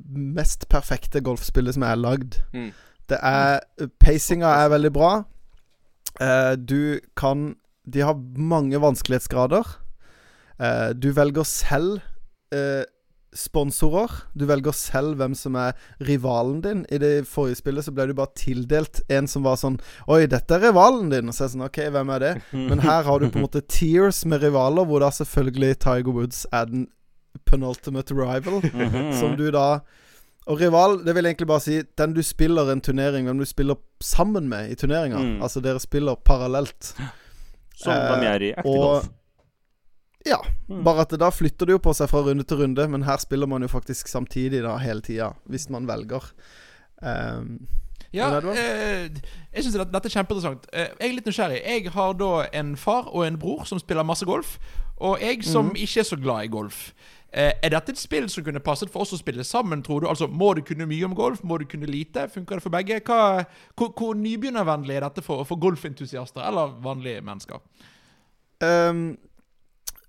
[0.02, 2.40] mest perfekte golfspillet som er lagd.
[2.54, 2.72] Mm.
[3.10, 3.60] Det er
[4.00, 5.12] Pacinga er veldig bra.
[6.20, 9.66] Eh, du kan De har mange vanskelighetsgrader.
[10.62, 11.98] Uh, du velger selv
[12.55, 12.84] uh,
[13.34, 14.12] sponsorer.
[14.39, 15.72] Du velger selv hvem som er
[16.06, 16.84] rivalen din.
[16.94, 20.55] I det forrige spillet så ble du bare tildelt en som var sånn Oi, dette
[20.55, 21.26] er rivalen din.
[21.26, 22.32] Og så er det sånn OK, hvem er det?
[22.70, 26.44] Men her har du på en måte tears med rivaler, hvor da selvfølgelig Tiger Woods
[26.52, 26.86] er den
[27.48, 28.62] penultimate rival.
[28.62, 29.10] Mhm.
[29.18, 29.80] Som du da
[30.51, 33.78] Og rival, det vil egentlig bare si den du spiller en turnering, hvem du spiller
[34.02, 35.19] sammen med i turneringa.
[35.19, 35.43] Mm.
[35.43, 36.94] Altså dere spiller parallelt.
[37.78, 39.10] Som de gjør i ekte golf.
[40.27, 40.39] Ja.
[40.69, 40.82] Mm.
[40.86, 43.51] Bare at da flytter det jo på seg fra runde til runde, men her spiller
[43.51, 46.31] man jo faktisk samtidig da hele tida, hvis man velger.
[47.02, 47.62] Um,
[48.12, 49.09] Ja, eh,
[49.55, 50.66] jeg syns dette er kjempeinteressant.
[50.73, 51.60] Eh, jeg er litt nysgjerrig.
[51.64, 54.59] Jeg har da en far og en bror som spiller masse golf.
[55.01, 55.78] Og jeg som mm.
[55.81, 56.82] ikke er så glad i golf.
[57.32, 60.09] Eh, er dette et spill som kunne passet for oss å spille sammen, tror du?
[60.10, 61.40] Altså, Må du kunne mye om golf?
[61.42, 62.26] Må du kunne lite?
[62.28, 63.00] Funker det for begge?
[63.00, 67.62] Hva, hvor, hvor nybegynnervennlig er dette for, for golfentusiaster eller vanlige mennesker?
[68.60, 69.16] Um,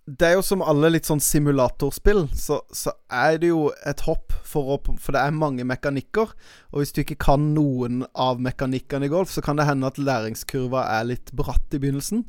[0.04, 4.36] det er jo som alle litt sånn simulatorspill, så, så er det jo et hopp
[4.44, 6.34] for å For det er mange mekanikker.
[6.76, 9.98] Og hvis du ikke kan noen av mekanikkene i golf, så kan det hende at
[9.98, 12.28] læringskurva er litt bratt i begynnelsen.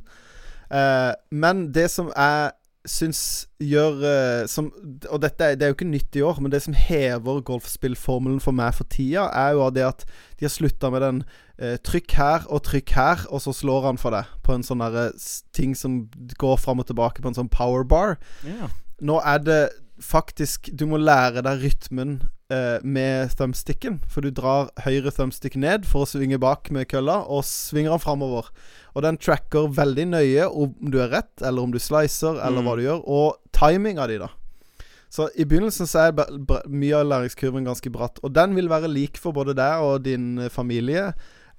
[0.70, 2.54] Uh, men det som jeg
[2.89, 3.20] syns
[3.62, 4.69] gjør eh, som,
[5.09, 8.43] Og dette er, det er jo ikke nytt i år, men det som hever golfspillformelen
[8.44, 10.05] for meg for tida, er jo det at
[10.39, 11.23] de har slutta med den
[11.59, 14.85] eh, trykk her og trykk her, og så slår han for deg på en sånn
[14.85, 15.11] derre
[15.56, 16.05] ting som
[16.40, 18.19] går fram og tilbake på en sånn powerbar.
[18.44, 18.73] Yeah.
[19.05, 19.62] Nå er det
[20.02, 22.16] faktisk Du må lære deg rytmen
[22.50, 24.00] eh, med thumbsticken.
[24.08, 28.02] For du drar høyre thumbstick ned for å svinge bak med kølla, og svinger den
[28.02, 28.50] framover.
[28.94, 32.66] Og den tracker veldig nøye om du er rett, eller om du slicer, eller Mm.
[32.68, 34.28] hva du gjør, og timinga di, da.
[35.10, 36.12] Så i begynnelsen så er
[36.66, 38.18] mye av læringskurven ganske bratt.
[38.24, 41.12] Og den vil være lik for både deg og din eh, familie.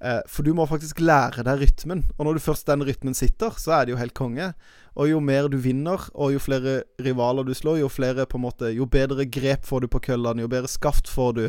[0.04, 2.04] Eh, for du må faktisk lære deg rytmen.
[2.16, 4.50] Og når du først den rytmen sitter, så er det jo helt konge.
[4.96, 8.46] Og jo mer du vinner, og jo flere rivaler du slår, jo flere på en
[8.46, 11.44] måte Jo bedre grep får du på køllene, jo bedre skaft får du,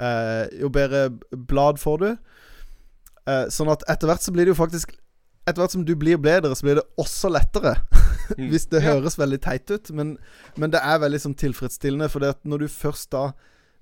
[0.00, 2.08] eh, jo bedre blad får du.
[3.26, 4.96] Eh, sånn at etter hvert så blir det jo faktisk
[5.46, 7.76] Etter hvert som du blir bedre, så blir det også lettere.
[8.26, 8.48] Mm.
[8.50, 9.90] Hvis det høres veldig teit ut.
[9.94, 10.16] Men,
[10.58, 12.08] men det er veldig sånn tilfredsstillende.
[12.10, 13.28] For når du først da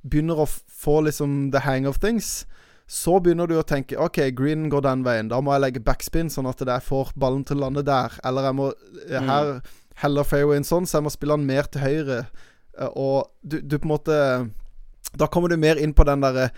[0.05, 2.45] begynner å få liksom the hang of things,
[2.87, 5.31] Så begynner du å tenke OK, green går den veien.
[5.33, 8.13] Da må jeg legge backspin, sånn at jeg får ballen til å lande der.
[8.29, 8.67] Eller jeg må
[9.09, 9.55] eh, her
[10.03, 12.21] heller fairwayen sånn, så jeg må spille den mer til høyre.
[12.77, 14.17] Eh, Og du, du på en måte
[15.17, 16.51] Da kommer du mer inn på den derre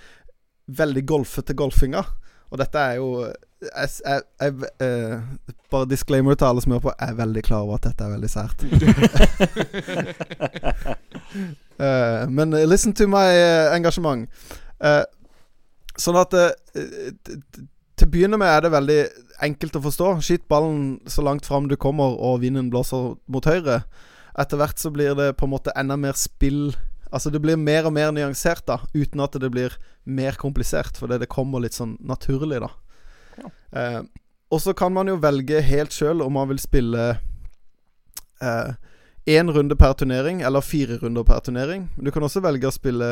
[0.66, 2.03] veldig golfete golfinga.
[2.51, 5.23] Og dette er jo jeg, jeg, jeg, eh,
[5.70, 6.94] Bare disclaimer til alle som hører på.
[6.98, 8.66] Jeg er veldig klar over at dette er veldig sært.
[11.78, 14.27] uh, men eh, listen to my eh, engasjement.
[14.81, 15.03] Eh,
[16.01, 17.12] sånn at eh,
[17.97, 18.98] Til å begynne med er det veldig
[19.47, 20.10] enkelt å forstå.
[20.24, 23.82] Skyt ballen så langt fram du kommer, og vinden blåser mot høyre.
[24.36, 26.74] Etter hvert så blir det på en måte enda mer spill
[27.14, 31.20] Altså det blir mer og mer nyansert, da, uten at det blir mer komplisert, fordi
[31.23, 33.47] det kommer litt sånn naturlig, da.
[33.78, 34.01] Eh,
[34.51, 37.05] og så kan man jo velge helt sjøl om man vil spille
[39.27, 41.89] én runde per turnering, eller fire runder per turnering.
[41.97, 43.10] Men du kan også velge å spille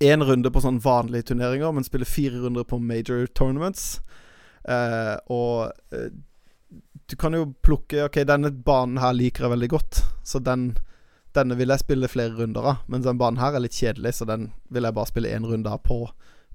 [0.00, 4.00] én runde på sånn vanlige turneringer, men spille fire runder på major tournaments.
[4.64, 6.10] Eh, og eh,
[7.10, 10.72] du kan jo plukke OK, denne banen her liker jeg veldig godt, så den
[11.36, 12.82] denne vil jeg spille flere runder av.
[12.90, 15.70] Men den banen her er litt kjedelig, så den vil jeg bare spille én runde
[15.70, 16.02] av på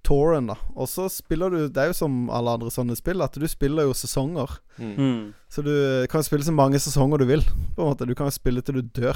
[0.06, 0.58] touren, da.
[0.76, 3.88] Og så spiller du Det er jo som alle andre sånne spill, at du spiller
[3.88, 4.58] jo sesonger.
[4.78, 5.34] Mm.
[5.50, 5.74] Så du
[6.12, 7.46] kan spille så mange sesonger du vil.
[7.76, 9.16] På en måte Du kan jo spille til du dør.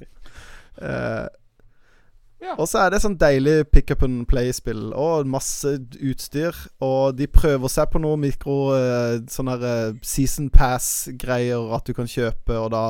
[0.86, 1.26] eh,
[2.40, 2.54] Ja.
[2.56, 6.56] Og så er det sånn deilig pick up and play-spill, og masse utstyr.
[6.80, 11.92] Og de prøver seg på noe mikro eh, Sånne her, eh, season pass-greier at du
[11.96, 12.84] kan kjøpe, og da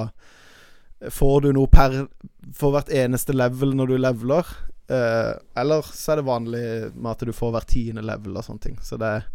[1.10, 2.02] får du noe per
[2.56, 4.54] For hvert eneste level når du leveler.
[4.90, 5.32] Eh,
[5.62, 6.64] eller så er det vanlig
[6.94, 8.78] med at du får hvert tiende level og sånne ting.
[8.82, 9.28] Så det er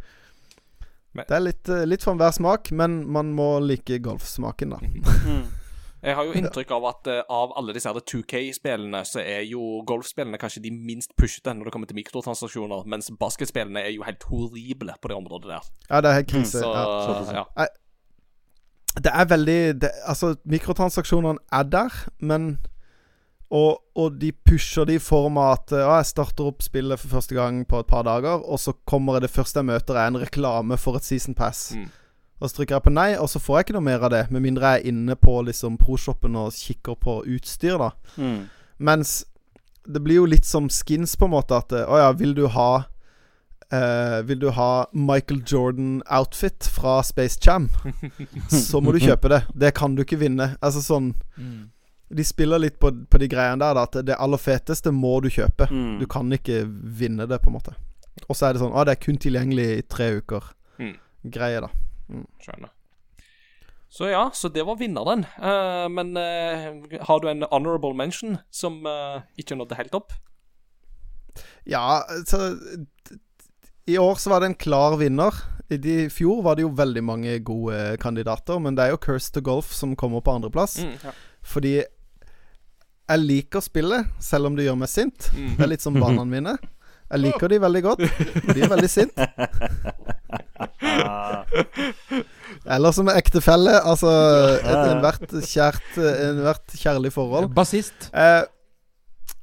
[1.16, 4.80] Det er litt, eh, litt for enhver smak, men man må like golfsmaken, da.
[6.06, 6.10] Mm.
[6.10, 9.82] Jeg har jo inntrykk av at uh, av alle disse her 2K-spillene, så er jo
[9.90, 14.28] golfspillene kanskje de minst pushete når det kommer til mikrotransaksjoner, mens basketspillene er jo helt
[14.30, 15.74] horrible på det området der.
[15.90, 16.62] Ja, det er helt krise.
[16.62, 16.70] Så
[17.34, 17.48] ja.
[17.58, 17.66] ja.
[18.96, 22.56] Det er veldig det, Altså, mikrotransaksjonene er der, men
[23.54, 27.18] og, og de pusher det i form av at ja, jeg starter opp spillet for
[27.18, 30.22] første gang på et par dager, og så kommer det første jeg møter, er en
[30.22, 31.72] reklame for et season pass.
[31.76, 31.90] Mm.
[32.46, 34.24] Og så trykker jeg på nei, og så får jeg ikke noe mer av det,
[34.30, 37.92] med mindre jeg er inne på liksom pro-shoppen og kikker på utstyr, da.
[38.22, 38.44] Mm.
[38.86, 39.16] Mens
[39.86, 41.58] det blir jo litt som skins, på en måte.
[41.58, 42.86] At eh, Å ja, vil du ha
[43.74, 47.66] Uh, Vil du ha Michael Jordan-outfit fra Space Jam,
[48.70, 49.40] så må du kjøpe det.
[49.58, 50.52] Det kan du ikke vinne.
[50.62, 51.72] Altså sånn Mm.
[52.16, 53.88] De spiller litt på, på de greiene der, da.
[53.90, 55.66] At det aller feteste må du kjøpe.
[55.74, 55.98] Mm.
[56.00, 57.74] Du kan ikke vinne det, på en måte.
[58.30, 60.52] Og så er det sånn Å, det er kun tilgjengelig i tre uker.
[60.78, 60.94] Mm.
[61.34, 61.72] Greie, da.
[62.42, 62.72] Skjønner.
[63.96, 65.24] Så ja, så det var vinneren.
[65.40, 70.12] Uh, men uh, har du en honorable mention som uh, ikke nådde helt opp?
[71.64, 72.58] Ja, så
[73.88, 75.38] I år så var det en klar vinner.
[75.72, 79.32] I de fjor var det jo veldig mange gode kandidater, men det er jo Curse
[79.34, 80.78] to Golf som kommer på andreplass.
[80.84, 81.14] Mm, ja.
[81.46, 85.32] Fordi jeg liker spillet, selv om det gjør meg sint.
[85.34, 85.56] Mm.
[85.56, 86.58] Det er litt som barna mine.
[87.12, 88.04] Jeg liker de veldig godt.
[88.50, 89.14] De er veldig sint.
[90.82, 91.46] Ah.
[92.66, 93.76] Eller som ektefelle.
[93.86, 94.10] Altså
[94.64, 97.52] ethvert kjært Enhvert kjærlig forhold.
[97.56, 98.10] Bassist.
[98.14, 98.44] Eh,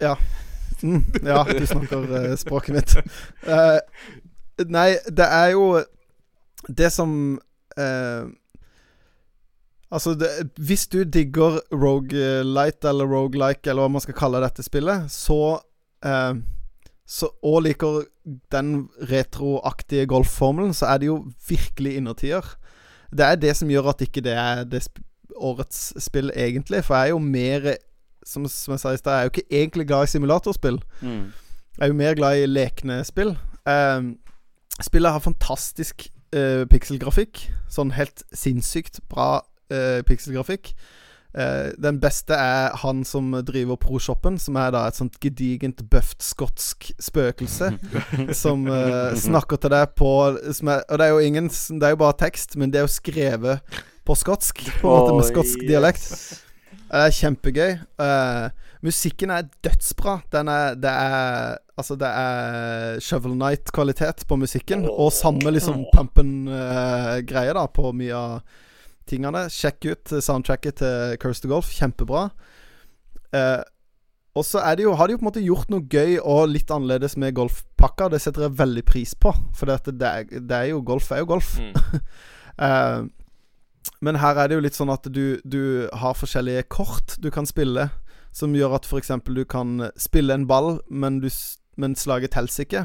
[0.03, 0.17] ja.
[0.83, 2.97] Mm, ja, du snakker eh, språket mitt.
[3.47, 3.79] Eh,
[4.67, 5.67] nei, det er jo
[6.69, 7.13] det som
[7.79, 8.31] eh,
[9.93, 15.05] Altså, det, hvis du digger Rogelight eller Rogelike, eller hva man skal kalle dette spillet,
[15.13, 15.59] så,
[16.01, 16.31] eh,
[17.07, 18.05] så Og liker
[18.53, 22.47] den retroaktige golfformelen, så er det jo virkelig innertier.
[23.11, 25.03] Det er det som gjør at ikke det er det sp
[25.37, 26.85] årets spill, egentlig.
[26.85, 27.75] For jeg er jo mer
[28.25, 30.77] Som, som jeg sa i stad, jeg er jo ikke egentlig glad i simulatorspill.
[31.01, 31.33] Mm.
[31.79, 33.33] Jeg er jo mer glad i lekne spill.
[33.67, 34.03] Eh,
[34.79, 37.41] spillet har fantastisk eh, pikselgrafikk.
[37.67, 39.41] Sånn helt sinnssykt bra
[39.75, 40.71] eh, pikselgrafikk.
[41.33, 46.21] Eh, den beste er han som driver ProShoppen, som er da et sånt gedigent bøft
[46.25, 47.73] skotsk spøkelse.
[48.43, 50.13] som uh, snakker til deg på
[50.53, 52.87] som er, Og det er jo ingen Det er jo bare tekst, men det er
[52.87, 54.61] jo skrevet på skotsk.
[54.81, 55.69] På en måte med Oh, skotsk yes.
[55.69, 56.09] dialekt.
[56.93, 57.71] Det er kjempegøy.
[58.05, 58.49] Eh,
[58.85, 60.19] musikken er dødsbra.
[60.33, 64.85] Den er Det er Altså, det er Shovel Night-kvalitet på musikken.
[64.85, 68.43] Og samme liksom pumpen-greie, da, på mye av
[69.09, 69.47] tingene.
[69.53, 71.71] Sjekk ut soundtracket til Curse to Golf.
[71.75, 72.29] Kjempebra.
[73.37, 73.63] Eh,
[74.33, 77.35] og så har de jo på en måte gjort noe gøy og litt annerledes med
[77.37, 78.09] golfpakka.
[78.13, 81.25] Det setter jeg veldig pris på, for det, det, er, det er jo golf er
[81.25, 81.57] jo golf.
[81.61, 81.75] Mm.
[82.63, 83.03] Eh,
[84.05, 87.49] men her er det jo litt sånn at du, du har forskjellige kort du kan
[87.49, 87.87] spille,
[88.31, 89.09] som gjør at f.eks.
[89.25, 91.31] du kan spille en ball, men, du,
[91.81, 92.85] men slaget teller ikke.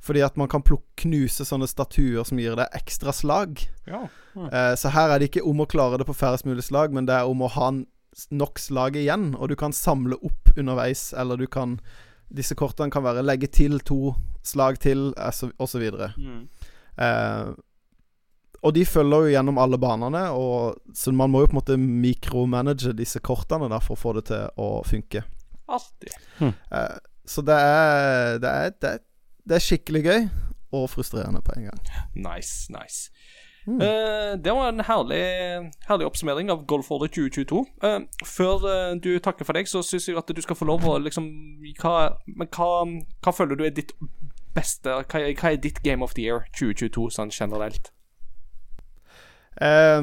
[0.00, 3.62] Fordi at man kan plukke, knuse sånne statuer som gir deg ekstra slag.
[3.88, 4.06] Ja.
[4.36, 7.08] Eh, så her er det ikke om å klare det på færrest mulig slag, men
[7.08, 7.70] det er om å ha
[8.34, 9.34] nok slag igjen.
[9.36, 11.80] Og du kan samle opp underveis, eller du kan
[12.30, 14.12] Disse kortene kan være legge til to
[14.46, 15.48] slag til, osv.
[15.58, 16.12] og så videre.
[16.14, 16.44] Mm.
[17.02, 17.48] Eh,
[18.60, 21.78] og de følger jo gjennom alle banene, og, så man må jo på en måte
[21.80, 25.24] mikromanage disse kortene da, for å få det til å funke.
[25.70, 26.14] Alltid.
[26.40, 26.98] Eh,
[27.30, 29.02] så det er, det, er, det, er,
[29.50, 30.26] det er skikkelig gøy,
[30.78, 31.80] og frustrerende på en gang.
[32.14, 33.10] Nice, nice.
[33.66, 33.76] Mm.
[33.82, 35.18] Uh, det var en herlig,
[35.88, 37.58] herlig oppsummering av Golfåret 2022.
[37.84, 40.86] Uh, før uh, du takker for deg, så syns jeg at du skal få lov
[40.88, 41.26] å liksom
[41.82, 42.70] hva, Men hva,
[43.20, 43.92] hva føler du er ditt
[44.56, 47.92] beste hva, hva er ditt Game of the Year 2022 sånn generelt?
[49.60, 50.02] Eh,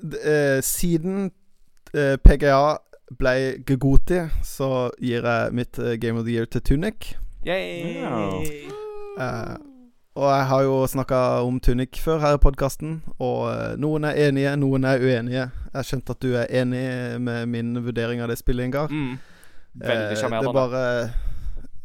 [0.00, 1.30] d- eh, siden
[1.94, 2.78] eh, PGA
[3.20, 3.34] ble
[3.66, 7.12] Gegoti, så gir jeg mitt eh, Game of the Year til Tunic.
[9.20, 9.56] Eh,
[10.20, 14.18] og jeg har jo snakka om Tunic før her i podkasten, og eh, noen er
[14.26, 15.46] enige, noen er uenige.
[15.72, 16.82] Jeg skjønte at du er enig
[17.22, 18.92] med min vurdering av det spillet, Ingar.
[18.92, 19.14] Mm.
[19.16, 20.52] Eh, Veldig det sjarmerende.
[20.52, 20.84] bare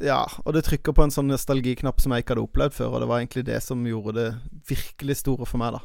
[0.04, 3.04] Ja, og det trykker på en sånn nostalgiknapp som jeg ikke hadde opplevd før, og
[3.04, 4.28] det var egentlig det som gjorde det
[4.68, 5.80] virkelig store for meg, da.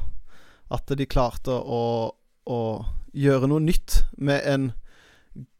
[0.75, 2.11] At de klarte å,
[2.47, 2.59] å
[3.15, 4.71] gjøre noe nytt med en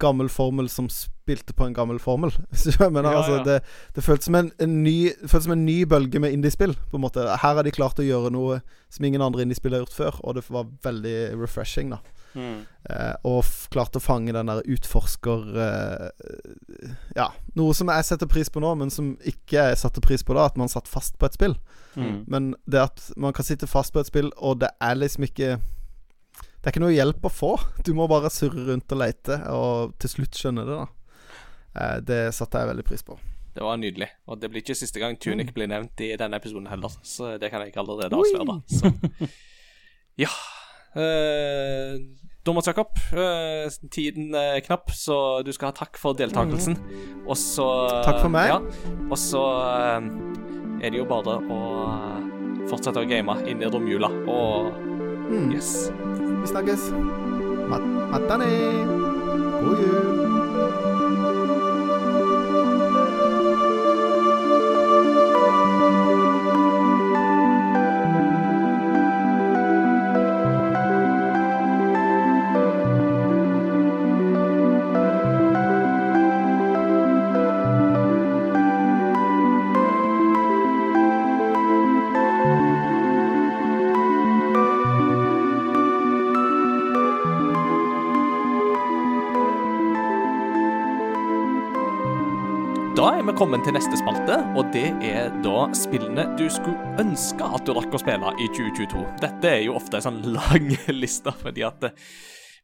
[0.03, 0.89] gammel formel som
[1.31, 2.35] spilte på en gammel formel.
[2.51, 3.43] Du skjønner, Ja, altså, ja.
[3.47, 3.57] Det,
[3.95, 6.75] det føltes som en, en ny føltes som en ny bølge med indiespill.
[6.91, 9.85] På en måte Her har de klart å gjøre noe som ingen andre indiespill har
[9.85, 12.01] gjort før, og det var veldig refreshing, da.
[12.33, 12.63] Mm.
[12.89, 13.43] Eh, og
[13.73, 16.05] klarte å fange den der utforsker uh,
[17.17, 17.27] Ja,
[17.59, 20.47] noe som jeg setter pris på nå, men som ikke jeg satte pris på da,
[20.47, 21.57] at man satt fast på et spill.
[21.99, 22.23] Mm.
[22.31, 25.57] Men det at man kan sitte fast på et spill, og det er liksom ikke
[25.59, 27.55] Det er ikke noe hjelp å få.
[27.83, 30.87] Du må bare surre rundt og lete, og til slutt skjønne det, da.
[31.76, 33.18] Eh, det satte jeg veldig pris på.
[33.56, 34.07] Det var nydelig.
[34.27, 35.53] Og det blir ikke siste gang Tunic Mm.
[35.53, 38.45] blir nevnt i denne episoden heller, så det kan jeg ikke allerede avsløre.
[38.48, 38.61] da.
[38.68, 39.30] Så.
[40.18, 40.27] Ja.
[40.95, 41.98] Eh,
[42.45, 46.76] Dommer Jakob, eh, tiden er knapp, så du skal ha takk for deltakelsen.
[47.27, 47.68] Og så
[48.03, 48.48] Takk for meg.
[48.49, 48.57] Ja.
[49.10, 50.02] Og så eh,
[50.85, 54.10] er det jo bare å eh, fortsette å game inn i romjula.
[54.27, 54.73] Og
[55.31, 55.53] Mm.
[55.53, 55.89] yes.
[56.41, 56.89] Vi snakkes.
[57.72, 57.81] Mat
[58.11, 58.49] Matane.
[59.61, 60.51] God jul.
[92.91, 97.45] Da er vi kommet til neste spalte, og det er da spillene du skulle ønske
[97.55, 99.03] at du rakk å spille i 2022.
[99.22, 100.68] Dette er jo ofte en sånn lang
[101.01, 101.95] liste, fordi at eh,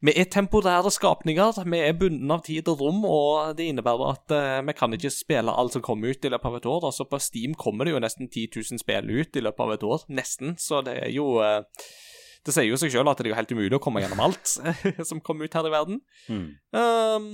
[0.04, 1.62] vi er temporære skapninger.
[1.64, 5.14] Vi er bundet av tid og rom, og det innebærer at eh, vi kan ikke
[5.16, 6.90] spille alt som kommer ut i løpet av et år.
[6.92, 9.88] Altså På Steam kommer det jo nesten 10 000 spill ut i løpet av et
[9.88, 10.04] år.
[10.12, 10.58] Nesten.
[10.60, 11.64] Så det er jo eh,
[12.46, 14.54] Det sier jo seg sjøl at det er jo helt umulig å komme gjennom alt
[15.10, 16.02] som kommer ut her i verden.
[16.28, 16.46] Mm.
[16.78, 17.30] Um,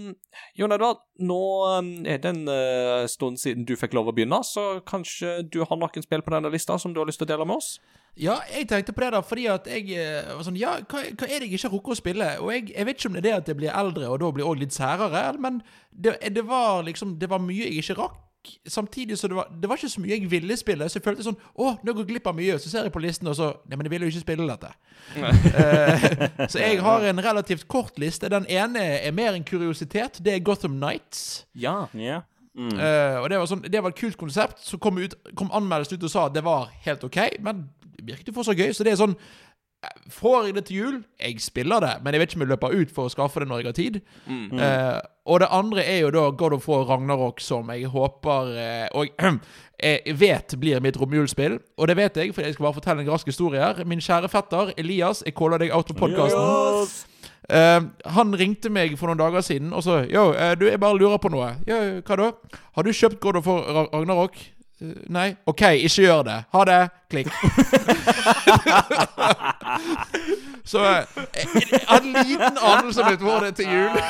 [0.59, 1.41] Jon Edvard, nå
[1.79, 5.61] um, er det en uh, stund siden du fikk lov å begynne, så kanskje du
[5.63, 7.75] har noen spill på denne lista som du har lyst til å dele med oss?
[8.19, 11.25] Ja, jeg tenkte på det da, fordi at jeg eh, var sånn Ja, hva, hva
[11.25, 12.27] er det jeg ikke har rukket å spille?
[12.43, 14.29] Og jeg, jeg vet ikke om det er det at jeg blir eldre, og da
[14.35, 18.19] blir også litt særere, men det, det var liksom Det var mye jeg ikke rakk.
[18.67, 21.23] Samtidig så det var, det var ikke så mye jeg ville spille, så jeg følte
[21.23, 22.57] sånn Å, nå går jeg glipp av mye.
[22.59, 24.71] Så ser jeg på listen, og så Nei, men jeg ville jo ikke spille dette.
[25.19, 28.31] uh, så jeg har en relativt kort liste.
[28.31, 30.19] Den ene er mer en kuriositet.
[30.23, 31.45] Det er Gotham Nights.
[31.55, 31.85] Ja.
[31.93, 32.21] Ja.
[32.53, 32.75] Mm.
[32.77, 34.61] Uh, og det var, sånn, det var et kult konsept.
[34.65, 37.65] Så kom, ut, kom anmeldelsen ut og sa at det var helt OK, men
[37.95, 38.73] det virket jo fortsatt gøy.
[38.75, 39.17] Så det er sånn
[40.13, 40.97] Får jeg det til jul?
[41.19, 43.47] Jeg spiller det, men jeg vet ikke om jeg løper ut for å skaffe det
[43.49, 43.99] når jeg har tid.
[44.27, 48.99] Eh, og det andre er jo da God of War Ragnarok, som jeg håper uh,
[48.99, 49.07] Og
[49.83, 51.57] jeg vet blir mitt romjulsspill.
[51.77, 53.83] Og det vet jeg, for jeg skal bare fortelle en rask historie her.
[53.87, 57.09] Min kjære fetter Elias, jeg caller deg out of podkasten.
[57.51, 57.79] Eh,
[58.15, 61.31] han ringte meg for noen dager siden og så Yo, du, jeg bare lurer på
[61.33, 61.49] noe.
[61.67, 62.29] Yo, hva da?
[62.77, 64.37] Har du kjøpt God of War Ra- Ragnarok?
[64.81, 65.35] Eh, nei?
[65.45, 66.43] OK, ikke gjør det.
[66.53, 66.89] Ha det.
[67.09, 67.27] Klikk.
[70.71, 71.05] så eh,
[71.71, 73.89] jeg hadde en liten anelse om hvor det er til jul.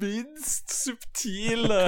[0.00, 1.80] minst subtile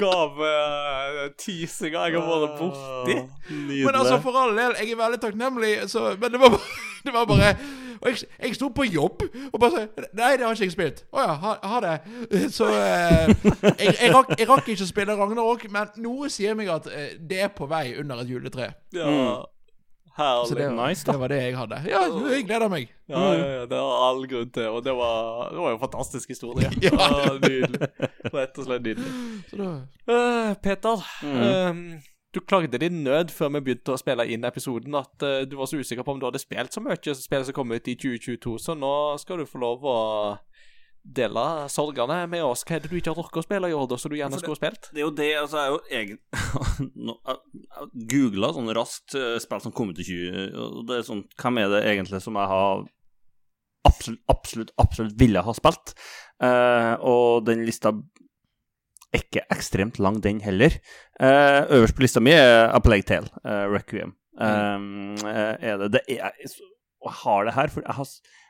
[0.00, 3.16] gave-teasinga jeg har vært borti.
[3.50, 3.84] Nydelig.
[3.86, 6.70] Men altså, for all del, jeg er veldig takknemlig, så, men det var, bare-
[7.06, 7.48] det var bare
[8.04, 9.22] Og jeg, jeg sto på jobb
[9.52, 9.78] og bare sa
[10.18, 10.98] Nei, det har ikke jeg spilt.
[11.14, 11.94] Å ja, ha, ha det.
[12.56, 12.74] Så eh,
[13.78, 17.10] jeg, jeg, rakk, jeg rakk ikke å spille Ragnarok, men noe sier meg at eh,
[17.20, 18.66] det er på vei under et juletre.
[18.94, 19.14] Ja, Så
[20.18, 20.56] herlig.
[20.56, 21.12] det, var- Nice, da.
[21.12, 21.78] det var det jeg hadde.
[21.90, 22.88] Ja, jeg gleder meg.
[23.08, 25.82] Ja, ja, ja, det har all grunn til, og det var, det var jo en
[25.84, 26.70] fantastisk historie.
[26.86, 26.94] Ja.
[26.94, 27.88] Ja, nydelig.
[28.34, 29.12] Rett og slett nydelig.
[29.50, 29.70] Så da
[30.08, 31.40] Uh, Peter, Mm.
[31.40, 32.00] uh,
[32.34, 35.66] du klagde din nød før vi begynte å spille inn episoden, at uh, du var
[35.70, 38.58] så usikker på om du hadde spilt så mye spill som kom ut i 2022,
[38.58, 38.90] så nå
[39.22, 39.98] skal du få lov å
[41.04, 42.64] dele sorgene med oss.
[42.64, 44.32] Hva er det du ikke har rukket å spille i år, da, som du gjerne
[44.38, 44.88] det- skulle spilt?
[44.90, 46.18] Det er jo det, altså jeg er jo egen
[48.14, 51.60] googla sånn raskt eh, spill som kom ut i 20 og det er sånn Hvem
[51.62, 52.84] er det egentlig som jeg har
[53.84, 55.94] absolutt, absolutt, absolutt ville ha spilt?
[56.42, 57.92] Eh, og den lista
[59.14, 60.74] er ikke ekstremt lang, den heller.
[61.22, 64.16] Eh, øverst på lista mi er A Plague Tale, eh, Requiem.
[64.34, 68.08] Um, eh, er det, det er, jeg har det her, for jeg har,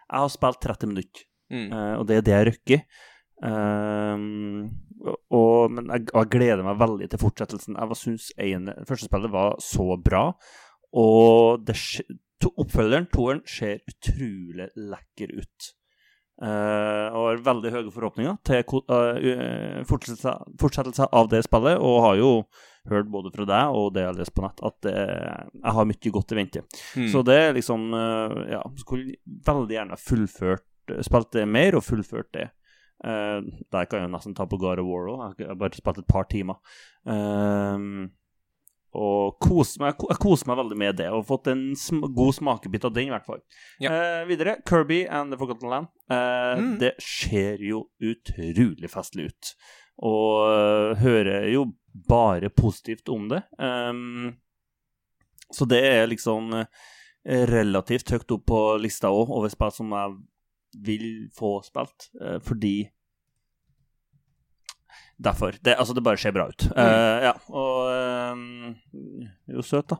[0.08, 1.26] jeg har spilt 30 minutter.
[1.52, 1.68] Mm.
[1.68, 2.84] Eh, og det er det jeg røkker.
[3.44, 4.72] Ehm,
[5.04, 7.78] og, men jeg, jeg gleder meg veldig til fortsettelsen.
[7.78, 8.30] Jeg syns
[8.88, 10.26] første spillet var så bra,
[10.94, 11.76] og det,
[12.42, 15.72] to, oppfølgeren, toeren, ser utrolig lekker ut.
[16.34, 22.16] Uh, og har veldig høye forhåpninger til eh, fortsettelse, fortsettelse av det spillet, og har
[22.18, 22.30] jo
[22.90, 24.94] hørt både fra deg og det jeg har lest på nett, at det,
[25.54, 26.64] jeg har mye godt i vente.
[26.98, 27.06] Mm.
[27.12, 29.14] Så det er liksom uh, Ja, skulle
[29.46, 32.50] veldig gjerne fullført eh, det mer og fullført det.
[33.04, 33.42] Uh,
[33.74, 35.38] der kan jeg jo nesten ta på God of War òg.
[35.40, 36.60] Jeg har bare spilt et par timer.
[37.10, 38.12] Ehm,
[38.94, 42.84] og koser meg, jeg koser meg veldig med det, og fått en sm god smakebit
[42.86, 43.40] av den, i hvert fall.
[43.82, 43.90] Ja.
[43.90, 45.90] Uh, videre, Kirby and The Forgotten Land.
[46.08, 46.78] Eh, Mm.
[46.78, 49.54] Det ser jo utrolig festlig ut.
[50.06, 51.64] Og eh, hører jo
[52.08, 53.42] bare positivt om det.
[53.58, 54.36] Um,
[55.50, 56.66] så det er liksom eh,
[57.50, 60.16] relativt høyt opp på lista òg, over spill som jeg
[60.82, 62.76] vil få spilt, uh, fordi
[65.24, 65.52] Derfor.
[65.64, 66.64] Det, altså, det bare ser bra ut.
[66.76, 68.74] Eh, ja, og eh,
[69.54, 69.96] Jo, søt, da.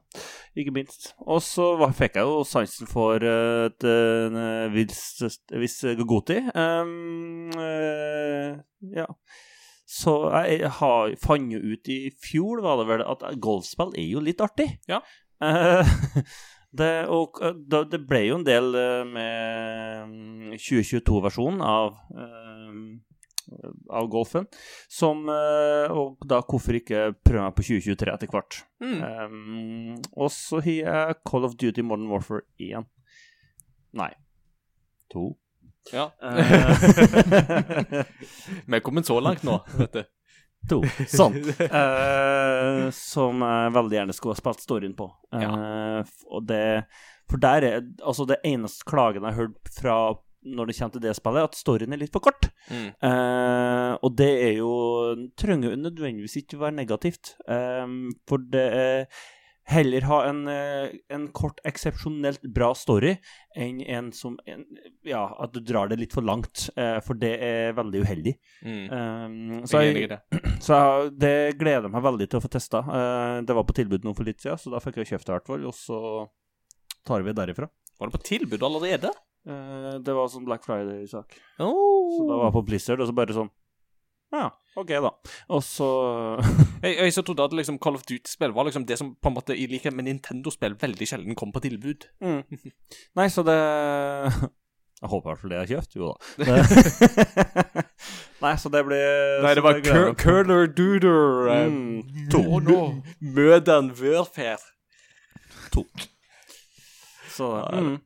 [0.58, 1.12] Ikke minst.
[1.20, 5.22] Og så fikk jeg jo sansen for et uh, viss,
[5.54, 6.40] viss Gogoti.
[6.54, 7.50] Um,
[8.90, 9.06] ja.
[9.86, 14.22] Så jeg har, fant jo ut i fjor, var det vel, at golfspill er jo
[14.24, 14.72] litt artig.
[14.90, 14.98] Ja.
[15.44, 15.94] Eh,
[16.76, 22.78] det, og eh, da- det ble jo en del eh, med 2022-versjonen av eh,
[23.92, 24.46] av golfen.
[24.88, 28.56] Som Og da hvorfor ikke prøve meg på 2023 etter hvert.
[28.80, 29.02] Mm.
[29.04, 32.88] Um, og så har jeg Call of Duty Modern Warfare 1.
[34.00, 34.08] Nei.
[35.12, 35.26] To.
[35.92, 36.08] Ja.
[38.64, 40.02] Vi er kommet så langt nå, vet du.
[40.70, 40.80] To.
[41.10, 41.36] Sånn.
[41.60, 45.08] Uh, som jeg veldig gjerne skulle ha spilt storyen på.
[45.34, 46.62] Eh, f- og det
[47.30, 49.96] For der er Altså, det eneste klagen jeg har hørt fra
[50.44, 52.50] når det kommer til det spillet, at storyen er litt for kort.
[52.68, 52.90] Mm.
[53.00, 54.72] Uh, og det er jo
[55.40, 57.30] trenger nødvendigvis ikke være negativt.
[57.48, 57.86] Eh,
[58.28, 59.06] for det er
[59.64, 63.14] heller ha en, eh, en kort, eksepsjonelt bra story
[63.56, 64.64] enn en som en,
[65.04, 66.68] Ja, at du drar det litt for langt.
[66.76, 68.34] eh, for det er veldig uheldig.
[68.64, 68.92] Mm.
[68.92, 70.20] Um, så Jeg det.
[70.60, 72.84] så jeg, det gleder jeg meg veldig til å få testa.
[72.84, 75.32] Uh, det var på tilbud nå for litt siden, så da fikk jeg kjøpt det
[75.32, 75.66] i hvert fall.
[75.66, 76.00] Og så
[77.04, 77.70] tar vi derifra.
[77.98, 79.12] Var det på tilbud allerede?
[79.48, 81.36] Uh, det var sånn Black Friday-sak.
[81.58, 82.16] Oh.
[82.16, 83.52] Så da var jeg på Blizzard, og så bare sånn
[84.34, 85.10] Ja, OK, da.
[85.54, 85.86] Og så
[86.84, 89.36] Jeg, jeg så trodde at liksom Call of Duty-spill var liksom det som på en
[89.36, 92.08] måte i likhet med Nintendo-spill veldig sjelden kom på tilbud.
[92.20, 92.42] mm.
[93.16, 93.56] Nei, så det
[95.04, 95.96] Jeg håper i hvert fall det er kjøpt.
[95.98, 96.14] Jo da.
[96.44, 97.82] Det...
[98.44, 99.80] Nei, så det blir Nei, det var.
[100.20, 101.48] Curler Duder.
[101.52, 102.40] eh, Mm, to.
[102.40, 102.78] Å, nå.
[103.20, 104.62] Modern Warfare.
[107.34, 107.96] Så, mm.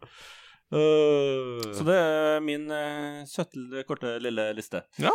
[1.76, 4.82] så det er min uh, søtte, korte, lille liste.
[4.98, 5.12] Ja.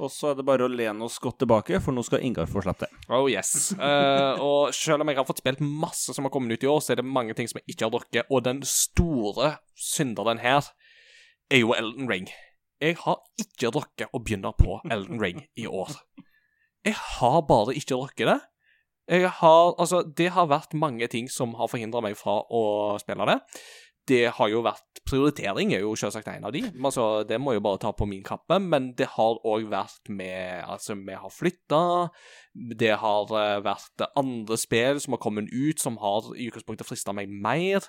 [0.00, 2.62] Og så er det bare å lene oss godt tilbake, for nå skal Ingar få
[2.64, 3.02] slappe det.
[3.12, 3.74] Oh yes.
[3.76, 6.80] Uh, og selv om jeg har fått spilt masse som har kommet ut i år,
[6.82, 8.32] så er det mange ting som jeg ikke har drukket.
[8.32, 10.72] Og den store synderen her
[11.52, 12.30] er jo Elden Ring.
[12.82, 15.92] Jeg har ikke drukket å begynne på Elden Ring i år.
[16.82, 18.40] Jeg har bare ikke drukket det.
[19.12, 22.62] Jeg har, altså, det har vært mange ting som har forhindra meg fra å
[23.02, 23.38] spille det.
[24.10, 26.60] Det har jo vært Prioritering er jo selvsagt en av de.
[26.78, 28.56] Altså, det må jeg jo bare ta på min kappe.
[28.62, 31.80] Men det har òg vært med Altså, vi har flytta.
[32.54, 37.14] Det har eh, vært andre spill som har kommet ut, som har i utgangspunktet frista
[37.16, 37.84] meg mer.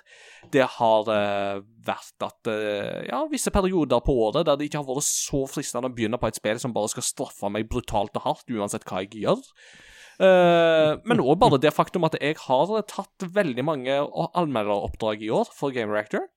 [0.52, 4.90] Det har uh, vært at uh, Ja, visse perioder på året der det ikke har
[4.90, 8.26] vært så fristende å begynne på et spill som bare skal straffe meg brutalt og
[8.26, 9.44] hardt, uansett hva jeg gjør.
[10.22, 13.98] Eh, men òg bare det faktum at jeg har tatt veldig mange
[14.38, 16.28] anmelderoppdrag i år for Game Reactor.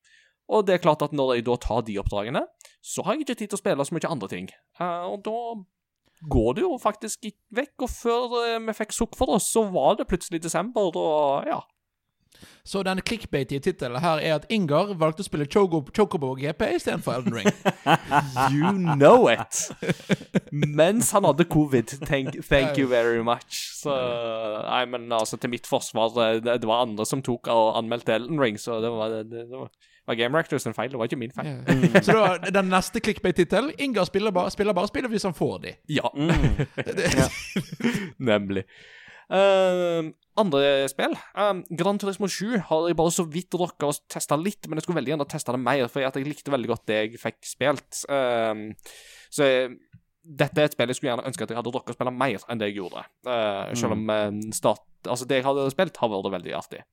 [0.48, 2.46] Og det er klart at når jeg da tar de oppdragene,
[2.82, 4.48] så har jeg ikke tid til å spille så mye andre ting.
[4.80, 5.40] Uh, og da
[6.32, 7.76] går det jo faktisk vekk.
[7.86, 11.62] Og før eh, vi fikk sukk for oss, så var det plutselig desember, og ja.
[12.68, 17.38] Så den clickbaitige tittelen her er at Ingar valgte å spille Chocobo GP istedenfor Elden
[17.38, 17.52] Ring.
[18.52, 19.70] You know it!
[20.52, 21.94] Mens han hadde covid.
[22.06, 23.62] Thank, thank you very much.
[23.80, 23.94] Så
[24.68, 26.12] Nei, men altså, til mitt forsvar,
[26.44, 29.48] det, det var andre som tok og anmeldte Elden Ring, så det var, det, det
[29.56, 29.72] var,
[30.08, 31.54] var Game Rectors sin feil, det var ikke min feil.
[31.56, 32.04] Ja.
[32.04, 35.76] Så da, den neste clickbait-tittelen Ingar spiller bare, spiller bare spiller hvis han får de.
[35.88, 36.12] Ja.
[38.32, 38.68] Nemlig.
[39.28, 44.38] Uh, andre spill um, Gran Turismo 7 har jeg bare så vidt rocka og testa
[44.40, 47.00] litt, men jeg skulle veldig gjerne testa det mer, for jeg likte veldig godt det
[47.02, 48.04] jeg fikk spilt.
[48.08, 48.70] Um,
[49.34, 49.76] så jeg,
[50.28, 52.48] dette er et spill jeg skulle gjerne ønske at jeg hadde rocka å spille mer
[52.48, 53.04] enn det jeg gjorde.
[53.28, 56.84] Uh, selv om uh, start, altså det jeg hadde spilt, har vært veldig artig.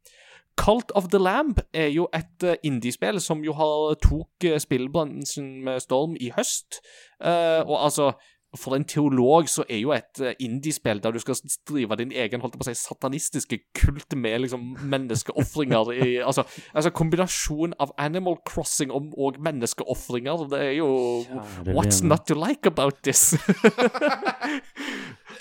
[0.57, 5.49] Cult of the Lamb er jo et uh, indiespill som jo har tok uh, spillbransjen
[5.67, 6.79] med storm i høst.
[7.19, 8.13] Uh, og altså
[8.57, 11.35] for en teolog så er jo et uh, indiespill der du skal
[11.69, 16.45] drive din egen holdt på å si, satanistiske kult med liksom menneskeofringer i altså,
[16.75, 20.47] altså kombinasjon av Animal Crossing og, og menneskeofringer.
[20.53, 20.91] Det er jo
[21.29, 22.09] Kjære What's vene.
[22.15, 23.33] not to like about this?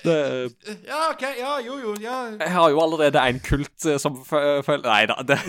[0.04, 0.16] det,
[0.88, 1.24] Ja, OK.
[1.40, 1.96] Ja, jo, jo.
[2.02, 2.18] ja.
[2.40, 5.20] jeg har jo allerede en kult eh, som følger Nei da.
[5.28, 5.40] det-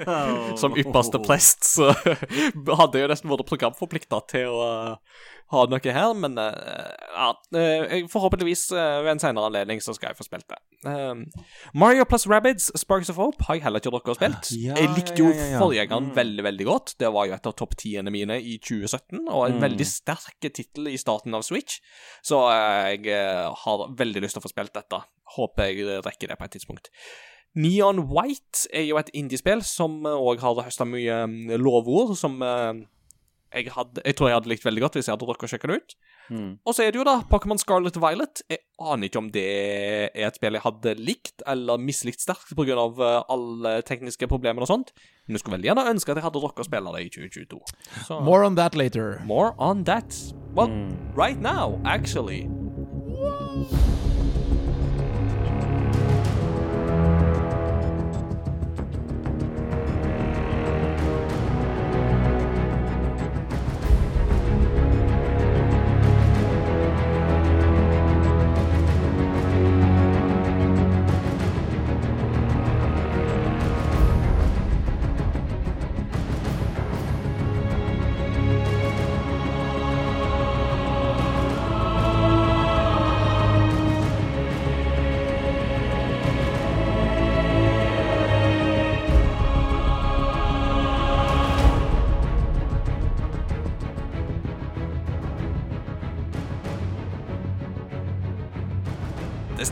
[0.60, 4.68] Som ypperste prest, så hadde jeg jo nesten vært programforplikta til å
[5.44, 7.28] eh, ha noe her, men eh, ja
[7.60, 10.58] eh, Forhåpentligvis eh, ved en senere anledning så skal jeg få spilt det.
[10.88, 11.24] Um,
[11.74, 14.50] Mario plus Rabbids Sparks of Hope har jeg heller ikke dere har spilt.
[14.60, 16.16] Ja, jeg likte jo ja, ja, forgjengeren Mm.
[16.16, 16.94] veldig, veldig godt.
[17.00, 19.62] Det var jo et av topp tiende mine i 2017, og en Mm.
[19.62, 21.78] veldig sterk tittel i starten av Switch.
[22.22, 23.04] Så jeg
[23.64, 25.02] har veldig lyst til å få spilt dette.
[25.36, 26.90] Håper jeg rekker det på et tidspunkt.
[27.54, 32.42] Neon White er jo et indiespill som òg har høsta mye mm, lovord, som
[33.54, 35.70] jeg, hadde, jeg tror jeg hadde likt veldig godt hvis jeg hadde rukket å sjekke
[35.70, 35.94] det ut.
[36.34, 36.50] Mm.
[36.64, 38.42] Og så er det jo da Pokémon Scarlet Violet.
[38.50, 39.44] Jeg aner ikke om det
[40.16, 42.74] er et spill jeg hadde likt eller mislikt sterkt pga.
[42.74, 44.92] uh, alle tekniske problemer og sånt,
[45.26, 47.60] men jeg skulle veldig gjerne ønske at jeg hadde rukket å spille det i 2022.
[48.08, 49.20] Så More on that later.
[49.24, 50.10] more on that.
[50.54, 50.96] Well, Mm.
[51.14, 52.48] right now, actually.
[53.14, 53.93] Det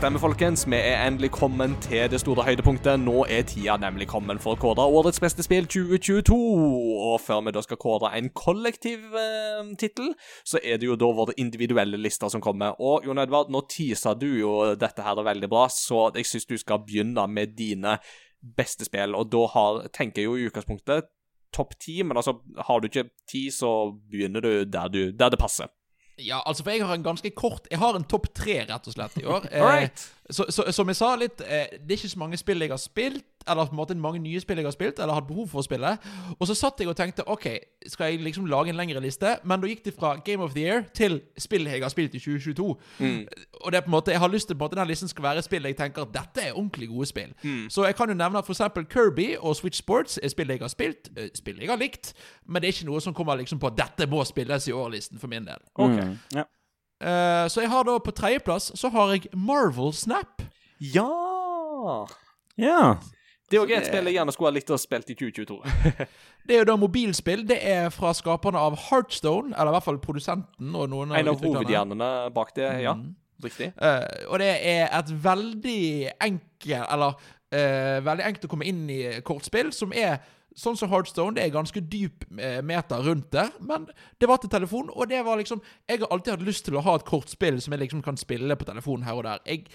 [0.03, 0.65] stemmer, folkens.
[0.67, 2.99] Vi er endelig kommet til det store høydepunktet.
[2.99, 6.35] Nå er tida nemlig kommet for å kåre årets beste spill 2022.
[6.35, 10.09] Og før vi da skal kåre en kollektiv eh, tittel,
[10.43, 12.75] så er det jo da våre individuelle lister som kommer.
[12.83, 16.57] Og Jon Edvard, nå teaser du jo dette her veldig bra, så jeg syns du
[16.59, 17.95] skal begynne med dine
[18.59, 19.15] beste spill.
[19.15, 21.07] Og da har, tenker jeg jo i utgangspunktet
[21.55, 25.39] topp ti, men altså, har du ikke ti, så begynner du der, du, der det
[25.39, 25.71] passer.
[26.21, 28.93] Ja, altså, for jeg har en ganske kort Jeg har en topp tre, rett og
[28.93, 29.47] slett, i år.
[29.49, 30.03] Eh, All right.
[30.29, 32.79] Så, så, som jeg sa litt, eh, det er ikke så mange spill jeg har
[32.79, 35.59] spilt, eller på en måte mange nye spill jeg har spilt, eller hatt behov for
[35.59, 35.89] å spille.
[36.39, 37.47] Og så satt jeg og tenkte OK,
[37.91, 39.35] skal jeg liksom lage en lengre liste?
[39.43, 42.21] Men da gikk det fra Game of the Year til spill jeg har spilt i
[42.23, 42.69] 2022.
[43.63, 45.11] Og det er på en måte, jeg har lyst til på en måte den listen
[45.11, 47.35] skal være spill jeg tenker dette er ordentlig gode spill.
[47.69, 50.63] Så jeg kan jo nevne at for eksempel Kirby og Switch Sports er spill jeg
[50.63, 52.13] har spilt, eh, spill jeg har likt,
[52.47, 55.27] men det er ikke noe som kommer liksom på dette må spilles i år-listen for
[55.27, 55.59] min del.
[55.75, 55.99] Ok.
[55.99, 56.19] Mm.
[56.35, 56.43] Ja.
[57.03, 60.43] Eh, så jeg har da på tredjeplass så har jeg Marvel Snap.
[60.79, 61.09] Ja!
[62.59, 62.95] ja.
[63.51, 65.57] Det er òg et spill jeg gjerne skulle ha likt å spilt i 2022.
[66.47, 67.43] Det er jo da mobilspill.
[67.47, 70.73] Det er fra skaperne av Heartstone, eller i hvert fall produsenten.
[70.75, 72.95] og noen En av hovedhjernene bak det, ja.
[73.43, 73.69] Riktig.
[73.77, 75.83] Uh, og det er et veldig
[76.19, 80.17] enkelt, Eller uh, veldig enkelt å komme inn i kortspill, som er
[80.59, 81.35] sånn som Heartstone.
[81.37, 83.87] Det er ganske dyp meter rundt det, men
[84.21, 86.83] det var til telefon, og det var liksom Jeg har alltid hatt lyst til å
[86.85, 89.43] ha et kortspill som jeg liksom kan spille på telefonen her og der.
[89.47, 89.65] Jeg,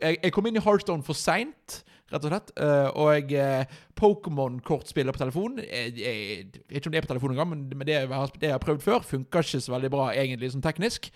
[0.00, 1.82] jeg, jeg kom inn i Heartstone for seint,
[2.12, 2.50] rett og slett.
[2.60, 3.64] eh, og uh,
[3.94, 7.86] Pokémon-kortspiller på telefon jeg, jeg, jeg vet ikke om det er på telefon engang, men
[7.86, 10.64] det jeg, har, det jeg har prøvd før, funker ikke så veldig bra egentlig sånn
[10.64, 11.08] teknisk.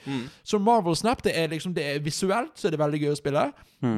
[0.46, 3.18] Så Marvel Snap det er liksom Det er visuelt så er det veldig gøy å
[3.18, 3.44] spille.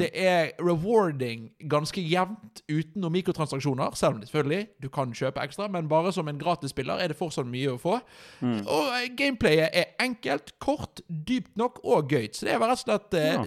[0.01, 5.41] Det er rewarding ganske jevnt uten noen mikrotransaksjoner, selv om det selvfølgelig du kan kjøpe
[5.47, 8.01] ekstra, men bare som en gratisspiller er det fortsatt mye å få.
[8.43, 12.29] Og eh, gameplayet er enkelt, kort, dypt nok og gøy.
[12.35, 13.45] Så det er rett og slett eh, Ja.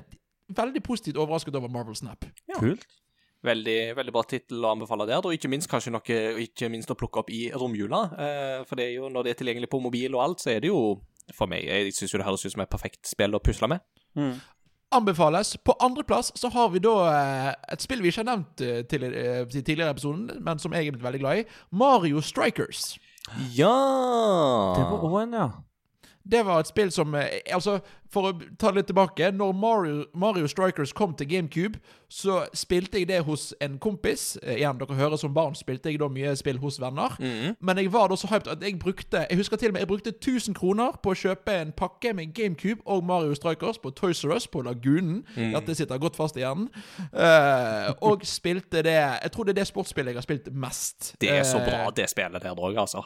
[0.64, 2.26] veldig positivt overrasket over Marvel Snap.
[2.60, 2.88] Kult.
[3.44, 5.26] Veldig, veldig bra tittel å anbefale der.
[5.26, 8.04] Og ikke minst kanskje noe ikke minst å plukke opp i romjula.
[8.16, 10.64] Eh, for det er jo, når det er tilgjengelig på mobil og alt, så er
[10.64, 11.02] det jo
[11.32, 13.84] for meg Jeg syns jo det høres ut som et perfekt spill å pusle med.
[14.94, 15.56] Anbefales.
[15.66, 19.08] På andreplass så har vi da eh, et spill vi ikke har nevnt eh, til,
[19.10, 21.46] eh, i tidligere episoden, men som jeg er blitt veldig glad i.
[21.72, 22.94] Mario Strikers.
[23.56, 23.74] Ja!
[24.78, 25.48] Det var òg en, ja.
[26.24, 27.80] Det var et spill som eh, Altså,
[28.14, 31.80] for å ta det litt tilbake Når Mario, Mario Strikers kom til GameCube,
[32.14, 34.38] så spilte jeg det hos en kompis.
[34.44, 37.16] Eh, Igjen, dere hører som barn spilte jeg da mye spill hos venner.
[37.60, 39.90] Men jeg var da så hyped at jeg brukte Jeg husker til og med jeg
[39.92, 44.24] brukte 1000 kroner på å kjøpe en pakke med GameCube og Mario Strikers på Toys
[44.24, 45.24] R Us på Lagunen.
[45.36, 46.70] Dette sitter godt fast i hjernen.
[47.12, 51.16] Uh, og spilte det Jeg tror det er det sportsspillet jeg har spilt mest.
[51.22, 53.04] Det er så Eh, bra, det spillet der òg, altså.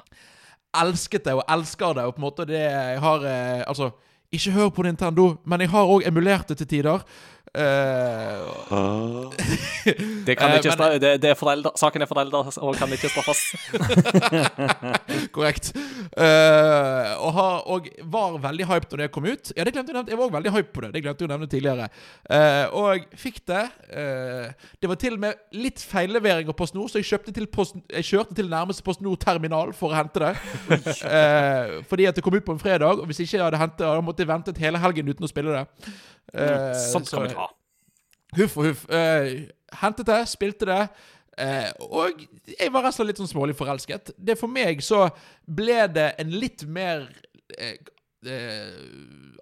[0.83, 3.91] Elsket det og elsker det, og på en måte det jeg har eh, Altså,
[4.31, 7.03] ikke hør på Nintendo, men jeg har òg emulert det til tider.
[7.55, 9.31] Eh,
[10.25, 13.55] Det kan Eh, men- det, det er foreldre, Saken er forelder og kan ikke straffes.
[15.35, 15.71] korrekt.
[16.17, 19.51] Uh, og, har, og var veldig hyped når det kom ut.
[19.55, 20.07] Ja, det glemte jeg.
[20.09, 20.91] Jeg var også veldig hyped på det.
[20.93, 21.87] Det glemte jeg å nevne tidligere.
[22.29, 23.63] Uh, og fikk det.
[24.81, 28.35] Det var til og med litt feillevering av PostNord, så jeg, til post, jeg kjørte
[28.37, 30.33] til nærmeste PostNord-terminal for å hente det.
[31.89, 34.03] Fordi at det kom ut på en fredag, og hvis ikke jeg hadde hentet det,
[34.05, 35.91] måtte jeg ventet hele helgen uten å spille det.
[36.33, 37.46] Eh, Sånt kan så- vi ta.
[38.35, 38.87] Huff og huff.
[38.91, 39.47] Eh,
[39.81, 40.81] hentet det, spilte det.
[41.37, 44.15] Eh, og jeg var rett og slett litt sånn smålig forelsket.
[44.17, 45.07] Det For meg så
[45.45, 47.05] ble det en litt mer
[47.57, 47.77] eh,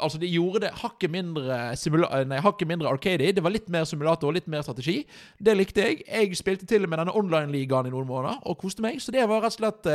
[0.03, 1.55] altså, de gjorde det hakket mindre
[2.27, 3.31] Nei, hakket mindre arcady.
[3.33, 4.99] Det var litt mer simulator og litt mer strategi.
[5.39, 6.03] Det likte jeg.
[6.05, 8.99] Jeg spilte til og med denne online-ligaen i noen måneder og koste meg.
[9.01, 9.89] Så det var rett og slett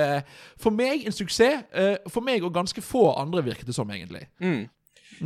[0.59, 1.69] for meg en suksess.
[2.11, 4.27] For meg og ganske få andre, virket det som, egentlig.
[4.41, 4.65] Mm.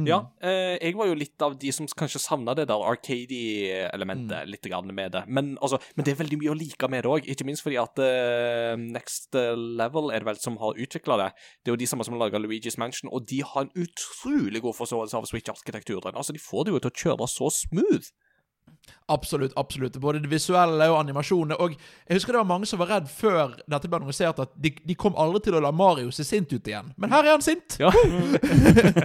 [0.03, 4.67] Ja, eh, jeg var jo litt av de som kanskje savna det der arcady-elementet litt
[4.67, 5.23] grann med det.
[5.29, 7.79] Men, altså, men det er veldig mye å like med det òg, ikke minst fordi
[7.83, 11.31] at eh, Next Level er det vel som har utvikla det.
[11.63, 14.65] Det er jo de samme som har laga Luigi's Mansion, og de har en utrolig
[14.65, 16.15] god forståelse av Switch-arkitekturen.
[16.15, 18.11] Altså, de får det jo til å kjøre så smooth.
[19.07, 19.53] Absolutt.
[19.57, 21.57] absolutt Både det visuelle og animasjonene.
[21.61, 24.73] Og jeg husker det var mange som var redd før dette ble annonsert, at de,
[24.81, 26.93] de kom aldri til å la Mario se sint ut igjen.
[26.97, 27.77] Men her er han sint!
[27.83, 27.93] Ja.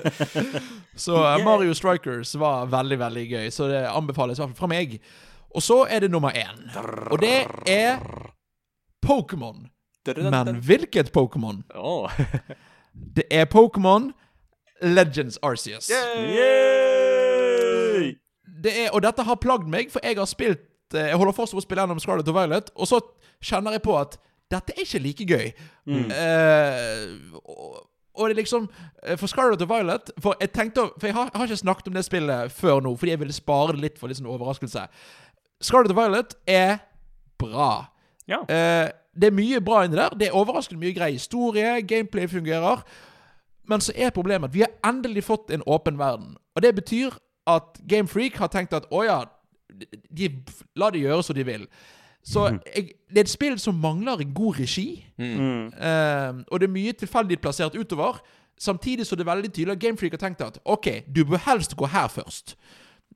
[1.06, 3.50] Så eh, Mario Strikers var veldig, veldig gøy.
[3.52, 5.00] Så det anbefales i hvert fall fra meg.
[5.56, 6.64] Og så er det nummer én.
[7.10, 8.00] Og det er
[9.04, 9.68] Pokémon.
[10.06, 11.64] Men hvilket Pokémon?
[11.76, 12.12] Oh.
[13.16, 14.10] Det er Pokémon
[14.82, 15.90] Legends Arceus.
[15.90, 16.89] Yay!
[18.64, 21.58] Det er, og dette har plagd meg, for jeg har spilt eh, Jeg holder fortsatt
[21.58, 23.00] på å spille gjennom Scarlet og Violet, og så
[23.46, 24.18] kjenner jeg på at
[24.50, 25.52] dette er ikke like gøy.
[25.90, 27.12] Eh,
[27.44, 27.80] og,
[28.16, 28.66] og det er liksom
[29.04, 31.88] eh, For Scarlet og Violet For jeg tenkte For jeg har, jeg har ikke snakket
[31.90, 34.88] om det spillet før nå, fordi jeg ville spare det litt for litt sånn overraskelse.
[35.62, 36.80] Scarlet og Violet er
[37.40, 37.72] bra.
[38.30, 38.44] Ja.
[38.46, 40.14] Uh, det er mye bra inni der.
[40.16, 41.80] Det er overraskende mye grei historie.
[41.88, 42.84] Gameplay fungerer.
[43.70, 46.38] Men så er problemet at vi har endelig fått en åpen verden.
[46.56, 47.18] Og det betyr
[47.48, 49.22] at Game Freak har tenkt at å ja,
[50.12, 50.30] de,
[50.76, 51.70] la de gjøre som de vil.
[52.26, 55.06] Så jeg, det er et spill som mangler en god regi.
[55.18, 55.72] Mm.
[55.72, 58.20] Uh, og det er mye tilfeldig plassert utover.
[58.60, 61.42] Samtidig så er det veldig tydelig at Game Freak har tenkt at OK, du bør
[61.48, 62.58] helst gå her først.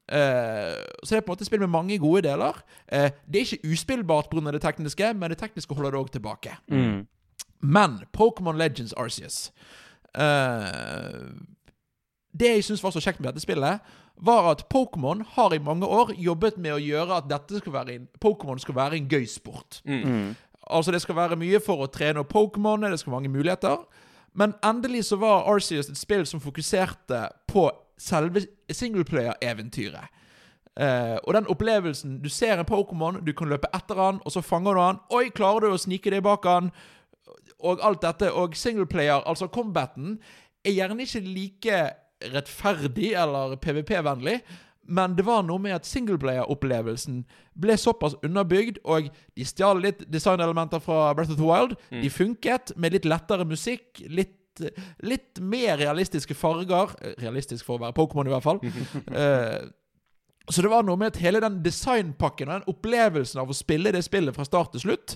[0.07, 2.63] Uh, så det er på en måte et spill med mange gode deler.
[2.87, 4.51] Uh, det er ikke uspillbart pga.
[4.51, 6.55] det tekniske, men det tekniske holder det òg tilbake.
[6.71, 7.03] Mm.
[7.63, 9.51] Men Pokémon Legends Arceus
[10.17, 11.31] eh,
[12.33, 15.85] Det jeg syns var så kjekt med dette spillet, var at Pokémon har i mange
[15.85, 19.25] år jobbet med å gjøre at dette skal være en, Pokémon skal være en gøy
[19.27, 19.81] sport.
[19.85, 20.35] Mm.
[20.71, 23.83] Altså Det skal være mye for å trene opp Pokémon, det skal være mange muligheter.
[24.33, 27.67] Men endelig så var Arceus et spill som fokuserte på
[27.97, 30.09] selve singleplayer-eventyret.
[30.73, 34.41] Uh, og den opplevelsen Du ser en Pokémon, du kan løpe etter han, og så
[34.41, 35.01] fanger du han.
[35.13, 36.71] Oi, klarer du å snike deg bak han?
[37.61, 38.31] Og alt dette.
[38.33, 40.17] Og singleplayer, altså combaten,
[40.65, 41.83] er gjerne ikke like
[42.33, 44.39] rettferdig eller PVP-vennlig.
[44.83, 47.21] Men det var noe med at singleplayer-opplevelsen
[47.59, 51.77] ble såpass underbygd, og de stjal litt designelementer fra Breath of the Wild.
[52.03, 54.39] De funket med litt lettere musikk, litt
[55.01, 56.91] Litt mer realistiske farger.
[57.17, 58.59] Realistisk for å være Pokémon, i hvert fall.
[59.09, 59.63] uh,
[60.53, 63.89] så det var noe med at hele den designpakken og den opplevelsen av å spille
[63.95, 65.15] det spillet fra start til slutt,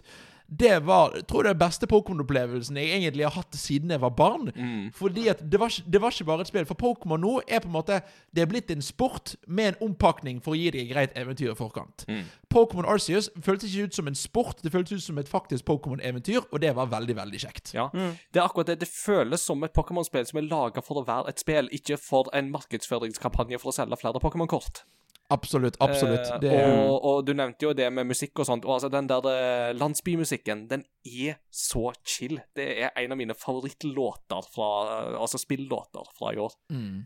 [0.50, 4.00] det var jeg tror det er den beste Pokémon-opplevelsen jeg egentlig har hatt siden jeg
[4.02, 4.52] var barn.
[4.96, 6.66] Fordi at det var, det var ikke bare et spill.
[6.70, 8.02] For Pokémon nå er på en måte
[8.36, 11.52] Det er blitt en sport med en ompakning for å gi deg et greit eventyr
[11.52, 12.06] i forkant.
[12.54, 16.46] Pokémon Arceus føltes ikke ut som en sport, det føltes ut som et faktisk Pokémon-eventyr,
[16.52, 17.74] og det var veldig, veldig kjekt.
[17.76, 18.80] Ja, Det er akkurat det.
[18.80, 22.30] Det føles som et Pokémon-spill som er laga for å være et spill, ikke for
[22.34, 24.84] en markedsføringskampanje for å selge flere Pokémon-kort.
[25.30, 25.76] Absolutt.
[25.84, 26.30] absolutt.
[26.32, 28.66] Eh, Det er, og, og du nevnte jo det med musikk og sånt.
[28.66, 32.40] Og altså Den der eh, landsbymusikken, den er så chill.
[32.56, 34.70] Det er en av mine favorittlåter fra
[35.12, 36.56] eh, Altså spillåter fra i år.
[36.72, 37.06] mm.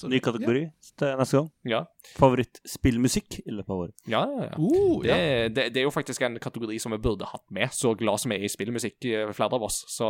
[0.00, 0.60] Så- Ny kategori
[0.96, 1.48] til neste gang.
[1.68, 1.80] Ja,
[2.16, 3.94] Favorittspillmusikk i løpet av året.
[4.08, 4.46] ja, ja.
[4.46, 4.56] ja.
[4.56, 5.48] Uh, Det, ja.
[5.48, 8.30] det, det er jo faktisk en kategori som vi burde hatt med, så glad som
[8.32, 9.80] vi er i spillmusikk, eh, flere av oss.
[9.90, 10.06] Så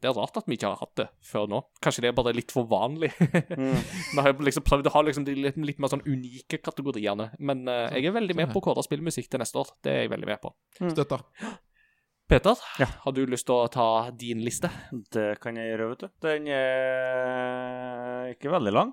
[0.00, 1.60] det er rart at vi ikke har hatt det før nå.
[1.84, 3.10] Kanskje det er bare litt for vanlig.
[4.14, 7.30] Vi har liksom prøvd å ha liksom de litt, litt mer sånn unike kategoriene.
[7.38, 9.74] Men uh, jeg er veldig med på å kåre spillmusikk til neste år.
[9.82, 10.54] Det er jeg veldig med på.
[10.78, 11.24] Støtter.
[12.28, 12.86] Peter, Ja.
[13.04, 14.70] har du lyst til å ta din liste?
[15.12, 16.08] Det kan jeg gjøre, vet du.
[16.24, 18.92] Den er ikke veldig lang.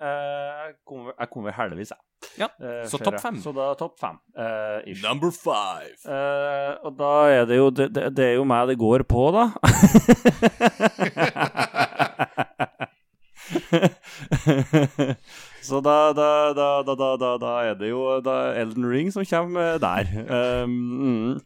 [0.00, 1.98] Eh, Jeg kom, vel- jeg kom vel heldigvis, jeg.
[2.38, 3.36] Ja, Eh, så topp fem.
[3.40, 4.18] Så da topp fem.
[4.36, 4.80] Uh.
[5.02, 5.94] Number five.
[6.04, 9.30] Uh, og da er det jo det, det, det er jo meg det går på,
[9.32, 9.52] da.
[15.62, 19.24] Så da, da, da, da, da, da, da er det jo da Elden Ring som
[19.26, 20.06] kommer der.
[20.62, 20.70] Um,
[21.02, 21.40] mm.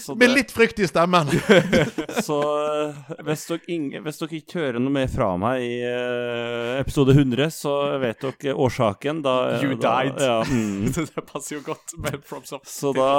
[0.00, 1.28] Så Med det- litt frykt i stemmen.
[2.26, 2.94] så eh,
[3.26, 7.74] hvis dere, hvis dere ikke hører noe mer fra meg i eh, episode 100, så
[8.02, 9.20] vet dere årsaken.
[9.26, 10.16] Da, You da, died.
[10.24, 10.92] Ja, mm.
[10.96, 12.64] det passer jo godt med Props Up.
[12.66, 13.10] Så da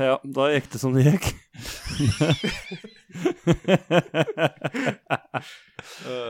[0.00, 1.26] Ja, da gikk det som det gikk.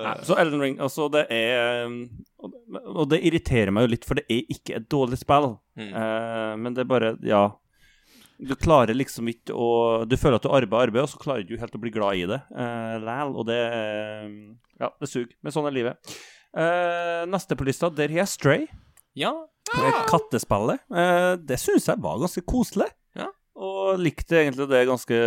[0.03, 1.87] Nei, så Elden Ring, altså det er
[2.43, 2.55] og-
[2.97, 5.59] Og det irriterer meg jo litt, for det er ikke et dårlig spill.
[5.79, 5.93] Mm.
[5.95, 7.51] Eh, men det er bare Ja.
[8.43, 11.55] Du klarer liksom ikke å Du føler at du arbeider arbeid, og så klarer du
[11.55, 13.35] ikke helt å bli glad i det uh, læl.
[13.39, 14.29] Og det eh,
[14.83, 15.35] Ja, det suger.
[15.43, 16.15] Men sånn er livet.
[16.53, 18.67] Uh, neste på lista, der har jeg Stray.
[19.19, 19.33] Ja.
[19.77, 20.83] er Kattespillet.
[20.89, 22.89] Eh, det syns jeg var ganske koselig.
[23.19, 23.29] Ja.
[23.61, 25.19] Og likte egentlig det ganske,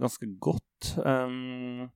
[0.00, 0.90] ganske godt.
[0.98, 1.86] Um,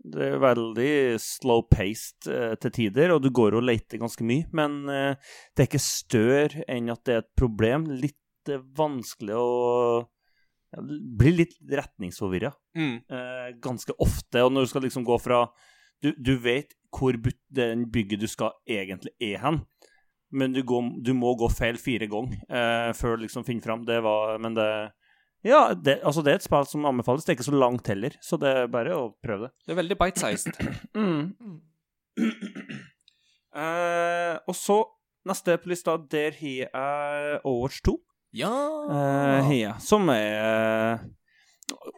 [0.00, 4.46] det er veldig slow-paced eh, til tider, og du går og leter ganske mye.
[4.56, 7.84] Men eh, det er ikke større enn at det er et problem.
[8.00, 8.16] Litt
[8.48, 10.08] eh, vanskelig å
[11.18, 13.02] Bli litt retningsforvirra Mm.
[13.10, 14.38] eh, ganske ofte.
[14.46, 15.48] Og når du skal liksom gå fra
[16.00, 17.12] Du, du vet hvor
[17.50, 19.66] den bygget du skal egentlig er hen,
[20.32, 23.84] men du, går, du må gå feil fire ganger eh, før du liksom finner fram.
[23.84, 24.92] Det var Men det
[25.42, 27.24] Ja, det, altså det er et spill som anbefales.
[27.24, 29.52] Det er ikke så langt heller, så det er bare å prøve det.
[29.66, 30.54] Det er veldig bite-sized.
[33.50, 34.76] Eh, og så,
[35.26, 37.96] neste på lista, der har jeg Overwatch 2.
[38.36, 38.52] ja.
[38.90, 39.74] Uh, ja.
[39.82, 41.00] som er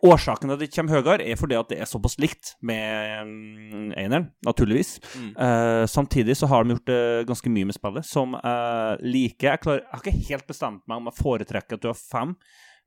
[0.04, 3.92] Årsaken til at det kommer høyere, er fordi at det er såpass likt med um,
[3.96, 4.98] eneren, naturligvis.
[5.16, 5.30] Mm.
[5.36, 9.54] Uh, samtidig så har de gjort uh, ganske mye med spillet som jeg liker.
[9.54, 12.34] Jeg, klarer, jeg har ikke helt bestemt meg om jeg foretrekker at du har fem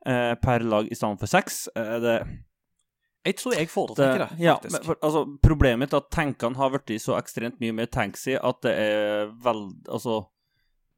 [0.07, 1.65] uh, per lag i stedet for seks.
[1.75, 2.15] Eh, det,
[3.25, 4.75] Jeg tror jeg foretrekker det, ja, faktisk.
[4.75, 8.61] men for, altså, problemet er at tankene har blitt så ekstremt mye mer tanksy at
[8.61, 10.19] det er veldig Altså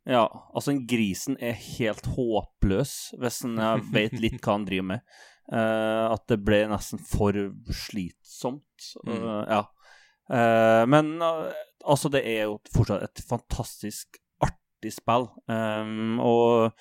[0.08, 0.26] ja,
[0.56, 3.58] altså grisen er helt håpløs hvis en
[3.96, 5.18] vet litt hva han driver med.
[5.48, 7.36] Uh, at det ble nesten for
[7.72, 8.88] slitsomt.
[9.08, 9.14] Mm.
[9.16, 9.62] Eh, ja.
[10.28, 15.30] Uh, men eh, altså, det er jo fortsatt et fantastisk artig spill.
[15.48, 16.74] Um, og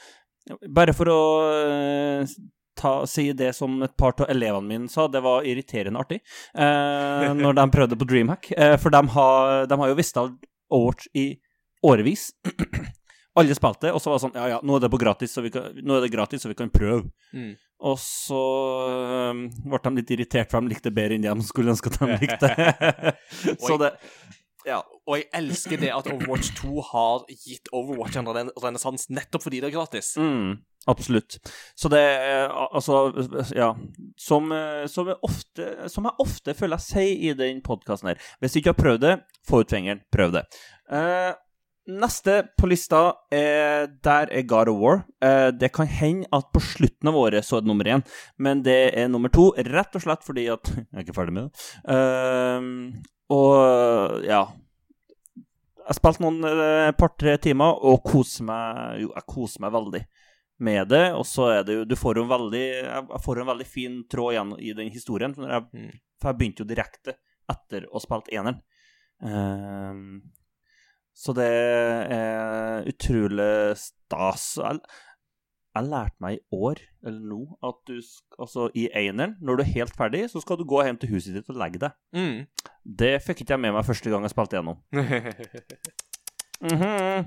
[0.71, 2.35] bare for å eh,
[2.79, 6.21] ta, si det som et par av elevene mine sa, det var irriterende artig
[6.55, 8.53] eh, når de prøvde på Dreamhack.
[8.57, 10.35] Eh, for de har, de har jo visst av
[10.71, 11.29] Overwatch i
[11.87, 12.31] årevis.
[13.37, 15.43] Alle spilte, og så var det sånn Ja, ja, nå er det, på gratis, så
[15.45, 17.03] vi kan, nå er det gratis, så vi kan prøve.
[17.37, 17.53] Mm.
[17.87, 18.41] Og så
[19.31, 22.19] um, ble de litt irritert, for de likte bedre enn de skulle ønske at de
[22.23, 22.51] likte.
[23.67, 23.93] så det
[24.67, 24.81] Ja.
[25.07, 29.61] Og jeg elsker det at Overwatch 2 har gitt Overwatch en ren- renessanse nettopp fordi
[29.63, 30.09] det er gratis.
[30.19, 30.57] Mm,
[30.91, 31.37] absolutt.
[31.79, 33.13] Så det er altså
[33.55, 33.69] Ja.
[34.19, 38.19] Som, eh, som, jeg ofte, som jeg ofte føler jeg sier i den podkasten her.
[38.41, 39.15] Hvis du ikke har prøvd det,
[39.47, 40.43] få ut fingeren, prøv det.
[40.91, 41.31] Eh,
[41.87, 43.01] neste på lista
[43.33, 45.01] er Der er God of War.
[45.23, 48.05] Eh, det kan hende at på slutten av året så er det nummer én,
[48.39, 51.49] men det er nummer to rett og slett fordi at Jeg er ikke ferdig med
[51.49, 51.67] det.
[51.95, 52.71] Eh,
[53.35, 54.45] og ja
[55.87, 60.01] jeg spilte noen eh, par-tre timer og koser meg Jo, jeg koser meg veldig
[60.67, 61.05] med det.
[61.15, 64.01] Og så er det jo Du får jo en veldig Jeg får en veldig fin
[64.11, 65.35] tråd igjen i den historien.
[65.37, 65.93] For jeg, Mm.
[66.21, 67.15] for jeg begynte jo direkte
[67.49, 68.59] etter å ha spilt eneren.
[69.23, 70.23] Ehm,
[71.17, 74.45] så det er utrolig stas.
[74.61, 74.81] Jeg,
[75.77, 77.95] jeg lærte meg i år, eller nå, at du
[78.39, 81.37] altså i eineren, når du er helt ferdig, så skal du gå hjem til huset
[81.37, 81.97] ditt og legge deg.
[82.17, 82.45] Mm.
[83.03, 84.83] Det fikk ikke jeg med meg første gang jeg spilte gjennom.
[86.57, 87.27] Mhm.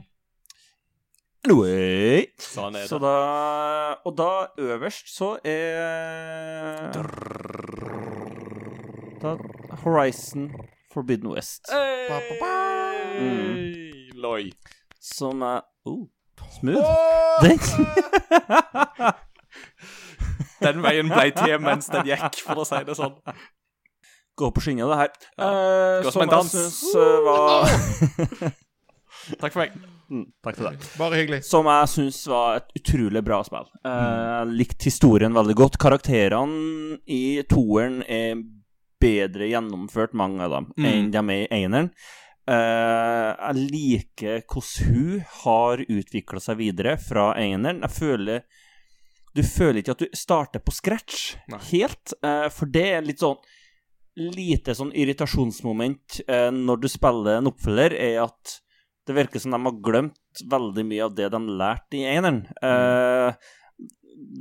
[1.45, 2.25] Anyway.
[2.41, 2.89] sånn er det.
[2.89, 6.89] Så da Og da øverst så er
[9.21, 9.35] da,
[9.83, 10.49] Horizon
[10.91, 11.69] Forbidden West.
[11.69, 12.98] Hey,
[14.19, 14.51] Loi.
[14.99, 16.05] Som er oh,
[16.59, 16.83] smooth.
[17.43, 17.59] Den,
[20.59, 23.15] Den veien ble til mens den gikk, for å si det sånn.
[24.39, 25.13] Gå på skinnet, det her.
[25.39, 26.51] Eh, Gå som en jeg dans.
[26.51, 28.53] Synes, eh, var
[29.39, 29.73] Takk for meg.
[30.09, 30.85] mm, Takk til deg.
[30.99, 31.39] Bare hyggelig.
[31.47, 33.67] Som jeg syns var et utrolig bra spill.
[33.83, 33.89] Eh,
[34.39, 35.77] Jeg likte historien veldig godt.
[35.81, 37.21] Karakterene i
[37.51, 38.39] toeren er
[38.99, 40.85] bedre gjennomført, mange av dem, Mm.
[40.91, 41.91] enn de er i eneren.
[42.49, 47.83] Eh, jeg liker hvordan hun har utvikla seg videre fra eneren.
[47.85, 48.43] Jeg føler
[49.35, 51.59] Du føler ikke at du starter på scratch Nei.
[51.69, 53.37] helt, eh, for det er litt sånn
[54.19, 58.55] Lite sånn irritasjonsmoment eh, når du spiller en oppfølger, er at
[59.07, 62.41] det virker som de har glemt veldig mye av det de lærte i eneren.
[62.59, 63.37] Mm.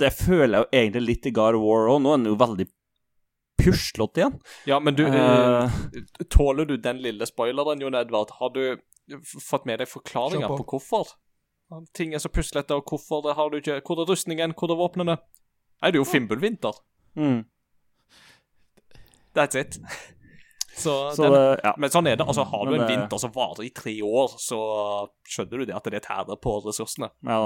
[0.01, 2.01] det føler jeg jo egentlig litt i God War òg.
[2.03, 2.67] Nå er den jo veldig
[3.59, 4.35] puslete igjen.
[4.69, 5.71] Ja, men du Eh,
[6.29, 8.31] Tåler du den lille spoileren, Jon Edvard?
[8.39, 8.77] Har du
[9.49, 10.57] fått med deg forklaringer på.
[10.63, 10.77] på.
[10.77, 11.15] hvorfor?
[11.93, 14.53] Ting er så puslete, og hvorfor det har du ikke Hvor er rustningen?
[14.57, 15.17] Hvor er våpnene?
[15.81, 16.73] Nei, det er jo Fimbulvinter.
[17.15, 17.43] mm.
[19.35, 19.77] That's it.
[20.79, 21.73] Så, Så den, det, ja.
[21.77, 22.25] men sånn er det.
[22.25, 24.59] Altså, har du en det- vinter som varer i tre år, så
[25.27, 27.09] skjønner du det at det tærer på ressursene.
[27.27, 27.41] Ja.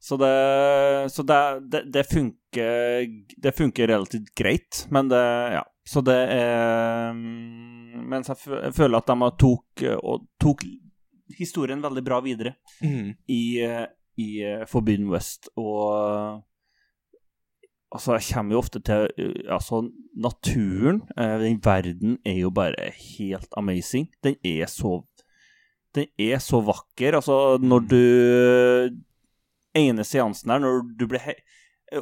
[0.00, 0.32] Så det
[1.14, 3.06] Så det, funker
[3.42, 5.24] Det funker relativt greit, men det
[5.56, 5.64] Ja.
[5.86, 8.36] Så det er mm, Mens jeg,
[8.74, 9.84] føler at de tok,
[10.42, 10.64] tok
[11.38, 12.54] historien veldig bra videre
[13.28, 13.86] i, eh,
[14.18, 16.42] i eh, Forbidden West, og
[17.94, 19.84] Altså, jeg kommer jo ofte til eh, Altså,
[20.18, 24.08] naturen, eh, den verden, er jo bare helt amazing.
[24.24, 25.04] Den er så
[25.94, 27.14] Den er så vakker.
[27.16, 28.00] Altså, når du
[29.76, 31.22] ene seansen her, når du blir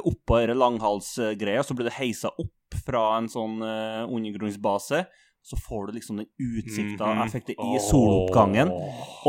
[0.03, 5.05] oppå denne langhalsgreia, så blir du heisa opp fra en sånn uh, undergrunnsbase,
[5.45, 8.71] så får du liksom den utsikta Jeg fikk det i soloppgangen,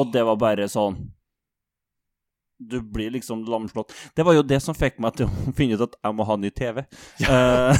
[0.01, 0.97] og det var bare sånn
[2.59, 3.93] Du blir liksom lamslått.
[4.16, 6.39] Det var jo det som fikk meg til å finne ut at jeg må ha
[6.41, 6.83] ny TV.
[7.20, 7.73] Ja.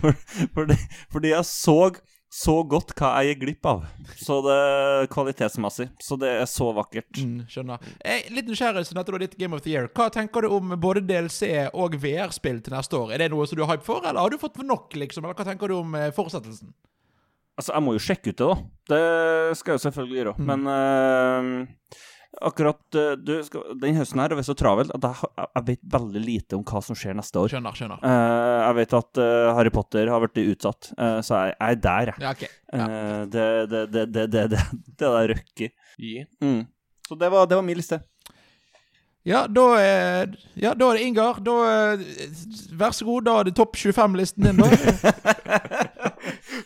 [0.00, 0.16] for,
[0.56, 0.78] fordi,
[1.12, 1.78] fordi jeg så
[2.32, 3.82] så godt hva jeg gikk glipp av.
[4.16, 4.54] Så det
[5.12, 5.90] kvalitetsmessig.
[6.00, 7.10] Så det er så vakkert.
[7.20, 7.82] Mm, skjønner.
[8.08, 9.90] Er litt nysgjerrig siden dette er ditt Game of the Year.
[9.92, 13.12] Hva tenker du om både DLC og VR-spill til neste år?
[13.12, 15.28] Er det noe som du har hype for, eller har du fått nok, liksom?
[15.28, 16.72] Eller hva tenker du om eh, fortsettelsen?
[17.60, 18.56] Altså, jeg må jo sjekke ut det, da.
[18.94, 19.02] Det
[19.60, 20.34] skal jeg jo selvfølgelig gjøre.
[20.48, 22.00] Men eh,
[22.40, 23.34] akkurat eh, du,
[23.80, 26.82] den høsten her har vært så travel at jeg, jeg vet veldig lite om hva
[26.84, 27.52] som skjer neste år.
[27.52, 28.04] Skjønner, skjønner.
[28.04, 31.82] Uh, jeg vet at uh, Harry Potter har blitt utsatt, uh, så jeg, jeg er
[31.88, 32.24] der, jeg.
[32.24, 32.46] Ja, ok.
[32.72, 32.86] Ja.
[33.32, 34.62] Det, det, det, det, det, det,
[35.02, 35.76] det der røkket.
[36.00, 36.24] Ja.
[36.40, 36.64] Mm.
[37.08, 38.00] Så det var, det var min liste.
[39.28, 41.36] Ja, da er, ja, da er det Ingar.
[41.46, 41.52] Da,
[42.74, 44.66] vær så god, da er det topp 25-listen din, da.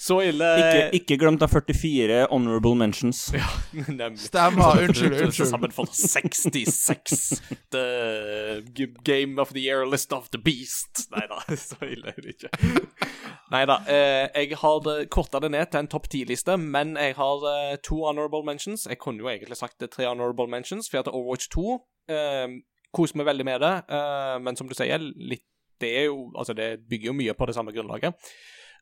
[0.03, 3.27] Så ille Ikke, ikke glemt av 44 honorable mentions.
[3.73, 4.21] Nemlig.
[4.27, 4.83] Stemmer.
[4.85, 5.51] Unnskyld, unnskyld.
[5.51, 7.43] sammen for 66.
[7.73, 8.63] The
[9.05, 11.07] Game of the Year List of the Beast.
[11.15, 12.53] Nei da, så ille er det ikke.
[13.55, 13.81] Nei da.
[13.91, 18.03] Eh, jeg har korta det ned til en topp ti-liste, men jeg har eh, to
[18.05, 18.87] honorable mentions.
[18.91, 21.77] Jeg kunne jo egentlig sagt tre honorable mentions, for at Overwatch 2
[22.13, 22.49] eh,
[22.97, 25.45] koser meg veldig med det, eh, men som du sier, litt
[25.81, 28.15] det er jo Altså, det bygger jo mye på det samme grunnlaget.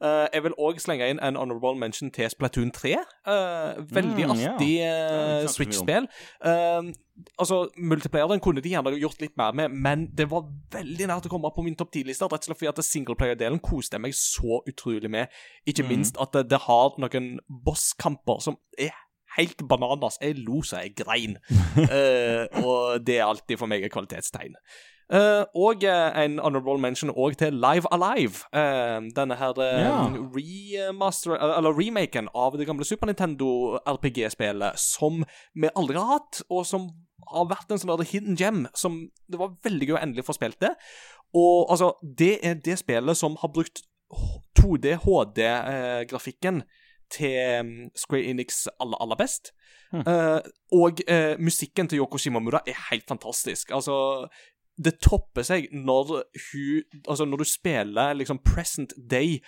[0.02, 2.94] Eh, jeg vil òg slenge inn en honorable mention til Splatoon 3.
[3.26, 5.44] Uh, veldig Mm, artig yeah.
[5.44, 5.48] uh.
[5.48, 6.08] Switch-spill.
[6.44, 6.82] Eh,
[7.38, 10.44] altså, multiplayeren kunne de gjerne gjort litt mer med, men det var
[10.74, 12.24] veldig nært å komme på min topp 10-liste.
[12.26, 15.26] Rett og slett fordi at singleplayer-delen koste jeg meg så utrolig med.
[15.66, 15.88] Ikke Mm.
[15.94, 18.90] minst at det, det har noen bosskamper som er
[19.36, 20.18] helt bananas.
[20.22, 21.38] Jeg lo så jeg grein.
[21.90, 24.54] Eh, og det er alltid for meg et kvalitetstegn.
[25.12, 28.44] Eh, og uh, en honorable mention òg til Live Alive.
[28.56, 29.52] Uh, denne her
[30.36, 35.24] remaster, eller remaken av det gamle Super Nintendo RPG-spillet som
[35.54, 36.88] vi aldri har hatt, og som
[37.34, 40.60] har vært en sånn hidden gem som det var veldig gøy å endelig få spilt
[40.64, 40.74] det.
[41.34, 43.82] Og altså, det er det spillet som har brukt
[44.60, 46.62] 2D HD-grafikken
[47.12, 49.52] til um, Square Enix aller, aller best.
[49.94, 50.40] Eh,
[50.74, 53.70] og uh, musikken til Yoko Shimamura er helt fantastisk.
[53.70, 54.26] Altså
[54.76, 59.38] det topper seg når hun Altså, når du spiller liksom present day,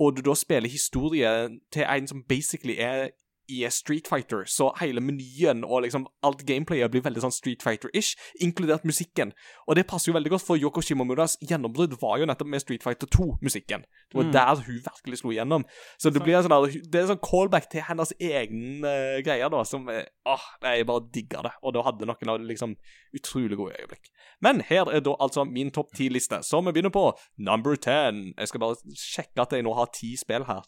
[0.00, 1.30] og du da spiller historie
[1.72, 3.08] til en som basically er
[3.48, 8.14] i Street Fighter, så hele menyen og liksom alt gameplayet blir veldig sånn Street Fighter-ish,
[8.44, 9.34] inkludert musikken.
[9.68, 12.84] Og det passer jo veldig godt, for Yoko Shimomuras gjennombrudd var jo nettopp med Street
[12.84, 13.84] Fighter 2-musikken.
[14.10, 15.66] Det var der hun virkelig slo igjennom.
[15.98, 19.50] Så det blir en sånn det er en sånn callback til hennes egen uh, greier,
[19.52, 21.54] da, som åh, jeg bare digger det.
[21.62, 22.76] Og da hadde noen av det liksom
[23.16, 24.12] utrolig gode øyeblikk.
[24.44, 28.32] Men her er da altså min topp ti-liste, som vi begynner på number ten.
[28.38, 30.64] Jeg skal bare sjekke at jeg nå har ti spill her.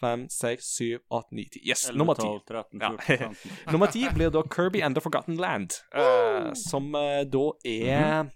[0.00, 1.60] Fem, seks, syv, åtte, ni, ti.
[1.66, 2.22] Yes, 11, nummer ti.
[2.22, 3.72] 12, 13, 14, 15.
[3.72, 8.28] Nummer ti blir da Kirby and the Forgotten Land, uh, som uh, da er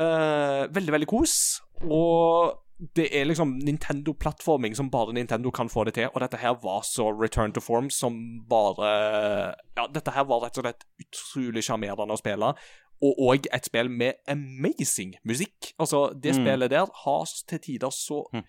[0.00, 1.36] uh, veldig, veldig kos.
[1.88, 2.52] Og
[2.96, 6.08] det er liksom Nintendo-plattforming som bare Nintendo kan få det til.
[6.14, 8.14] Og dette her var så return to form som
[8.48, 8.92] bare
[9.76, 12.54] Ja, dette her var rett og slett utrolig sjarmerende å spille.
[13.00, 15.72] Og òg et spill med amazing musikk.
[15.80, 16.40] Altså, det Mm.
[16.44, 18.44] spillet der har til tider så Mm.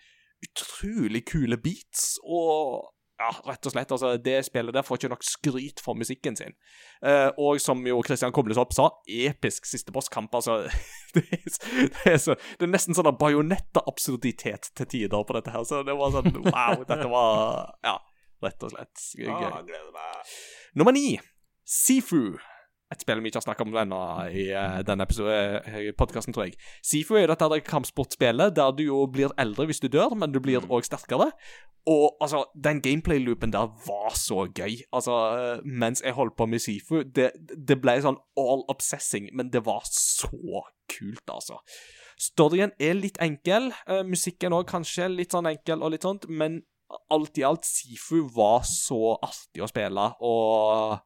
[0.47, 2.89] Utrolig kule beats, og
[3.21, 6.55] ja, rett og slett, altså, det spillet der får ikke nok skryt for musikken sin.
[7.05, 10.63] Eh, og som jo Christian Kobles opp sa, episk siste bosskamp, altså.
[11.15, 15.67] det, er, det, er så, det er nesten sånn bajonetta-absurditet til tider på dette her,
[15.67, 17.99] så det var sånn wow, dette var Ja,
[18.41, 19.29] rett og slett gøy.
[20.81, 21.19] Nummer ni,
[21.67, 22.39] Sifu.
[22.91, 23.99] Et spill vi ikke har snakket om ennå
[24.35, 26.57] i uh, denne podkasten, tror jeg.
[26.83, 30.67] Sifu er dette kampsportspillet der du jo blir eldre hvis du dør, men du blir
[30.67, 31.31] òg sterkere.
[31.89, 34.83] Og altså, den gameplay-loopen der var så gøy.
[34.93, 37.31] Altså, eh, mens jeg holdt på med Sifu, det,
[37.67, 40.29] det ble sånn all obsessing, men det var så
[40.91, 41.57] kult, altså.
[42.21, 43.71] Storyen er litt enkel.
[43.89, 46.61] Uh, musikken òg kanskje litt sånn enkel og litt sånt, men
[47.09, 50.99] alt i alt, Sifu var så artig å spille, og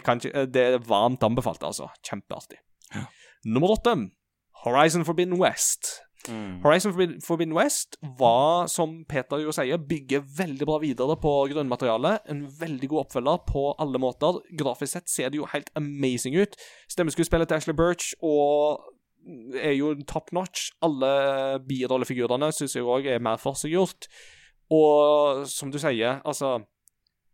[0.00, 1.88] ikke, det er varmt anbefalt, altså.
[2.06, 2.58] Kjempeartig.
[3.46, 3.94] Nummer åtte,
[4.64, 6.02] Horizon Forbidden West.
[6.28, 6.60] Mm.
[6.64, 12.18] Horizon Forbidden- Forbidden West var, som Peter jo sier, bygger veldig bra videre på grunnmaterialet.
[12.28, 14.40] En veldig god oppfølger på alle måter.
[14.58, 16.56] Grafisk sett ser det jo helt amazing ut.
[16.90, 18.82] Stemmeskuespillet til Ashley Birch og
[19.54, 20.70] er jo top notch.
[20.82, 24.08] Alle birollefigurene syns jeg òg er mer forseggjort.
[24.70, 26.64] Og som du sier, altså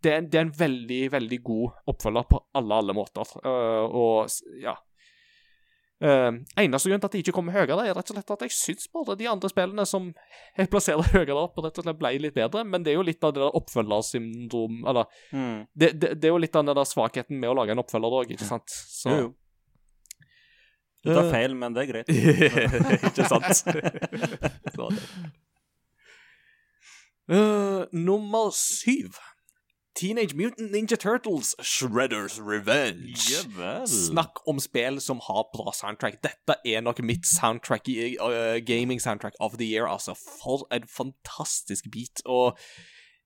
[0.02, 3.36] det er, det er en veldig, veldig god oppfølger på alle, alle måter.
[3.44, 4.30] Uh, og
[4.62, 4.74] ja
[6.02, 8.50] Uh, eneste grunn til at de ikke kommer høyere, er rett og slett at jeg
[8.56, 10.08] syns både de andre spillene som
[10.58, 12.64] jeg plasserer høyere opp, rett og slett ble litt bedre.
[12.66, 15.60] Men det er jo litt av det der oppfølgersyndrom Eller Mm.
[15.78, 18.16] det, det, det er jo litt av den der svakheten med å lage en oppfølger
[18.18, 18.66] òg, ikke sant?
[18.74, 19.30] Så Jo, jo.
[21.06, 22.10] Du tar Eh, feil, men det er greit.
[23.12, 23.62] ikke sant?
[27.30, 27.86] uh.
[27.92, 29.22] Nummer syv.
[29.94, 33.28] Teenage Mutant Ninja Turtles Shredders Revenge.
[33.28, 33.86] Jevel.
[33.86, 36.22] Snakk om spill som har bra soundtrack.
[36.24, 40.14] Dette er nok mitt soundtrack i uh, gaming soundtrack of the year, altså.
[40.14, 42.24] For en fantastisk beat.
[42.24, 42.56] Og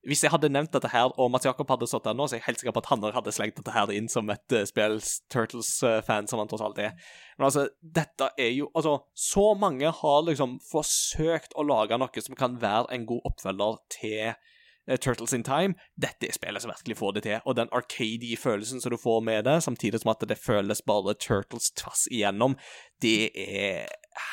[0.06, 2.40] hvis jeg hadde nevnt dette her, og Mats Jakob hadde stått der nå, så er
[2.40, 4.98] jeg helt sikker på at han hadde slengt dette her inn som et uh, spill
[5.32, 6.98] Turtles-fan, som han tross alt er.
[7.38, 12.38] Men altså, dette er jo Altså, så mange har liksom forsøkt å lage noe som
[12.38, 14.54] kan være en god oppfølger til eh,
[15.00, 15.74] Turtles in Time.
[15.98, 19.20] Dette er spillet som virkelig får det til, og den arcady følelsen som du får
[19.26, 22.56] med det, samtidig som at det føles bare Turtles tvers igjennom,
[23.02, 23.88] det er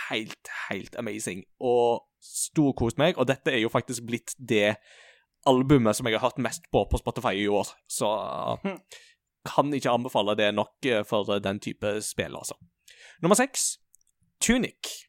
[0.10, 1.44] helt, helt amazing.
[1.60, 4.76] Og storkost meg, og dette er jo faktisk blitt det
[5.50, 8.14] albumet som jeg har hørt mest på på Spotify i år, så
[9.44, 12.56] kan ikke anbefale det nok eh, for den type spill, altså.
[13.22, 13.78] Nummer seks,
[14.42, 15.08] Tunic.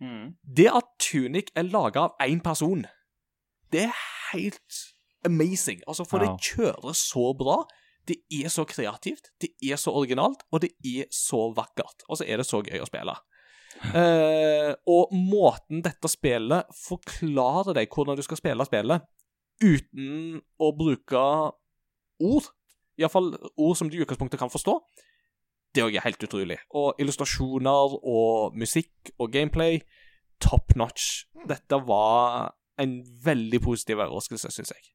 [0.00, 0.34] Mm.
[0.56, 2.86] Det at Tunic er laga av én person,
[3.74, 3.96] det er
[4.32, 4.80] helt
[5.26, 5.82] amazing.
[5.88, 6.30] Altså, for Ja.
[6.30, 7.64] det kjører så bra.
[8.06, 12.04] Det er så kreativt, det er så originalt, og det er så vakkert.
[12.08, 13.14] Og så er det så gøy å spille.
[13.90, 19.02] Uh, og måten dette spillet forklarer deg hvordan du skal spille spillet,
[19.64, 21.24] uten å bruke
[22.20, 22.50] ord,
[23.00, 24.76] iallfall ord som du i utgangspunktet kan forstå,
[25.74, 26.58] det òg er helt utrolig.
[26.76, 29.80] Og illustrasjoner og musikk og gameplay,
[30.44, 31.24] top notch.
[31.48, 34.92] Dette var en veldig positiv overraskelse, syns jeg.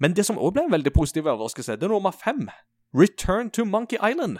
[0.00, 2.48] Men det som òg ble en veldig positiv overraskelse, det er nummer fem.
[2.94, 4.38] Return to Monkey Island.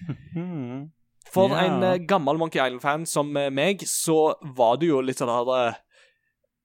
[1.30, 1.64] For yeah.
[1.66, 5.54] en eh, gammel Monkey Island-fan som eh, meg, så var det jo litt sånn der
[5.56, 5.78] eh,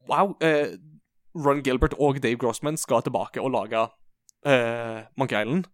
[0.05, 0.35] Wow.
[0.45, 0.77] eh,
[1.35, 3.81] Ron Gilbert og Dave Grossman skal tilbake og lage
[4.45, 5.67] eh, Monkey Island.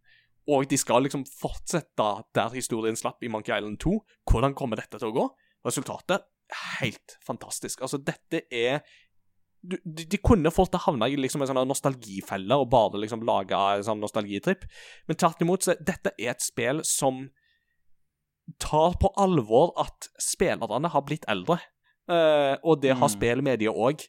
[0.50, 3.94] Og de skal liksom fortsette der historien slapp i Monkey Island 2.
[4.32, 5.28] Hvordan kommer dette til å gå?
[5.68, 6.26] Resultatet
[6.80, 7.82] helt fantastisk.
[7.82, 8.82] Altså, dette er
[9.62, 13.22] du, de, de kunne fått det havna i liksom en sånn nostalgifelle og bare liksom
[13.28, 14.64] laga en sånn nostalgitripp,
[15.08, 17.28] men tvert imot så dette er et spill som
[18.60, 21.60] tar på alvor at spillerne har blitt eldre.
[22.10, 23.16] Uh, og det har Mm.
[23.16, 24.08] spillmediet òg.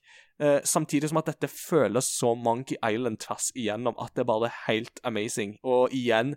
[0.64, 4.98] samtidig som at dette føles så Monkey Island tvers igjennom at det er bare helt
[5.04, 5.52] amazing.
[5.62, 6.34] Og igjen,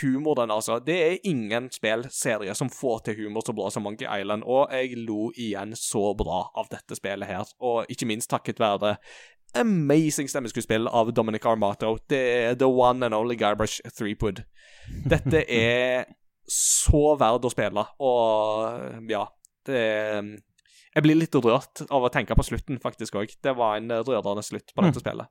[0.00, 0.78] humoren, altså.
[0.84, 4.98] Det er ingen spillserie som får til humor så bra som Monkey Island, og jeg
[5.06, 7.50] lo igjen så bra av dette spillet her.
[7.60, 8.96] Og ikke minst takket være
[9.58, 11.96] amazing stemmeskuespill av Dominic Armato.
[12.08, 14.44] Det er the one and only Guybrush Threepwood.
[15.10, 16.06] Dette er
[16.50, 19.26] så verd å spille, og ja
[19.68, 19.82] det
[20.90, 23.30] Jeg blir litt rørt av å tenke på slutten, faktisk òg.
[23.38, 25.30] Det var en rørende slutt på dette spillet.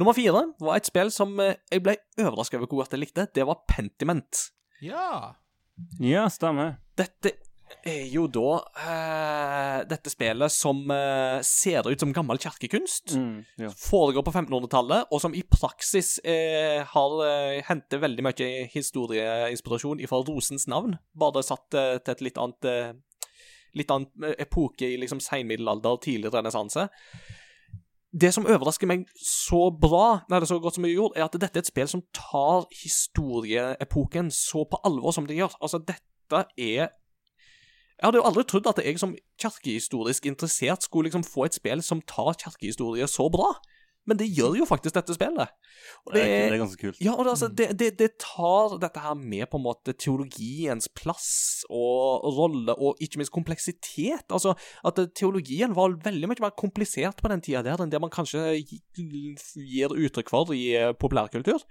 [0.00, 3.28] Nummer fire var et spill som eh, jeg ble overraska over hvor godt jeg likte.
[3.34, 4.48] Det var Pentiment.
[4.82, 5.34] Ja.
[6.02, 6.76] Ja, stemmer.
[6.98, 7.36] Dette
[7.88, 13.14] er jo da uh, dette spillet som uh, ser ut som gammel kirkekunst.
[13.18, 13.70] Mm, ja.
[13.78, 20.68] Foregår på 1500-tallet, og som i praksis uh, har hentet veldig mye historieinspirasjon fra Rosens
[20.70, 23.00] navn, bare satt til et litt annet
[23.72, 26.82] Litt annen epoke i liksom seinmiddelalder, tidlig renessanse.
[28.12, 31.56] Det som overrasker meg så bra, eller så godt som jeg gjorde, er at dette
[31.56, 35.56] er et spill som tar historieepoken så på alvor som det gjør.
[35.64, 36.92] Altså, dette er
[38.02, 41.82] jeg hadde jo aldri trodd at jeg som kirkehistorisk interessert skulle liksom få et spill
[41.86, 43.52] som tar kirkehistorie så bra.
[44.08, 45.52] Men det gjør jo faktisk dette spillet.
[46.06, 47.00] Og Det er, det er ganske kult.
[47.00, 50.88] ja, og det, altså, det, det, det tar dette her med på en måte teologiens
[50.98, 51.30] plass
[51.70, 54.26] og rolle, og ikke minst kompleksitet.
[54.26, 58.12] Altså, at teologien var veldig mye mer komplisert på den tida der enn det man
[58.12, 61.62] kanskje gir uttrykk for i eh, populærkultur.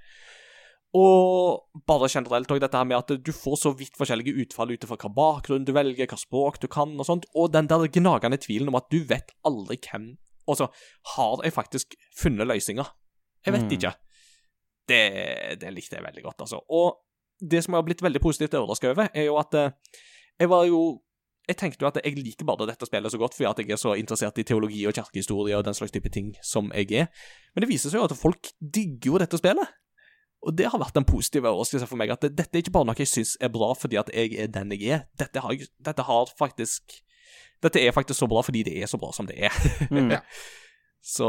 [0.98, 4.84] Og bare generelt òg dette her med at du får så vidt forskjellige utfall ut
[4.84, 8.40] ifra hva bakgrunn du velger, hva språk du kan og sånt, og den der gnagende
[8.44, 10.14] tvilen om at du vet aldri hvem
[10.52, 10.68] Og så
[11.16, 12.92] har jeg faktisk funnet løsninger.
[13.46, 13.72] Jeg vet Mm.
[13.78, 13.94] ikke.
[14.92, 15.02] Det,
[15.62, 16.60] det likte jeg veldig godt, altså.
[16.70, 16.98] Og
[17.42, 19.72] det som har blitt veldig positivt overraska over, er jo at eh,
[20.40, 20.82] jeg var jo
[21.50, 23.80] jeg tenkte jo at jeg liker bare dette spillet så godt fordi at jeg er
[23.82, 27.08] så interessert i teologi og kirkehistorie og den slags type ting som jeg er.
[27.56, 29.74] Men det viser seg jo at folk digger jo dette spillet.
[30.46, 32.98] Og det har vært en positiv overraskelse for meg, at dette er ikke bare noe
[32.98, 35.04] jeg syns er bra fordi at jeg er den jeg er.
[35.18, 35.58] Dette har,
[35.90, 36.96] dette har faktisk
[37.62, 39.62] Dette er faktisk så bra fordi det er så bra som det er.
[39.90, 40.12] Mm.
[40.18, 40.24] Ja.
[41.02, 41.26] Så,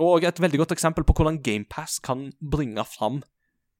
[0.00, 3.18] og et veldig godt eksempel på hvordan GamePass kan bringe fram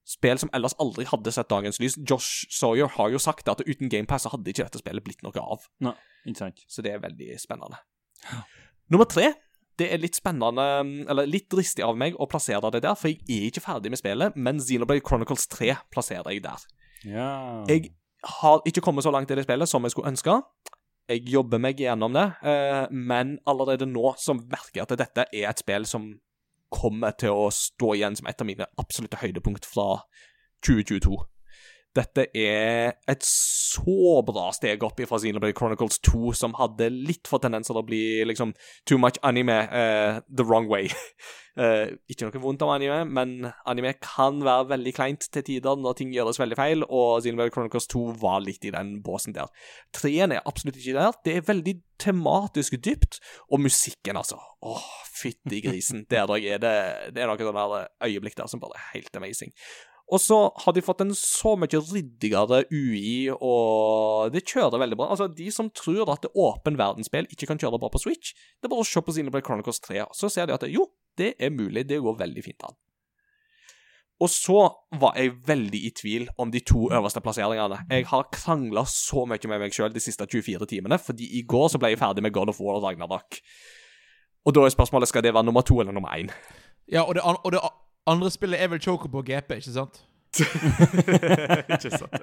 [0.05, 1.97] spill som ellers aldri hadde sett dagens lys.
[2.05, 5.65] Josh Sawyer har jo sagt at uten GamePass hadde ikke dette spillet blitt noe av.
[5.85, 5.95] Nei.
[6.69, 7.81] Så det er veldig spennende.
[8.93, 9.33] Nummer tre.
[9.81, 10.65] Det er litt spennende,
[11.11, 13.99] eller litt dristig av meg å plassere det der, for jeg er ikke ferdig med
[13.99, 16.63] spillet, men Xenoblade Chronicles 3 plasserer jeg der.
[17.09, 17.31] Ja.
[17.67, 17.91] Jeg
[18.39, 20.37] har ikke kommet så langt i det spillet som jeg skulle ønske.
[21.11, 25.51] Jeg jobber meg gjennom det, eh, men allerede nå så merker jeg at dette er
[25.51, 26.15] et spill som
[26.73, 30.01] kommer til å stå igjen som et av mine absolutte høydepunkt fra
[30.65, 31.19] 2022.
[31.95, 37.43] Dette er et så bra steg opp fra Xenoblade Chronicles 2, som hadde litt for
[37.43, 38.55] tendenser til å bli liksom
[38.89, 40.91] too much anime uh, the wrong way.
[41.55, 46.01] Uh, ikke noe vondt om anime, men anime kan være veldig kleint til tider når
[46.01, 49.55] ting gjøres veldig feil, og Xenoblade Chronicles 2 var litt i den båsen der.
[49.95, 51.15] Treen er absolutt ikke der.
[51.23, 53.23] Det er veldig tematisk dypt,
[53.55, 54.43] og musikken, altså.
[54.67, 56.07] Åh, fytti grisen.
[56.11, 56.77] Der er det
[57.15, 59.55] Det er noen sånne der øyeblikk der som bare er helt amazing.
[60.15, 65.11] Og så har de fått en så mye ryddigere UI, og det kjører veldig bra.
[65.11, 68.69] Altså, De som tror at det åpen verdensspill ikke kan kjøre bra på Switch, det
[68.69, 70.87] er bare å se på Xenoblade Chronicles 3, og så ser de at jo,
[71.19, 72.79] det er mulig, det går veldig fint an.
[74.23, 74.61] Og så
[75.01, 77.81] var jeg veldig i tvil om de to øverste plasseringene.
[77.91, 81.73] Jeg har krangla så mye med meg sjøl de siste 24 timene, fordi i går
[81.73, 83.41] så ble jeg ferdig med God of War og Ragnarok.
[84.47, 86.31] Og da er spørsmålet skal det være nummer to eller nummer én.
[86.87, 87.61] Ja, og det, og det
[88.11, 90.03] andre spillet er vel Chocobo GP, ikke sant?
[91.75, 92.15] ikke sant?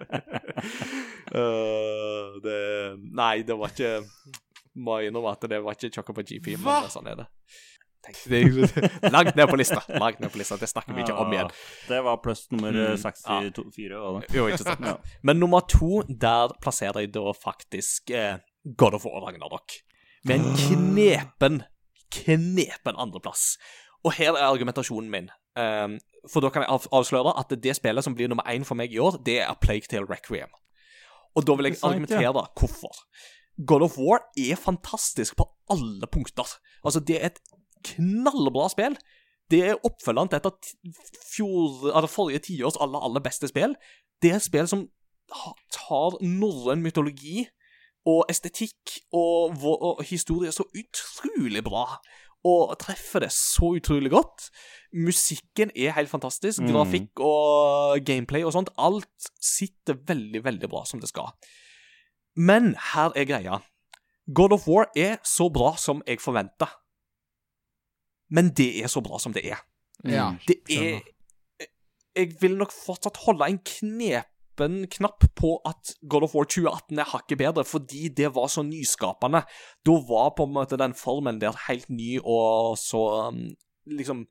[1.32, 2.58] Uh, det
[3.16, 4.02] Nei, det var ikke
[4.84, 7.28] Må innrømme at det var ikke Chocobo GP, men det sånn er det.
[9.14, 9.82] Langt ned på lista.
[10.02, 10.58] Langt ned på lista.
[10.58, 11.52] Det snakker vi ikke om igjen.
[11.88, 14.38] Det var pluss nummer Mm, 64, Mm, ja.
[14.40, 15.12] Jo, ikke sant.
[15.22, 18.40] Men nummer to, der plasserer jeg da faktisk eh,
[18.78, 19.78] God of War Ragnarok.
[20.26, 21.62] Med en knepen,
[22.12, 23.58] knepen andreplass.
[24.04, 25.30] Og her er argumentasjonen min.
[25.58, 25.98] Um,
[26.30, 29.00] for da kan jeg avsløre at det spillet som blir nummer én for meg i
[29.04, 30.52] år, det er Plague Tale Requiem.
[31.36, 32.96] Og da vil jeg argumentere argumentere hvorfor.
[33.68, 36.48] God of War er fantastisk på alle punkter.
[36.84, 37.40] Altså, det er et
[37.84, 38.98] knallbra spill.
[39.52, 40.56] Det er oppfølgeren til et av
[41.34, 43.76] fjor, altså forrige tiårs aller, aller beste spill.
[44.22, 44.88] Det er et spill som
[45.72, 47.46] tar norrøn mytologi
[48.08, 51.86] og estetikk og, og historie så utrolig bra.
[52.48, 54.48] Og treffer det så utrolig godt.
[54.98, 56.64] Musikken er helt fantastisk.
[56.64, 56.72] Mm.
[56.74, 58.72] Grafikk og gameplay og sånt.
[58.82, 61.30] Alt sitter veldig, veldig bra som det skal.
[62.36, 63.62] Men her er greia.
[64.34, 66.70] God of War er så bra som jeg forventa.
[68.32, 69.62] Men det er så bra som det er.
[70.08, 70.32] Ja.
[70.48, 71.02] Det er
[72.16, 73.60] Jeg vil nok fortsatt holde en
[74.52, 78.64] knepen knapp på at God of War 2018 er hakket bedre, fordi det var så
[78.64, 79.44] nyskapende.
[79.86, 83.56] Da var på en måte den formen der helt ny, og så um,
[83.86, 84.26] liksom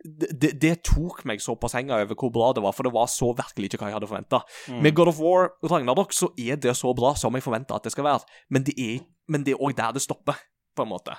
[0.00, 3.06] det, det, tok meg så på senga over hvor bra det var, for det var
[3.06, 4.40] så virkelig ikke hva jeg hadde forventa.
[4.80, 7.92] Med God of War Ragnarok så er det så bra som jeg forventa at det
[7.92, 10.38] skal være, men det er men òg der det stopper,
[10.74, 11.14] på en måte.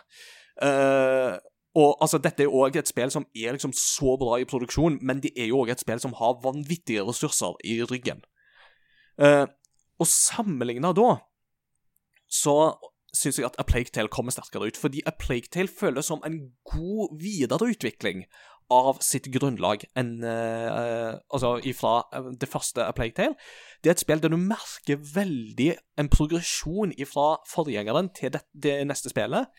[0.61, 1.38] Eh,
[1.76, 5.22] og altså, Dette er òg et spill som er liksom så bra i produksjon, men
[5.23, 8.23] det er jo òg et spill som har vanvittige ressurser i ryggen.
[9.22, 9.48] Uh,
[10.02, 11.15] og sammenligna da,
[12.31, 12.56] så
[13.15, 16.23] syns jeg at A Plague Tale kommer sterkere ut, fordi A Plague Tale føles som
[16.27, 18.26] en god videreutvikling
[18.72, 23.35] av sitt grunnlag enn uh, Altså ifra eh, det første A Plague Tale.
[23.84, 28.77] Det er et spill der du merker veldig en progresjon ifra forgjengeren til det, det
[28.88, 29.52] neste spillet.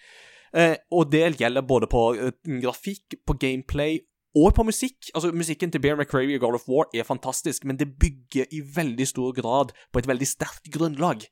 [0.53, 4.01] Eh, og det gjelder både på eh, grafikk, på gameplay
[4.37, 5.11] og på musikk.
[5.15, 8.63] Altså, Musikken til Bear McCravey og God of War er fantastisk, men det bygger i
[8.77, 11.25] veldig stor grad på et veldig sterkt grunnlag.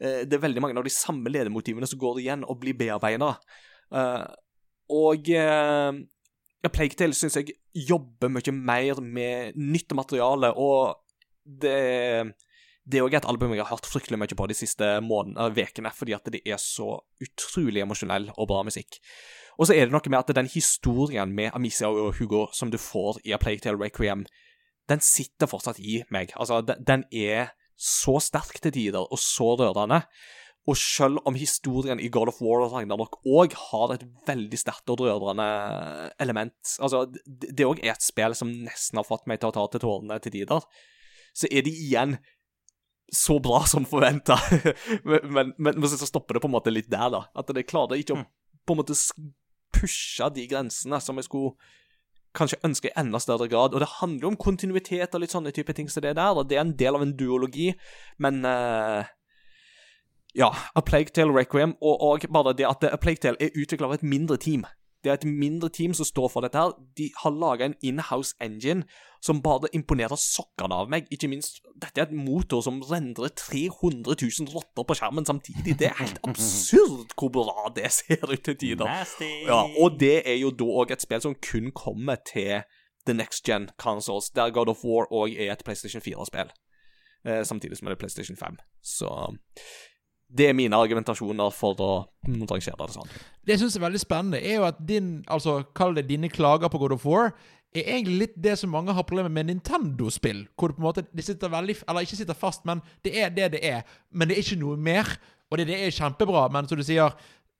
[0.00, 3.36] Eh, det er veldig mange av de samme ledemotivene som går igjen og blir bearbeida.
[4.90, 5.92] og eh,
[6.64, 10.96] A Plague Tale syns jeg jobber mye mer med nytt materiale, og
[11.44, 12.32] det
[12.84, 16.12] det er òg et album jeg har hørt fryktelig mye på de siste ukene, fordi
[16.16, 18.98] at det er så utrolig emosjonell og bra musikk.
[19.58, 22.78] Og så er det noe med at den historien med Amicia og Hugo som du
[22.78, 24.26] får i A Plague Tale Requiem,
[24.90, 26.34] den sitter fortsatt i meg.
[26.36, 30.02] Altså, den, er så sterk til tider, og så rørende.
[30.68, 34.88] Og selv om historien i God of War og Ragnarok òg har et veldig sterkt
[34.92, 35.48] og rørende
[36.20, 39.66] element Altså, det òg er et spill som nesten har fått meg til å ta
[39.68, 40.64] til tårene til tider.
[41.36, 42.16] Så er det igjen
[43.12, 44.38] så bra som forventa.
[45.04, 47.24] men, men, men, så stopper det på en måte litt der, da.
[47.36, 48.24] At det klarer ikke å
[48.64, 48.96] på en måte
[49.74, 51.54] pushe de grensene som jeg skulle
[52.34, 53.74] kanskje ønske i enda større grad.
[53.74, 56.48] Og det handler jo om kontinuitet og litt sånne type ting som det der, og
[56.50, 57.70] det er en del av en duologi,
[58.22, 59.04] men uh,
[60.34, 63.90] ja, A Plague Tale Requiem, og, og bare det at A Plague Tale er utvikla
[63.90, 64.66] av et mindre team.
[65.04, 66.56] Det er et mindre team som står for dette.
[66.58, 66.72] her.
[66.96, 68.86] De har laga en inhouse engine
[69.24, 71.06] som bare imponerer sokkene av meg.
[71.12, 75.76] Ikke minst, dette er et motor som rendrer 300 000 rotter på skjermen samtidig.
[75.80, 78.84] Det er helt absurd hvor bra det ser ut til tider.
[79.48, 82.64] Ja, og det er jo da òg et spill som kun kommer til
[83.06, 86.48] the next gen consoles, der God of War òg er et PlayStation 4-spill,
[87.28, 88.56] eh, samtidig som det er PlayStation 5.
[88.82, 89.08] Så
[90.28, 91.90] det er mine argumentasjoner for å
[92.26, 93.10] rangere det sånn.
[93.44, 96.70] Det jeg syns er veldig spennende, er jo at din Altså, kall det dine klager
[96.72, 97.34] på God of War,
[97.74, 100.44] er egentlig litt det som mange har problemer med Nintendo-spill.
[100.54, 103.30] Hvor det på en måte det sitter veldig Eller ikke sitter fast, men det er
[103.34, 103.82] det det er.
[104.10, 105.16] Men det er ikke noe mer.
[105.50, 107.14] Og det, det er kjempebra, men som du sier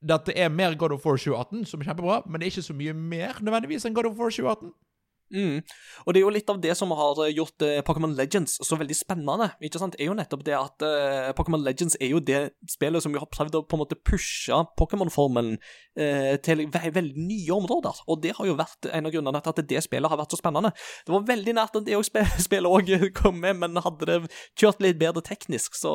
[0.05, 2.77] dette er mer God of War 2018, som er kjempebra, men det er ikke så
[2.77, 4.73] mye mer nødvendigvis enn God of War 2018.
[5.33, 5.63] Mm.
[6.05, 8.77] Og det er jo litt av det som har eh, gjort eh, Pokémon Legends så
[8.79, 12.43] veldig spennende, ikke sant, er jo nettopp det at eh, Pokémon Legends er jo det
[12.71, 15.57] spillet som vi har prøvd å på en måte pushe Pokémon-formelen
[15.97, 19.55] eh, til ve veldig nye områder, og det har jo vært en av grunnene til
[19.55, 20.75] at det spillet har vært så spennende.
[21.07, 24.21] Det var veldig nært at det sp spillet òg kom med, men hadde det
[24.61, 25.95] kjørt litt bedre teknisk, så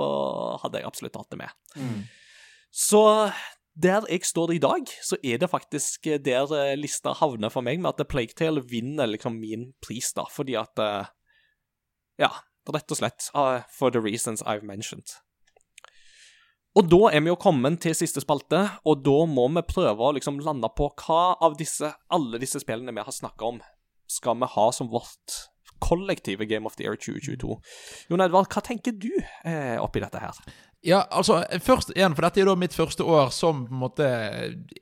[0.63, 2.09] hadde jeg absolutt hatt det med.
[2.69, 3.01] Så
[3.79, 7.79] der jeg står i dag, så er det faktisk der eh, lista havner for meg,
[7.79, 11.15] med at The Plague Tale vinner liksom min pris, da, fordi at eh,
[12.19, 12.33] Ja,
[12.67, 15.15] rett og slett uh, for the reasons I've mentioned.
[16.75, 20.11] Og da er vi jo kommet til siste spalte, og da må vi prøve å
[20.17, 23.61] liksom lande på hva av disse, alle disse spillene vi har snakka om,
[24.11, 25.39] skal vi ha som vårt
[25.79, 27.55] kollektive Game of the Year 2022.
[28.11, 29.11] Jon Edvard, hva tenker du
[29.47, 30.39] eh, oppi dette her?
[30.85, 34.07] Ja, altså, først igjen, for dette er da mitt første år som, måte,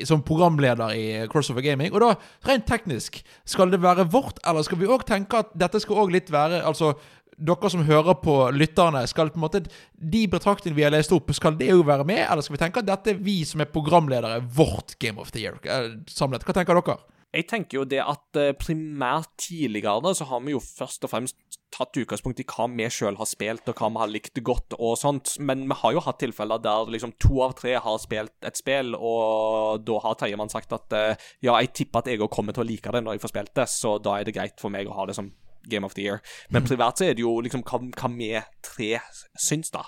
[0.06, 1.90] som programleder i Crossover Gaming.
[1.90, 2.12] Og da,
[2.46, 3.18] rent teknisk,
[3.50, 6.62] skal det være vårt, eller skal vi òg tenke at dette skal òg litt være
[6.68, 6.94] Altså,
[7.38, 9.64] dere som hører på lytterne, skal på en måte
[9.98, 12.86] De betraktningene vi har lest opp, skal det jo være med, eller skal vi tenke
[12.86, 16.46] at dette er vi som er programledere, vårt Game of the Year eh, samlet?
[16.46, 17.02] Hva tenker dere?
[17.36, 21.58] Jeg tenker jo det at eh, primært tidligere så har vi jo først og fremst
[21.74, 24.96] tatt utgangspunkt i hva vi sjøl har spilt, og hva vi har likt godt og
[25.00, 28.60] sånt, men vi har jo hatt tilfeller der liksom to av tre har spilt et
[28.60, 32.56] spill, og da har tredjemann sagt at eh, ja, jeg tipper at jeg òg kommer
[32.56, 34.74] til å like det når jeg får spilt det, så da er det greit for
[34.74, 35.34] meg å ha det som
[35.68, 36.22] Game of the Year.
[36.50, 38.30] Men privat så er det jo liksom hva, hva vi
[38.64, 38.94] tre
[39.36, 39.84] syns, da.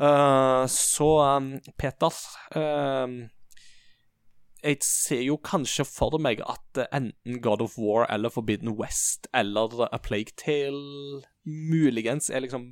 [0.00, 2.16] Eh, så um, Peter
[2.56, 3.20] um,
[4.64, 9.28] Jeg ser jo kanskje for meg at eh, enten God of War eller Forbidden West
[9.34, 12.68] eller A Plague Tale muligens er liksom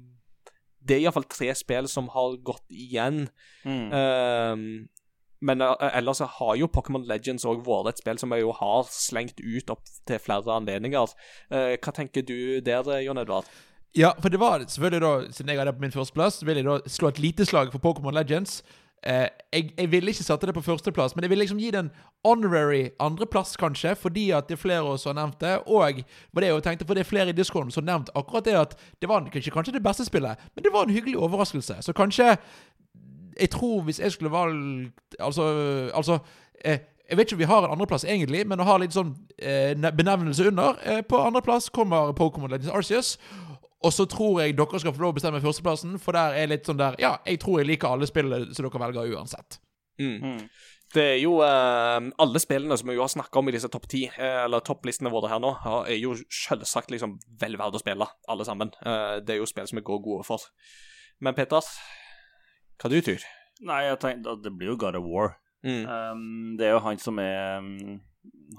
[0.79, 3.27] Det er iallfall tre spill som har gått igjen.
[3.65, 3.89] Mm.
[3.93, 4.63] Um,
[5.41, 8.87] men uh, ellers har jo Pokémon Legends òg vært et spill som jeg jo har
[8.91, 11.13] slengt ut opp til flere anledninger.
[11.53, 13.51] Uh, hva tenker du der, Jon Edvard?
[13.97, 16.67] Ja, for det var selvfølgelig da, siden jeg hadde det på min førsteplass, vil jeg
[16.69, 18.63] da slå et lite slag for Pokémon Legends.
[19.07, 21.79] Eh, jeg, jeg ville ikke sette det på førsteplass, men jeg ville liksom gi det
[21.85, 21.91] en
[22.27, 25.55] honorary andreplass, kanskje, fordi at det er flere av oss som har nevnt det.
[25.67, 26.03] Og
[26.33, 28.59] var det jeg tenkte, for det er flere i discoen som har nevnt akkurat det
[28.59, 31.79] at det var kanskje, kanskje det beste spillet, men det var en hyggelig overraskelse.
[31.81, 32.37] Så kanskje
[33.39, 35.43] Jeg tror hvis jeg skulle valgt Altså,
[35.95, 36.19] altså
[36.65, 39.15] eh, jeg vet ikke om vi har en andreplass egentlig, men å ha litt sånn
[39.39, 40.77] eh, benevnelse under.
[40.85, 43.15] Eh, på andreplass kommer Pokémon Legends Arceus.
[43.87, 46.67] Og så tror jeg dere skal få lov å bestemme førsteplassen, for der er litt
[46.67, 49.61] sånn der Ja, jeg tror jeg liker alle spillene som dere velger uansett.
[50.03, 50.49] Mm.
[50.95, 53.89] Det er jo eh, Alle spillene som vi jo har snakka om i disse topp
[53.91, 55.53] ti, eh, eller topplistene våre her nå,
[55.85, 58.73] er jo selvsagt liksom vel verdt å spille, alle sammen.
[58.83, 60.49] Eh, det er jo spill som vi går gode for.
[61.21, 61.67] Men Peter,
[62.79, 63.27] hva du tror?
[63.69, 65.37] Nei, jeg tenkte at det blir jo God of War.
[65.67, 65.85] Mm.
[65.91, 67.99] Um, det er jo han som er um,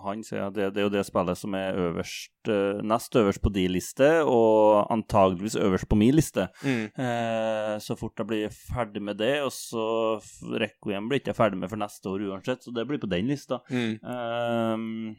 [0.04, 3.42] Han sier at det, det er jo det spillet som er øverst uh, nest øverst
[3.44, 6.48] på de liste, og antageligvis øverst på min liste.
[6.64, 6.86] Mm.
[6.94, 10.20] Eh, så fort jeg blir ferdig med det, og så
[10.62, 13.28] Requiem blir ikke jeg ferdig med for neste år uansett, så det blir på den
[13.32, 13.60] lista.
[13.74, 13.98] Mm.
[14.06, 15.18] Um,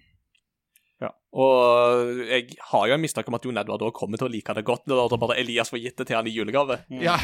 [1.33, 4.55] Og jeg har jo en mistanke om at Jon Edvard òg kommer til å like
[4.57, 6.81] det godt når det bare Elias får gitt det til han i julegave.
[6.91, 7.19] Ja.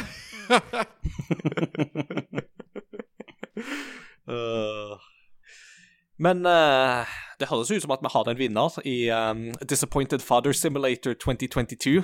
[4.30, 4.94] Øh.
[6.18, 7.04] Men uh,
[7.40, 12.02] det høres ut som at vi har en vinner i um, Disappointed Father Simulator 2022.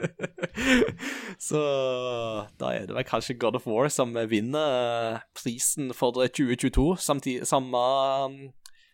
[1.48, 1.60] Så
[2.60, 7.46] da er det vel kanskje God of War som vinner eh, prisen for 2022, samtidig,
[7.46, 7.76] samme
[8.24, 8.50] um,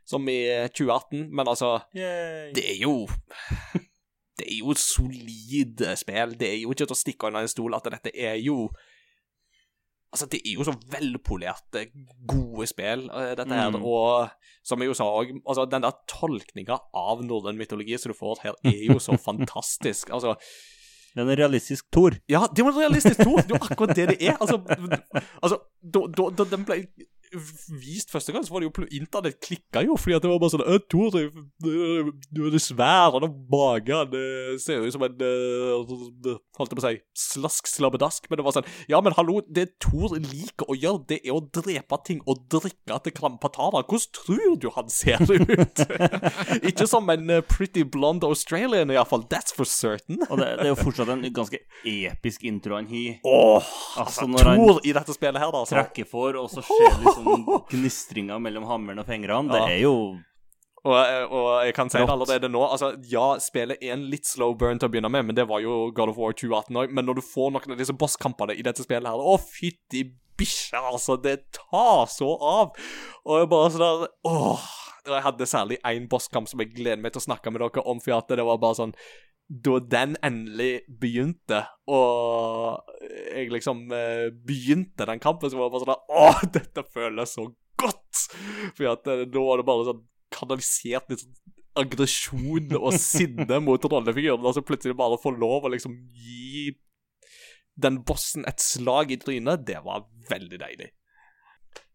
[0.07, 0.43] som i
[0.75, 1.29] 2018.
[1.31, 3.09] Men altså, det er jo
[4.39, 6.35] Det er jo et solid spill.
[6.41, 8.69] Det er jo ikke til å stikke under en stol at dette er jo
[10.15, 11.87] Altså, det er jo så velpolerte,
[12.31, 13.75] gode spill, eh, dette her.
[13.75, 13.83] Mm.
[13.85, 14.31] Og
[14.67, 18.45] som jeg jo sa òg, altså, den der tolkninga av norrøn mytologi som du får
[18.45, 20.15] her, er jo så fantastisk.
[20.15, 20.37] Altså,
[21.17, 22.17] Det er en realistisk Thor.
[22.29, 23.43] ja, det var en realistisk Thor.
[23.43, 24.37] Det er jo akkurat det det er.
[24.41, 24.61] Altså,
[25.43, 26.83] altså da, da, da den ble
[27.81, 30.55] vist første gang, så var det jo Internett klikka jo, fordi at det var bare
[30.55, 31.31] sånn «Å, Thor, det-
[31.63, 36.83] det- du er svær, og magen det ser ut som en eh, Holdt jeg på
[36.83, 37.01] å si
[37.37, 41.21] slask slabbedask, men det var sånn Ja, men hallo, det Thor liker å gjøre, det
[41.25, 43.83] er å drepe ting og drikke til Krampatana.
[43.87, 45.83] Hvordan tror du han ser ut?
[46.69, 49.25] Ikke som en eh, pretty blonde Australian, iallfall.
[49.31, 50.23] That's for certain.
[50.31, 53.19] Og det, det er jo fortsatt en ganske episk intro han har.
[53.25, 55.61] Åh, Altså, altså, når han i dette spillet her, da.
[55.63, 55.75] Altså.
[55.77, 57.26] trekker for, og så skjer liksom
[57.73, 59.53] gnistringer mellom hammeren og fingrene.
[59.53, 59.95] Det er jo
[60.87, 62.61] Og, og jeg kan si det allerede nå.
[62.63, 65.65] Altså, ja, spillet er en litt slow burn til å begynne med, men det var
[65.65, 66.95] jo God of War 2018 òg.
[66.95, 70.05] Men når du får noen av disse bosskampene i dette spillet her Å, fytti
[70.39, 71.17] bikkja, altså!
[71.19, 72.77] Det tar så av!
[73.25, 74.73] Og jeg bare sånn der Åh!
[75.07, 78.01] Jeg hadde særlig én bosskamp som jeg gleder meg til å snakke med dere om,
[78.03, 78.95] for at det var bare sånn
[79.47, 82.83] da den endelig begynte, og
[83.31, 87.35] jeg liksom eh, begynte den kampen, så var det bare sånn at, Åh, dette føles
[87.37, 87.47] så
[87.79, 88.25] godt!
[88.75, 90.03] For at eh, da var det bare sånn
[90.35, 91.37] kanalisert litt sånn
[91.77, 96.73] aggresjon og sinne mot rollefiguren, og så plutselig bare få lov å liksom gi
[97.77, 100.91] den bossen et slag i trynet, det var veldig deilig.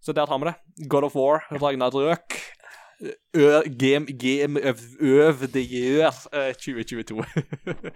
[0.02, 0.88] Så der har vi det.
[0.90, 2.38] God of War, Ragnar Røk.
[3.80, 7.24] Game, game øv, øv det gjør eh, 2022.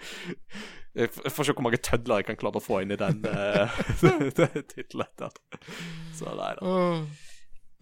[0.96, 3.74] Jeg får se hvor mange tødler jeg kan klare å få inn i den uh,
[4.72, 5.34] tittelen.
[6.16, 6.76] Så nei da.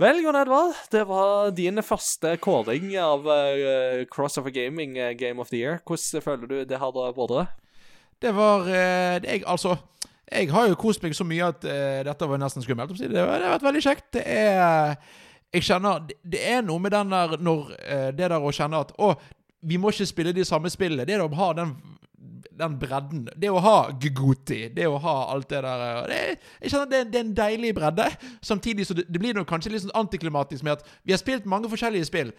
[0.02, 5.54] Vel, Jon Edvard, det var din første kåring av uh, Crossover Gaming uh, Game of
[5.54, 5.78] the Year.
[5.86, 7.54] Hvordan føler du det har vært?
[8.18, 9.78] Det var uh, det, jeg, Altså,
[10.32, 12.96] jeg har jo kost meg så mye at eh, dette var nesten skummelt.
[12.98, 14.08] Det har vært veldig kjekt.
[14.18, 14.96] Det er
[15.54, 18.94] Jeg kjenner Det, er noe med den der når eh, Det der å kjenne at
[18.98, 19.14] Å,
[19.64, 21.06] vi må ikke spille de samme spillene.
[21.08, 21.76] Det er å ha den
[22.58, 23.28] den bredden.
[23.36, 26.20] Det å ha Gugoti, det å ha alt det der eh, det,
[26.62, 28.10] Jeg kjenner det, det er en deilig bredde.
[28.42, 31.50] Samtidig så det, det blir nok kanskje litt sånn antiklimatisk med at vi har spilt
[31.50, 32.34] mange forskjellige spill.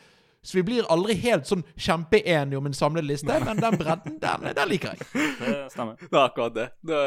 [0.44, 4.44] Så vi blir aldri helt sånn kjempeenige om en samlet liste, men den bredden, den,
[4.58, 5.06] den liker jeg.
[5.40, 5.96] Det stemmer.
[6.02, 6.66] Det er akkurat det.
[6.84, 6.98] det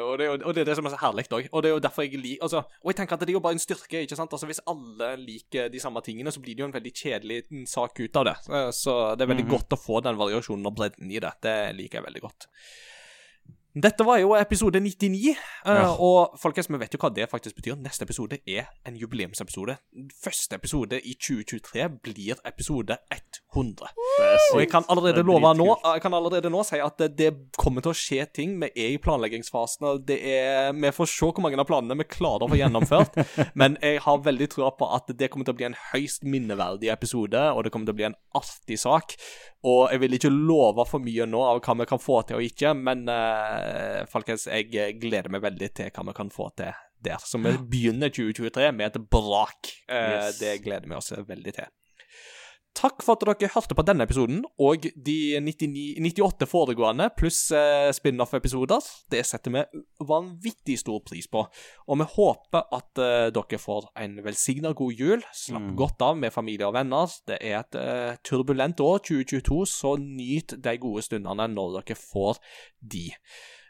[0.00, 1.48] og, det er, jo- og det er det som er så herlig òg.
[1.52, 3.44] Og det er jo derfor jeg liker altså, Og jeg tenker at det er jo
[3.44, 4.00] bare en styrke.
[4.06, 4.32] ikke sant?
[4.32, 7.66] Altså Hvis alle liker de samme tingene, så blir det jo en veldig kjedelig mm,
[7.68, 8.36] sak ut av det.
[8.76, 11.34] Så, det er veldig godt å få den variasjonen og bredden i det.
[11.44, 12.48] Det liker jeg veldig godt.
[13.70, 15.36] Dette var jo episode 99,
[15.70, 17.76] eh, og folkens, vi vet jo hva det faktisk betyr.
[17.78, 19.76] Neste episode er en jubileumsepisode.
[20.24, 23.92] Første episode i 2023 blir episode 100.
[24.18, 25.68] Er Og jeg kan allerede er love nå.
[25.84, 28.56] Jeg kan allerede nå si at det, det kommer til å skje ting.
[28.58, 29.86] Vi er i planleggingsfasen.
[29.86, 33.22] og det er, Vi får se hvor mange av planene vi klarer å få gjennomført.
[33.60, 36.90] men jeg har veldig trua på at det kommer til å bli en høyst minneverdig
[36.90, 39.14] episode, og det kommer til å bli en artig sak.
[39.70, 42.46] Og jeg vil ikke love for mye nå av hva vi kan få til og
[42.46, 43.59] ikke, men eh,
[44.10, 46.72] folkens, jeg gleder meg veldig til hva vi kan få til
[47.02, 47.18] der.
[47.24, 49.70] Så vi begynner 2023 med et brak.
[49.88, 50.38] Eh, Yes.
[50.38, 51.70] Det gleder vi oss veldig til.
[52.80, 57.90] Takk for at dere hørte på denne episoden og de 99, 98 foregående, pluss eh,
[57.92, 58.86] spin-off-episoder.
[59.12, 59.64] Det setter vi
[60.08, 61.42] vanvittig stor pris på.
[61.92, 65.26] Og vi håper at eh, dere får en velsigna god jul.
[65.36, 65.76] Slapp Mm.
[65.76, 67.12] godt av med familie og venner.
[67.28, 72.40] Det er et eh, turbulent år, 2022, så nyt de gode stundene når dere får
[72.80, 73.10] de.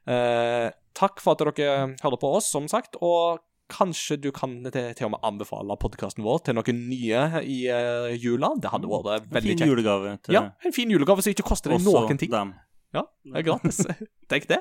[0.06, 2.94] Eh, takk for at dere hører på oss, som sagt.
[3.02, 7.58] og Kanskje du kan til, til og med anbefale podkasten vår til noen nye i
[7.70, 8.50] uh, jula.
[8.60, 9.36] Det hadde vært veldig kjekt.
[9.36, 9.70] En Fin kjekt.
[9.70, 12.30] julegave til Ja, en fin julegave som ikke koster deg noen ting.
[12.34, 12.52] dem.
[12.94, 13.78] Ja, det er gratis.
[14.30, 14.58] Tenk det.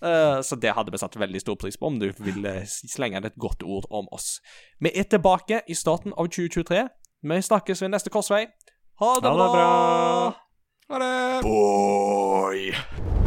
[0.00, 3.28] Uh, så det hadde vi satt veldig stor pris på om du ville slenge inn
[3.28, 4.38] et godt ord om oss.
[4.80, 6.86] Vi er tilbake i starten av 2023.
[7.28, 8.46] Vi snakkes ved neste korsvei.
[9.02, 9.52] Ha det Ha det bra!
[9.52, 10.32] bra!
[10.88, 11.42] Ha det!
[11.44, 13.17] Boy!